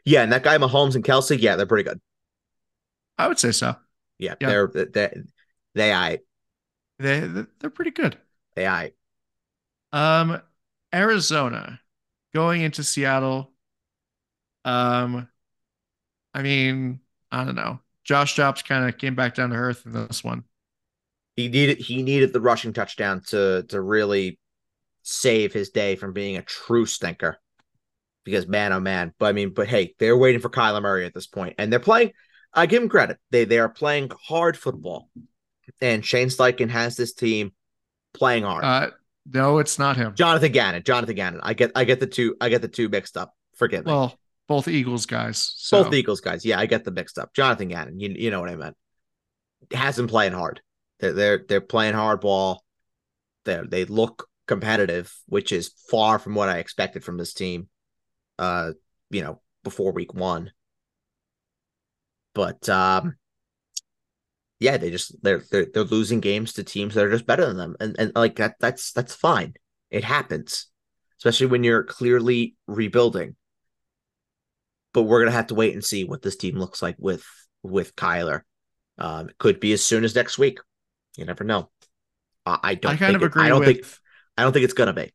[0.04, 2.00] Yeah, and that guy Mahomes and Kelce, yeah, they're pretty good.
[3.18, 3.76] I would say so.
[4.18, 4.48] Yeah, Yeah.
[4.48, 5.22] they're they
[5.74, 6.18] they I
[6.98, 7.20] They
[7.58, 8.18] they're pretty good.
[8.54, 8.92] they I
[9.92, 10.42] Um,
[10.94, 11.80] Arizona
[12.34, 13.52] going into Seattle.
[14.64, 15.28] Um,
[16.36, 17.00] I mean,
[17.32, 17.80] I don't know.
[18.04, 20.44] Josh Dobbs kind of came back down to earth in this one.
[21.34, 24.38] he needed he needed the rushing touchdown to to really
[25.02, 27.38] save his day from being a true stinker.
[28.22, 31.14] Because man, oh man, but I mean, but hey, they're waiting for Kyler Murray at
[31.14, 32.12] this point, and they're playing.
[32.52, 35.08] I give him credit; they they are playing hard football,
[35.80, 37.52] and Shane Steichen has this team
[38.12, 38.64] playing hard.
[38.64, 38.90] Uh,
[39.32, 40.14] no, it's not him.
[40.14, 41.40] Jonathan Gannon, Jonathan Gannon.
[41.42, 43.34] I get I get the two I get the two mixed up.
[43.54, 43.92] Forgive me.
[43.92, 45.52] Well, both Eagles guys.
[45.56, 46.44] So Both Eagles guys.
[46.44, 47.34] Yeah, I get the mixed up.
[47.34, 48.76] Jonathan Gannon, you you know what I meant.
[49.72, 50.60] Has them playing hard.
[51.00, 52.64] They're they're they're playing hard ball.
[53.44, 57.68] They they look competitive, which is far from what I expected from this team.
[58.38, 58.72] Uh,
[59.10, 60.52] you know, before week one.
[62.34, 63.16] But um,
[64.60, 67.56] yeah, they just they're they're they're losing games to teams that are just better than
[67.56, 69.54] them, and and like that that's that's fine.
[69.90, 70.66] It happens,
[71.18, 73.36] especially when you're clearly rebuilding
[74.96, 77.22] but we're gonna have to wait and see what this team looks like with
[77.62, 78.40] with Kyler.
[78.96, 80.58] Um, it could be as soon as next week.
[81.18, 81.68] You never know.
[82.46, 82.92] I, I don't.
[82.94, 83.68] I kind think of it- agree I don't with.
[83.68, 83.86] think.
[84.38, 85.12] I don't think it's gonna be.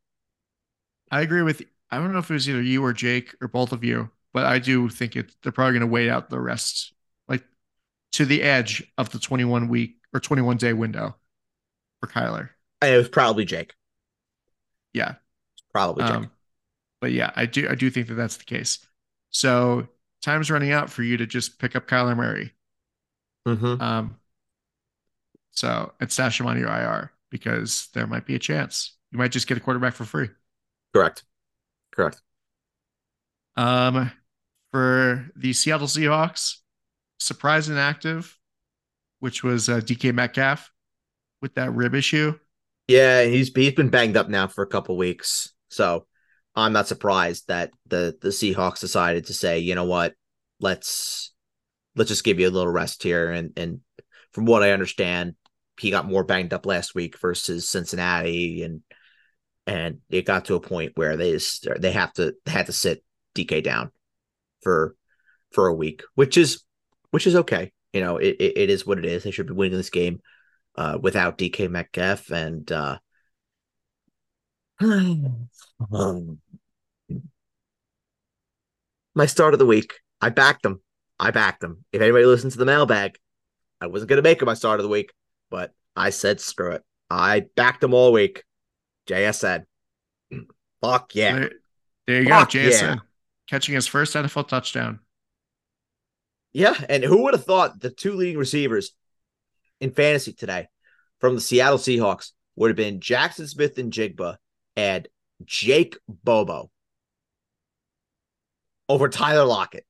[1.10, 1.62] I agree with.
[1.90, 4.46] I don't know if it was either you or Jake or both of you, but
[4.46, 5.32] I do think it.
[5.42, 6.94] They're probably going to wait out the rest,
[7.28, 7.42] like
[8.12, 11.16] to the edge of the 21 week or 21 day window
[12.00, 12.50] for Kyler.
[12.80, 13.74] It was probably Jake.
[14.94, 15.16] Yeah.
[15.72, 16.14] Probably Jake.
[16.14, 16.30] Um,
[17.00, 17.68] but yeah, I do.
[17.68, 18.78] I do think that that's the case.
[19.32, 19.88] So
[20.22, 22.52] time's running out for you to just pick up Kyler Murray.
[23.46, 23.80] Mhm.
[23.80, 24.20] Um,
[25.50, 29.32] so and stash him on your IR because there might be a chance you might
[29.32, 30.30] just get a quarterback for free.
[30.94, 31.24] Correct.
[31.94, 32.22] Correct.
[33.56, 34.10] Um,
[34.70, 36.56] for the Seattle Seahawks,
[37.18, 38.38] surprise inactive,
[39.20, 40.70] which was uh, DK Metcalf.
[41.42, 42.38] with that rib issue.
[42.86, 45.52] Yeah, he's he's been banged up now for a couple weeks.
[45.70, 46.06] So
[46.54, 50.14] I'm not surprised that the the Seahawks decided to say, you know what,
[50.60, 51.32] let's
[51.96, 53.30] let's just give you a little rest here.
[53.30, 53.80] And and
[54.32, 55.34] from what I understand,
[55.78, 58.82] he got more banged up last week versus Cincinnati, and
[59.66, 62.72] and it got to a point where they just, they have to they had to
[62.72, 63.02] sit
[63.34, 63.90] DK down
[64.62, 64.94] for
[65.52, 66.62] for a week, which is
[67.10, 67.72] which is okay.
[67.92, 69.22] You know, it, it, it is what it is.
[69.22, 70.20] They should be winning this game
[70.76, 72.98] uh, without DK Metcalf and uh,
[79.14, 79.94] my start of the week.
[80.20, 80.80] I backed them.
[81.18, 81.84] I backed them.
[81.92, 83.18] If anybody listens to the mailbag,
[83.80, 85.12] I wasn't going to make it my start of the week,
[85.50, 86.82] but I said screw it.
[87.10, 88.44] I backed them all week.
[89.08, 89.64] JSN.
[90.80, 91.36] Fuck yeah.
[91.36, 91.50] There,
[92.06, 92.80] there you Fuck go, JSN.
[92.82, 92.96] Yeah.
[93.48, 95.00] Catching his first NFL touchdown.
[96.52, 98.92] Yeah, and who would have thought the two leading receivers
[99.80, 100.68] in fantasy today
[101.18, 104.36] from the Seattle Seahawks would have been Jackson Smith-Njigba
[104.76, 105.08] and
[105.44, 106.70] Jake Bobo
[108.92, 109.84] over Tyler Lockett.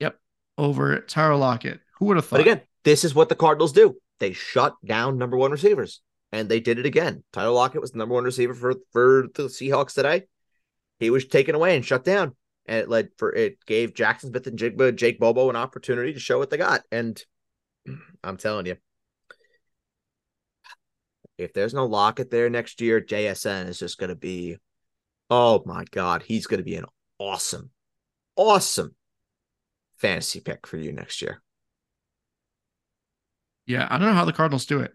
[0.00, 0.18] Yep,
[0.58, 1.80] over Tyler Lockett.
[1.98, 2.36] Who would have thought?
[2.36, 3.96] But again, this is what the Cardinals do.
[4.20, 6.00] They shut down number one receivers,
[6.32, 7.24] and they did it again.
[7.32, 10.24] Tyler Lockett was the number one receiver for for the Seahawks today.
[10.98, 12.36] He was taken away and shut down,
[12.66, 16.50] and it led for it gave Jackson Smith-Njigba, Jake Bobo, an opportunity to show what
[16.50, 16.82] they got.
[16.92, 17.22] And
[18.24, 18.76] I'm telling you,
[21.38, 24.56] if there's no Lockett there next year, JSN is just going to be,
[25.30, 26.86] oh my God, he's going to be an
[27.18, 27.70] awesome,
[28.36, 28.94] awesome
[29.98, 31.42] fantasy pick for you next year.
[33.66, 34.92] Yeah, I don't know how the Cardinals do it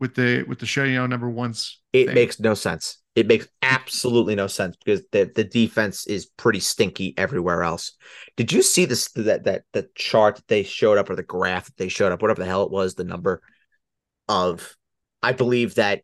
[0.00, 1.80] with the with the show you know number ones.
[1.92, 2.14] It thing.
[2.14, 2.98] makes no sense.
[3.14, 7.92] It makes absolutely no sense because the, the defense is pretty stinky everywhere else.
[8.36, 11.66] Did you see this that that the chart that they showed up or the graph
[11.66, 13.42] that they showed up, whatever the hell it was, the number
[14.28, 14.76] of
[15.22, 16.02] I believe that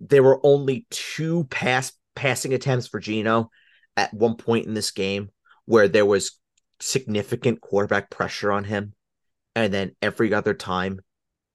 [0.00, 3.50] there were only two pass passing attempts for Geno
[3.96, 5.30] at one point in this game
[5.66, 6.38] where there was
[6.80, 8.94] significant quarterback pressure on him.
[9.54, 11.00] And then every other time,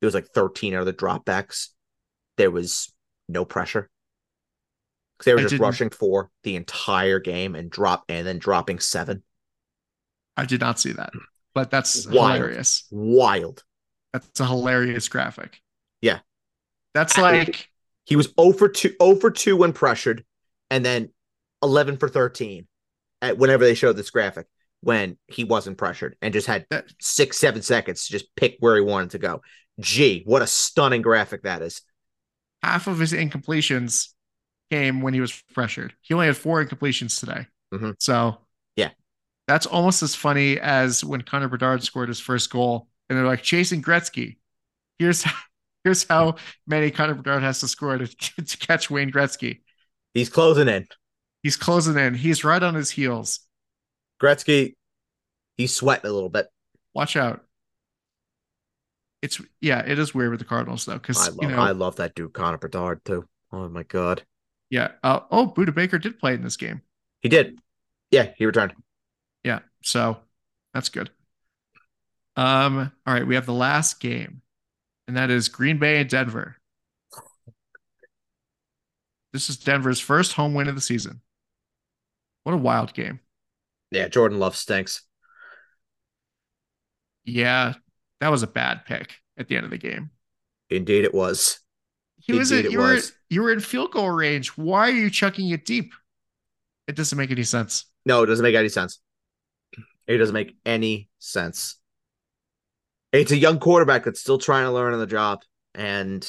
[0.01, 1.69] it was like 13 other dropbacks.
[2.37, 2.93] There was
[3.27, 3.89] no pressure.
[5.17, 8.79] Because they were I just rushing for the entire game and drop and then dropping
[8.79, 9.23] seven.
[10.37, 11.11] I did not see that.
[11.53, 12.35] But that's Wild.
[12.35, 12.87] hilarious.
[12.89, 13.63] Wild.
[14.13, 15.59] That's a hilarious graphic.
[16.01, 16.19] Yeah.
[16.93, 17.69] That's like
[18.05, 20.23] he was 0 for 2 0 for 2 when pressured
[20.71, 21.09] and then
[21.63, 22.67] 11 for 13
[23.21, 24.47] at whenever they showed this graphic
[24.81, 28.75] when he wasn't pressured and just had that, 6 7 seconds to just pick where
[28.75, 29.41] he wanted to go.
[29.79, 31.81] Gee, what a stunning graphic that is.
[32.63, 34.09] Half of his incompletions
[34.69, 35.93] came when he was pressured.
[36.01, 37.47] He only had four incompletions today.
[37.73, 37.91] Mm-hmm.
[37.99, 38.37] So,
[38.75, 38.91] yeah.
[39.47, 43.41] That's almost as funny as when Connor Bedard scored his first goal and they're like
[43.41, 44.37] chasing Gretzky.
[44.97, 45.25] Here's
[45.83, 46.35] Here's how
[46.67, 48.07] many Connor Bedard has to score to,
[48.45, 49.61] to catch Wayne Gretzky.
[50.13, 50.87] He's closing in.
[51.43, 52.13] He's closing in.
[52.15, 53.41] He's right on his heels.
[54.21, 54.75] Gretzky,
[55.57, 56.47] he's sweating a little bit.
[56.93, 57.43] Watch out.
[59.21, 61.71] It's yeah, it is weird with the Cardinals though, because I love you know, I
[61.71, 63.25] love that dude Connor Bedard too.
[63.51, 64.23] Oh my god.
[64.69, 64.91] Yeah.
[65.03, 66.81] Uh, oh, Budda Baker did play in this game.
[67.21, 67.59] He did.
[68.11, 68.73] Yeah, he returned.
[69.43, 70.17] Yeah, so
[70.73, 71.09] that's good.
[72.35, 74.41] Um, all right, we have the last game
[75.09, 76.55] and that is Green Bay and Denver.
[79.33, 81.21] This is Denver's first home win of the season.
[82.49, 83.19] What a wild game.
[83.91, 85.03] Yeah, Jordan Love stinks.
[87.23, 87.73] Yeah,
[88.21, 90.09] that was a bad pick at the end of the game.
[90.71, 91.59] Indeed, it was.
[92.17, 92.51] He was.
[92.51, 93.11] A, you was.
[93.11, 94.57] were you were in field goal range.
[94.57, 95.93] Why are you chucking it deep?
[96.87, 97.85] It doesn't make any sense.
[98.03, 98.99] No, it doesn't make any sense.
[100.07, 101.75] It doesn't make any sense.
[103.11, 105.43] It's a young quarterback that's still trying to learn on the job.
[105.75, 106.27] And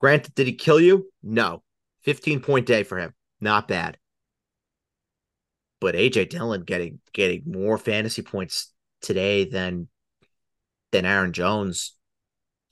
[0.00, 1.12] granted, did he kill you?
[1.22, 1.62] No.
[2.04, 3.12] 15 point day for him.
[3.38, 3.98] Not bad.
[5.86, 9.86] But AJ Dillon getting getting more fantasy points today than
[10.90, 11.94] than Aaron Jones.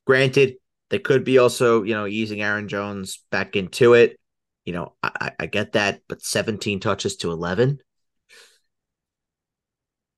[0.05, 0.57] Granted,
[0.91, 4.19] they could be also, you know, easing Aaron Jones back into it.
[4.65, 7.79] You know, I, I get that, but 17 touches to 11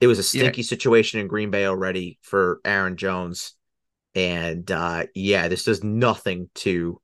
[0.01, 0.67] it was a stinky yeah.
[0.67, 3.53] situation in Green Bay already for Aaron Jones.
[4.15, 6.99] And uh, yeah, this does nothing to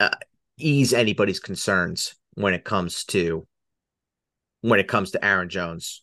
[0.00, 0.10] uh,
[0.58, 3.46] ease anybody's concerns when it comes to
[4.62, 6.02] when it comes to Aaron Jones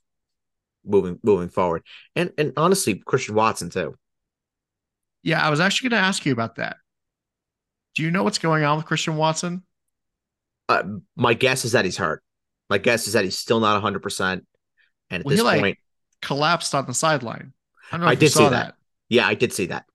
[0.85, 1.83] moving moving forward.
[2.15, 3.95] And and honestly, Christian Watson too.
[5.23, 6.77] Yeah, I was actually going to ask you about that.
[7.95, 9.63] Do you know what's going on with Christian Watson?
[10.69, 10.83] Uh,
[11.15, 12.23] my guess is that he's hurt.
[12.69, 14.21] My guess is that he's still not 100%.
[14.31, 14.41] And
[15.09, 15.77] at well, this point,
[16.21, 17.53] collapsed on the sideline.
[17.91, 18.49] I, know I did see that.
[18.51, 18.75] that.
[19.09, 19.85] Yeah, I did see that.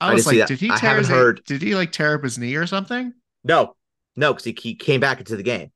[0.00, 2.38] I, I was like, did he tear his heard- did he like tear up his
[2.38, 3.12] knee or something?
[3.44, 3.76] No,
[4.16, 5.70] no, because he, he came back into the game.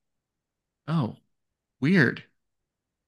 [0.86, 1.16] Oh,
[1.80, 2.22] weird.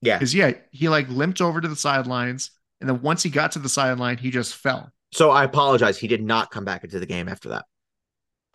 [0.03, 0.19] Yeah.
[0.19, 3.59] Because yeah, he like limped over to the sidelines, and then once he got to
[3.59, 4.93] the sideline, he just fell.
[5.13, 5.99] So I apologize.
[5.99, 7.65] He did not come back into the game after that.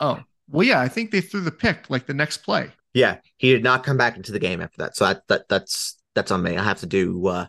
[0.00, 2.70] Oh, well, yeah, I think they threw the pick like the next play.
[2.94, 4.96] Yeah, he did not come back into the game after that.
[4.96, 6.56] So that, that that's that's on me.
[6.56, 7.46] I have to do uh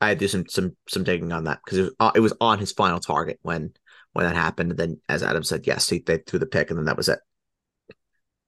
[0.00, 2.58] I do some some some digging on that because it was uh, it was on
[2.58, 3.72] his final target when
[4.12, 4.70] when that happened.
[4.72, 7.08] And then as Adam said, yes, he they threw the pick and then that was
[7.08, 7.20] it.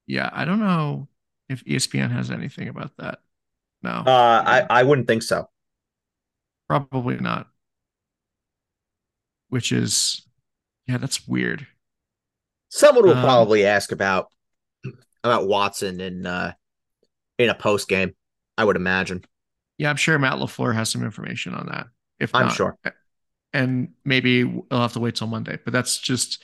[0.07, 1.09] Yeah, I don't know
[1.49, 3.21] if ESPN has anything about that.
[3.83, 5.49] No, Uh I I wouldn't think so.
[6.69, 7.49] probably not.
[9.51, 10.23] Which is,
[10.87, 11.67] yeah, that's weird.
[12.71, 14.29] Someone will Um, probably ask about
[15.25, 16.55] about Watson in uh
[17.39, 18.15] in a post game.
[18.59, 19.25] I would imagine.
[19.79, 21.87] Yeah, I'm sure Matt LaFleur has some information on that.
[22.21, 22.79] If I'm not, sure.
[23.53, 25.59] and maybe we'll have to wait till Monday.
[25.65, 26.43] But that's just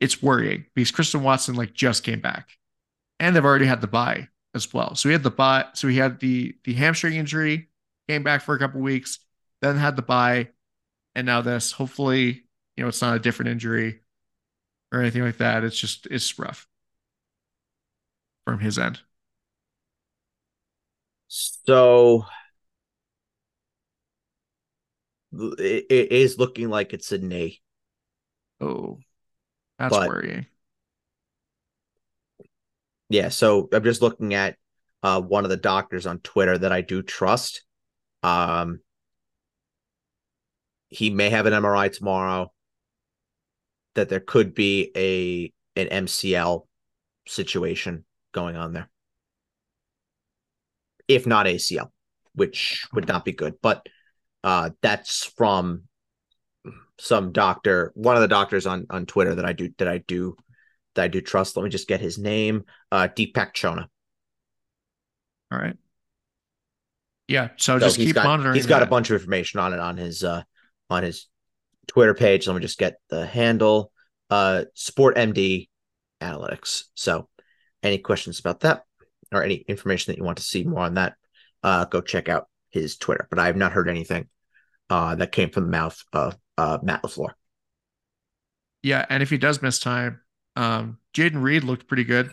[0.00, 2.50] it's worrying because Christian Watson like just came back,
[3.20, 4.94] and they've already had the bye as well.
[4.94, 7.68] So he had the bye, so he had the the hamstring injury,
[8.08, 9.18] came back for a couple weeks,
[9.60, 10.48] then had the bye,
[11.14, 11.72] and now this.
[11.72, 12.44] Hopefully,
[12.76, 14.00] you know, it's not a different injury
[14.92, 15.64] or anything like that.
[15.64, 16.66] It's just it's rough
[18.44, 19.00] from his end.
[21.28, 22.26] So
[25.32, 27.60] it, it is looking like it's a knee.
[28.60, 28.98] Oh,
[29.78, 30.46] that's But- worrying.
[33.08, 34.56] Yeah, so I'm just looking at
[35.02, 37.62] uh one of the doctors on Twitter that I do trust.
[38.22, 38.80] Um
[40.88, 42.52] he may have an MRI tomorrow
[43.94, 46.66] that there could be a an MCL
[47.26, 48.90] situation going on there.
[51.08, 51.92] If not ACL,
[52.34, 53.86] which would not be good, but
[54.42, 55.84] uh that's from
[56.98, 60.36] some doctor, one of the doctors on on Twitter that I do that I do
[60.94, 61.56] that I do trust.
[61.56, 62.64] Let me just get his name.
[62.94, 63.88] Uh Deepak Chona.
[65.50, 65.76] All right.
[67.26, 67.48] Yeah.
[67.56, 68.54] So, So just keep got monitoring.
[68.54, 70.42] he's got a bunch of information on it on his uh
[70.90, 71.26] on his
[71.88, 72.46] Twitter page.
[72.46, 73.90] Let me just get the handle.
[74.30, 75.68] Uh Sport MD
[76.22, 76.84] Analytics.
[76.94, 77.28] So
[77.82, 78.84] any questions about that
[79.32, 81.14] or any information that you want to see more on that,
[81.64, 83.26] uh go check out his Twitter.
[83.28, 84.28] But I have not heard anything
[84.88, 87.30] uh that came from the mouth of uh Matt LaFleur.
[88.84, 90.20] Yeah, and if he does miss time,
[90.56, 92.32] um, Jayden Reed looked pretty good.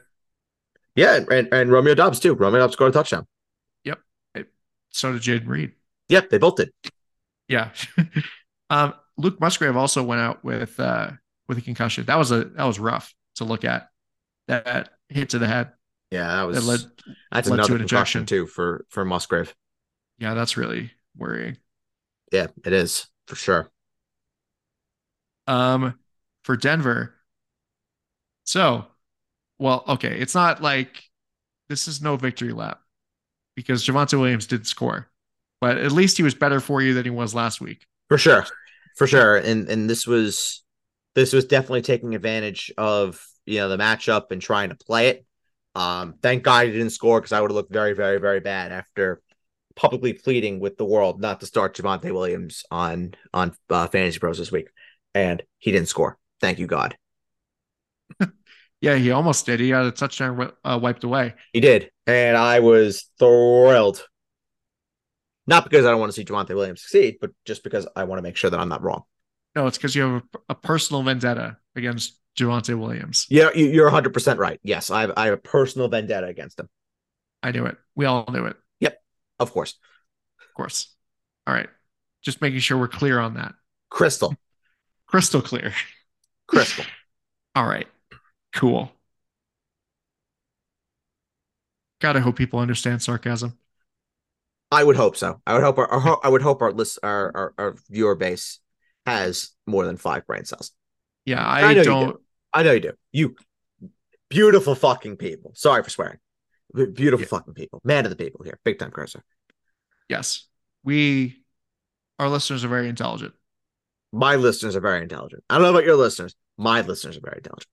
[0.96, 2.34] Yeah, and, and Romeo Doubs too.
[2.34, 3.26] Romeo Doubs scored a touchdown.
[3.84, 4.00] Yep.
[4.90, 5.72] so did Jayden Reed.
[6.10, 6.72] Yep, they both did.
[7.48, 7.70] Yeah.
[8.70, 11.12] um, Luke Musgrave also went out with uh
[11.48, 12.06] with a concussion.
[12.06, 13.90] That was a that was rough to look at.
[14.48, 15.72] That hit to the head.
[16.10, 16.80] Yeah, that was That led
[17.32, 19.54] that's led to another an concussion too for for Musgrave.
[20.18, 21.58] yeah, that's really worrying.
[22.32, 23.72] Yeah, it is for sure.
[25.48, 26.00] Um
[26.44, 27.16] for Denver.
[28.44, 28.88] So,
[29.62, 31.04] well, okay, it's not like
[31.70, 32.80] this is no victory lap
[33.56, 35.08] because Javonte Williams did score,
[35.62, 37.86] but at least he was better for you than he was last week.
[38.10, 38.48] For sure.
[38.98, 39.38] For sure.
[39.38, 40.64] And and this was
[41.14, 45.26] this was definitely taking advantage of you know the matchup and trying to play it.
[45.76, 48.72] Um thank God he didn't score because I would have looked very, very, very bad
[48.72, 49.22] after
[49.76, 54.40] publicly pleading with the world not to start Javonte Williams on on uh, Fantasy Pros
[54.40, 54.70] this week.
[55.14, 56.18] And he didn't score.
[56.40, 56.98] Thank you, God.
[58.82, 59.60] Yeah, he almost did.
[59.60, 61.36] He had a touchdown uh, wiped away.
[61.54, 61.92] He did.
[62.08, 64.06] And I was thrilled.
[65.48, 68.18] Not because I don't want to see Javonte Williams succeed, but just because I want
[68.20, 69.04] to make sure that I'm not wrong.
[69.56, 73.28] No, it's because you have a, a personal vendetta against Javonte Williams.
[73.30, 74.60] Yeah, you, you're 100% right.
[74.64, 76.70] Yes, I have, I have a personal vendetta against him.
[77.44, 77.78] I knew it.
[77.96, 79.02] We all knew it, Yep,
[79.40, 79.76] Of course.
[80.40, 80.96] of course.
[81.48, 81.70] All right.
[82.22, 83.54] Just making sure we're clear on that.
[83.90, 84.36] Crystal.
[85.08, 85.74] Crystal clear.
[86.48, 86.86] Crystal.
[87.56, 87.88] All right.
[88.54, 88.92] Cool.
[92.00, 93.58] God, I hope people understand sarcasm.
[94.72, 95.42] I would hope so.
[95.46, 98.60] I would hope our, our I would hope our list our, our our viewer base
[99.06, 100.72] has more than five brain cells.
[101.26, 102.18] Yeah, I I, know you don't.
[102.54, 102.92] I know you do.
[103.12, 103.36] You
[104.30, 105.52] beautiful fucking people.
[105.56, 106.18] Sorry for swearing.
[106.74, 107.28] Beautiful Yeah.
[107.28, 107.82] fucking people.
[107.84, 108.58] Man of the people here.
[108.64, 109.24] Big time cursor.
[110.08, 110.48] Yes,
[110.84, 111.44] we,
[112.18, 113.34] our listeners are very intelligent.
[114.14, 115.44] My listeners are very intelligent.
[115.50, 116.36] I don't know about your listeners.
[116.58, 117.68] My listeners are very intelligent.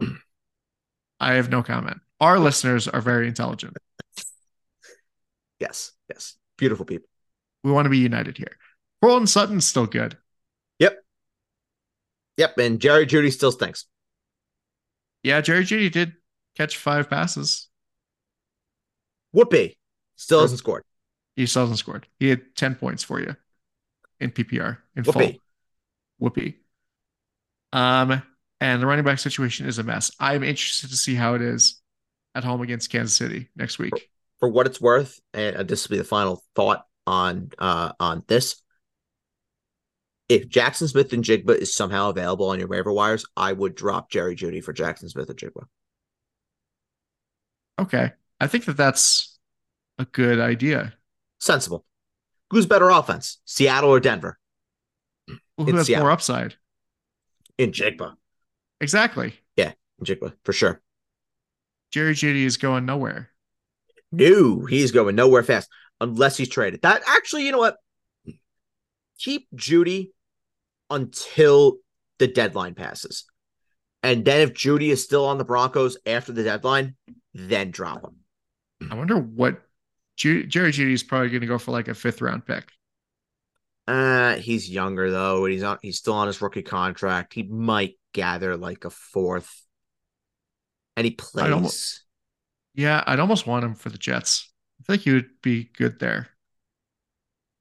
[1.20, 1.98] I have no comment.
[2.20, 3.76] Our listeners are very intelligent.
[5.60, 5.92] Yes.
[6.08, 6.36] Yes.
[6.56, 7.08] Beautiful people.
[7.64, 8.56] We want to be united here.
[9.00, 10.16] Courtland Sutton's still good.
[10.78, 10.98] Yep.
[12.36, 12.58] Yep.
[12.58, 13.86] And Jerry Jeudy still stinks.
[15.22, 16.12] Yeah, Jerry Jeudy did
[16.56, 17.68] catch five passes.
[19.32, 19.76] Whoopee.
[20.16, 20.84] Still hasn't scored.
[21.36, 22.08] He still hasn't scored.
[22.18, 23.36] He had 10 points for you
[24.18, 25.12] in PPR in full.
[25.14, 25.40] Whoopee.
[26.18, 26.56] Whoopee.
[27.72, 28.22] Um,
[28.60, 30.10] and the running back situation is a mess.
[30.18, 31.80] I'm interested to see how it is
[32.34, 34.10] at home against Kansas City next week.
[34.40, 38.62] For what it's worth, and this will be the final thought on uh on this.
[40.28, 44.62] If Jackson Smith-Njigba is somehow available on your waiver wires, I would drop Jerry Jeudy
[44.62, 45.64] for Jackson Smith-Njigba.
[47.80, 48.12] Okay.
[48.38, 49.38] I think that that's
[49.98, 50.92] a good idea.
[51.40, 51.86] Sensible.
[52.50, 54.38] Who's better offense, Seattle or Denver?
[55.56, 56.04] Well, who has Seattle.
[56.04, 56.56] more upside?
[57.58, 58.14] Njigba.
[58.80, 59.34] Exactly.
[59.56, 59.72] Yeah,
[60.02, 60.80] Njigba, for sure.
[61.90, 63.30] Jerry Jeudy is going nowhere.
[64.12, 65.68] No, he's going nowhere fast
[66.00, 66.82] unless he's traded.
[66.82, 67.76] That actually, you know what?
[69.18, 70.12] Keep Jeudy
[70.90, 71.78] until
[72.18, 73.24] the deadline passes.
[74.02, 76.94] And then if Jeudy is still on the Broncos after the deadline,
[77.34, 78.90] then drop him.
[78.90, 79.60] I wonder what
[80.16, 82.70] Jerry Jeudy is probably going to go for like a fifth round pick.
[83.86, 85.46] Uh, he's younger though.
[85.46, 85.78] He's on.
[85.82, 87.32] He's still on his rookie contract.
[87.32, 89.62] He might gather like a fourth,
[90.96, 91.46] and he plays.
[91.46, 92.04] I'd almost,
[92.74, 94.52] yeah, I'd almost want him for the Jets.
[94.80, 96.28] I think he would be good there.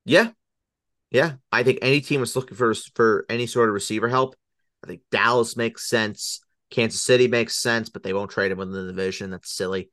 [0.06, 0.32] Yeah,
[1.12, 1.34] yeah.
[1.52, 4.36] I think any team was looking for for any sort of receiver help.
[4.84, 6.40] I think Dallas makes sense.
[6.70, 9.32] Kansas City makes sense, but they won't trade him within the division.
[9.32, 9.90] That's silly.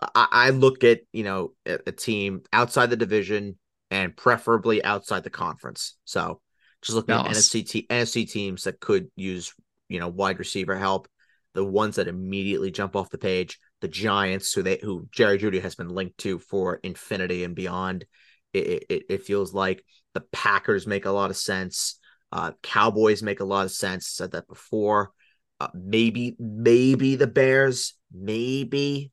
[0.00, 3.58] I, I look at you know a, a, team outside the division
[3.90, 5.96] and preferably outside the conference.
[6.04, 6.40] So
[6.82, 7.54] just looking Dallas.
[7.54, 9.52] at NFC te- NFC teams that could use
[9.90, 11.08] you know wide receiver help.
[11.52, 15.60] The ones that immediately jump off the page, the Giants, who they who Jerry Jeudy
[15.60, 18.06] has been linked to for infinity and beyond.
[18.52, 19.84] It, it, it feels like
[20.14, 21.98] the Packers make a lot of sense.
[22.32, 24.08] Uh, Cowboys make a lot of sense.
[24.08, 25.12] Said that before.
[25.60, 29.12] Uh, maybe maybe the Bears, maybe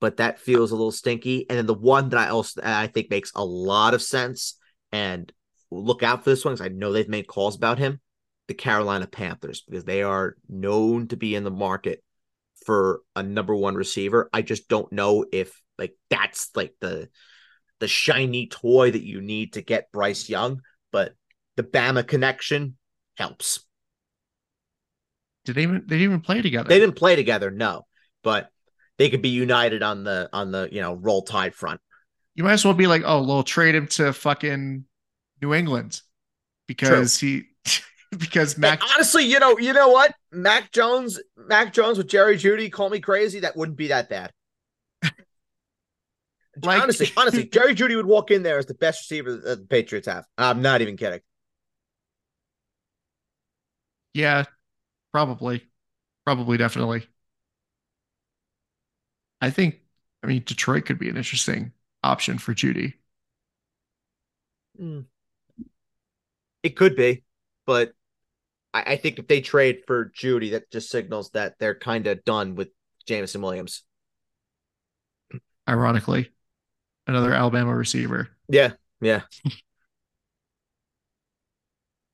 [0.00, 1.46] but that feels a little stinky.
[1.48, 4.58] And then the one that I also I think makes a lot of sense
[4.90, 5.30] and
[5.70, 8.00] look out for this one because I know they've made calls about him,
[8.50, 12.02] the Carolina Panthers, because they are known to be in the market
[12.66, 14.28] for a number one receiver.
[14.32, 17.08] I just don't know if like that's like the
[17.78, 21.14] the shiny toy that you need to get Bryce Young, but
[21.54, 22.76] the Bama connection
[23.16, 23.64] helps.
[25.44, 26.68] Did they even they didn't even play together?
[26.68, 27.86] They didn't play together, no.
[28.24, 28.50] But
[28.98, 31.80] they could be united on the on the you know roll tide front.
[32.34, 34.86] You might as well be like, oh, we'll trade him to fucking
[35.40, 36.00] New England
[36.66, 37.28] because True.
[37.28, 37.44] he
[38.18, 38.80] because Mac.
[38.80, 42.90] And honestly, you know, you know what, Mac Jones, Mac Jones with Jerry Jeudy, call
[42.90, 44.32] me crazy, that wouldn't be that bad.
[46.62, 49.66] like, honestly, honestly, Jerry Jeudy would walk in there as the best receiver that the
[49.66, 50.26] Patriots have.
[50.36, 51.20] I'm not even kidding.
[54.12, 54.44] Yeah,
[55.12, 55.64] probably,
[56.24, 57.06] probably, definitely.
[59.40, 59.80] I think,
[60.22, 61.72] I mean, Detroit could be an interesting
[62.02, 62.94] option for Jeudy.
[64.80, 65.06] Mm.
[66.62, 67.22] It could be,
[67.66, 67.94] but
[68.72, 72.24] I, I, think if they trade for Jeudy, that just signals that they're kind of
[72.24, 72.68] done with
[73.06, 73.82] Jameson Williams.
[75.68, 76.30] Ironically,
[77.06, 78.28] another Alabama receiver.
[78.48, 79.22] Yeah, yeah.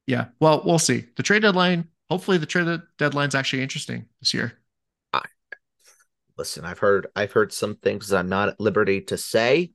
[0.07, 0.27] yeah.
[0.41, 1.07] Well, we'll see.
[1.17, 4.59] The trade deadline, hopefully the trade deadline's actually interesting this year
[6.39, 9.73] listen, I've heard I've heard some things I'm not at liberty to say.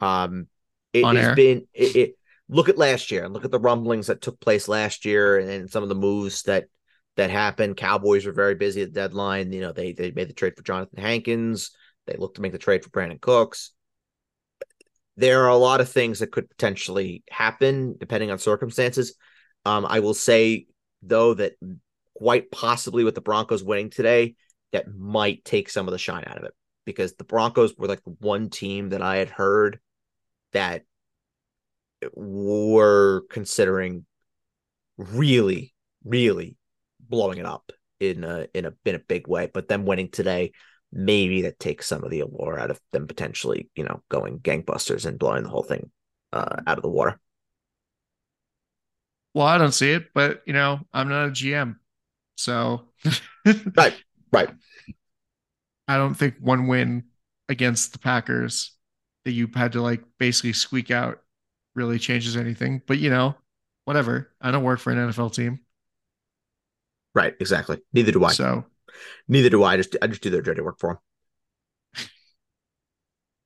[0.00, 0.48] Um,
[0.92, 1.34] it On has air.
[1.34, 2.18] been it, it,
[2.48, 5.70] Look at last year and look at the rumblings that took place last year, and,
[5.70, 6.66] some of the moves that
[7.16, 7.76] that happened.
[7.76, 9.52] Cowboys were very busy at the deadline.
[9.52, 11.72] You know, they they made the trade for Jonathan Hankins.
[12.06, 13.72] They looked to make the trade for Brandin Cooks.
[15.16, 19.14] There are a lot of things that could potentially happen depending on circumstances.
[19.64, 20.66] Um, I will say
[21.02, 21.54] though that
[22.14, 24.36] quite possibly with the Broncos winning today,
[24.72, 26.54] that might take some of the shine out of it
[26.84, 29.80] because the Broncos were like the one team that I had heard
[30.52, 30.82] that
[32.14, 34.06] were considering
[34.96, 35.74] really,
[36.04, 36.56] really
[37.00, 39.50] blowing it up in a in a in a big way.
[39.52, 40.52] But then winning today,
[40.92, 45.06] maybe that takes some of the allure out of them potentially, you know, going gangbusters
[45.06, 45.90] and blowing the whole thing
[46.32, 47.18] uh, out of the water.
[49.34, 51.76] Well, I don't see it, but you know, I'm not a GM,
[52.36, 52.88] so
[53.76, 53.94] right.
[54.32, 54.50] Right.
[55.88, 57.04] I don't think one win
[57.48, 58.72] against the Packers
[59.24, 61.20] that you had to like basically squeak out
[61.76, 62.82] really changes anything.
[62.86, 63.36] But you know,
[63.84, 64.32] whatever.
[64.40, 65.60] I don't work for an NFL team.
[67.14, 67.78] Right, exactly.
[67.92, 68.32] Neither do I.
[68.32, 68.64] So
[69.28, 69.74] neither do I.
[69.74, 71.00] I just I just do their dirty work for
[71.94, 72.08] them.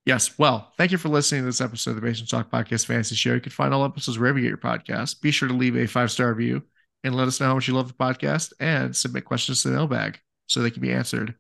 [0.07, 0.39] yes.
[0.39, 3.35] Well, thank you for listening to this episode of the Basement Talk Podcast Fantasy Show.
[3.35, 5.21] You can find all episodes wherever you get your podcast.
[5.21, 6.63] Be sure to leave a five star review
[7.05, 9.77] and let us know how much you love the podcast and submit questions to the
[9.77, 11.35] mailbag so they can be answered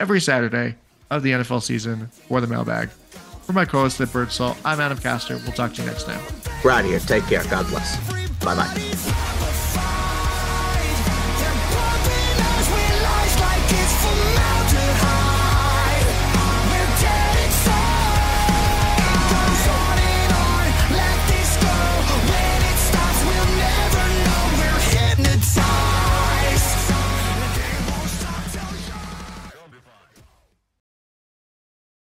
[0.00, 0.76] every Saturday
[1.10, 2.88] of the NFL season for the mailbag.
[3.44, 5.36] For my co-host at Birdsall, I'm Adam Castor.
[5.36, 6.20] We'll talk to you next time.
[6.64, 6.98] We're out of here.
[6.98, 7.44] Take care.
[7.44, 7.98] God bless.
[8.42, 9.10] Bye bye.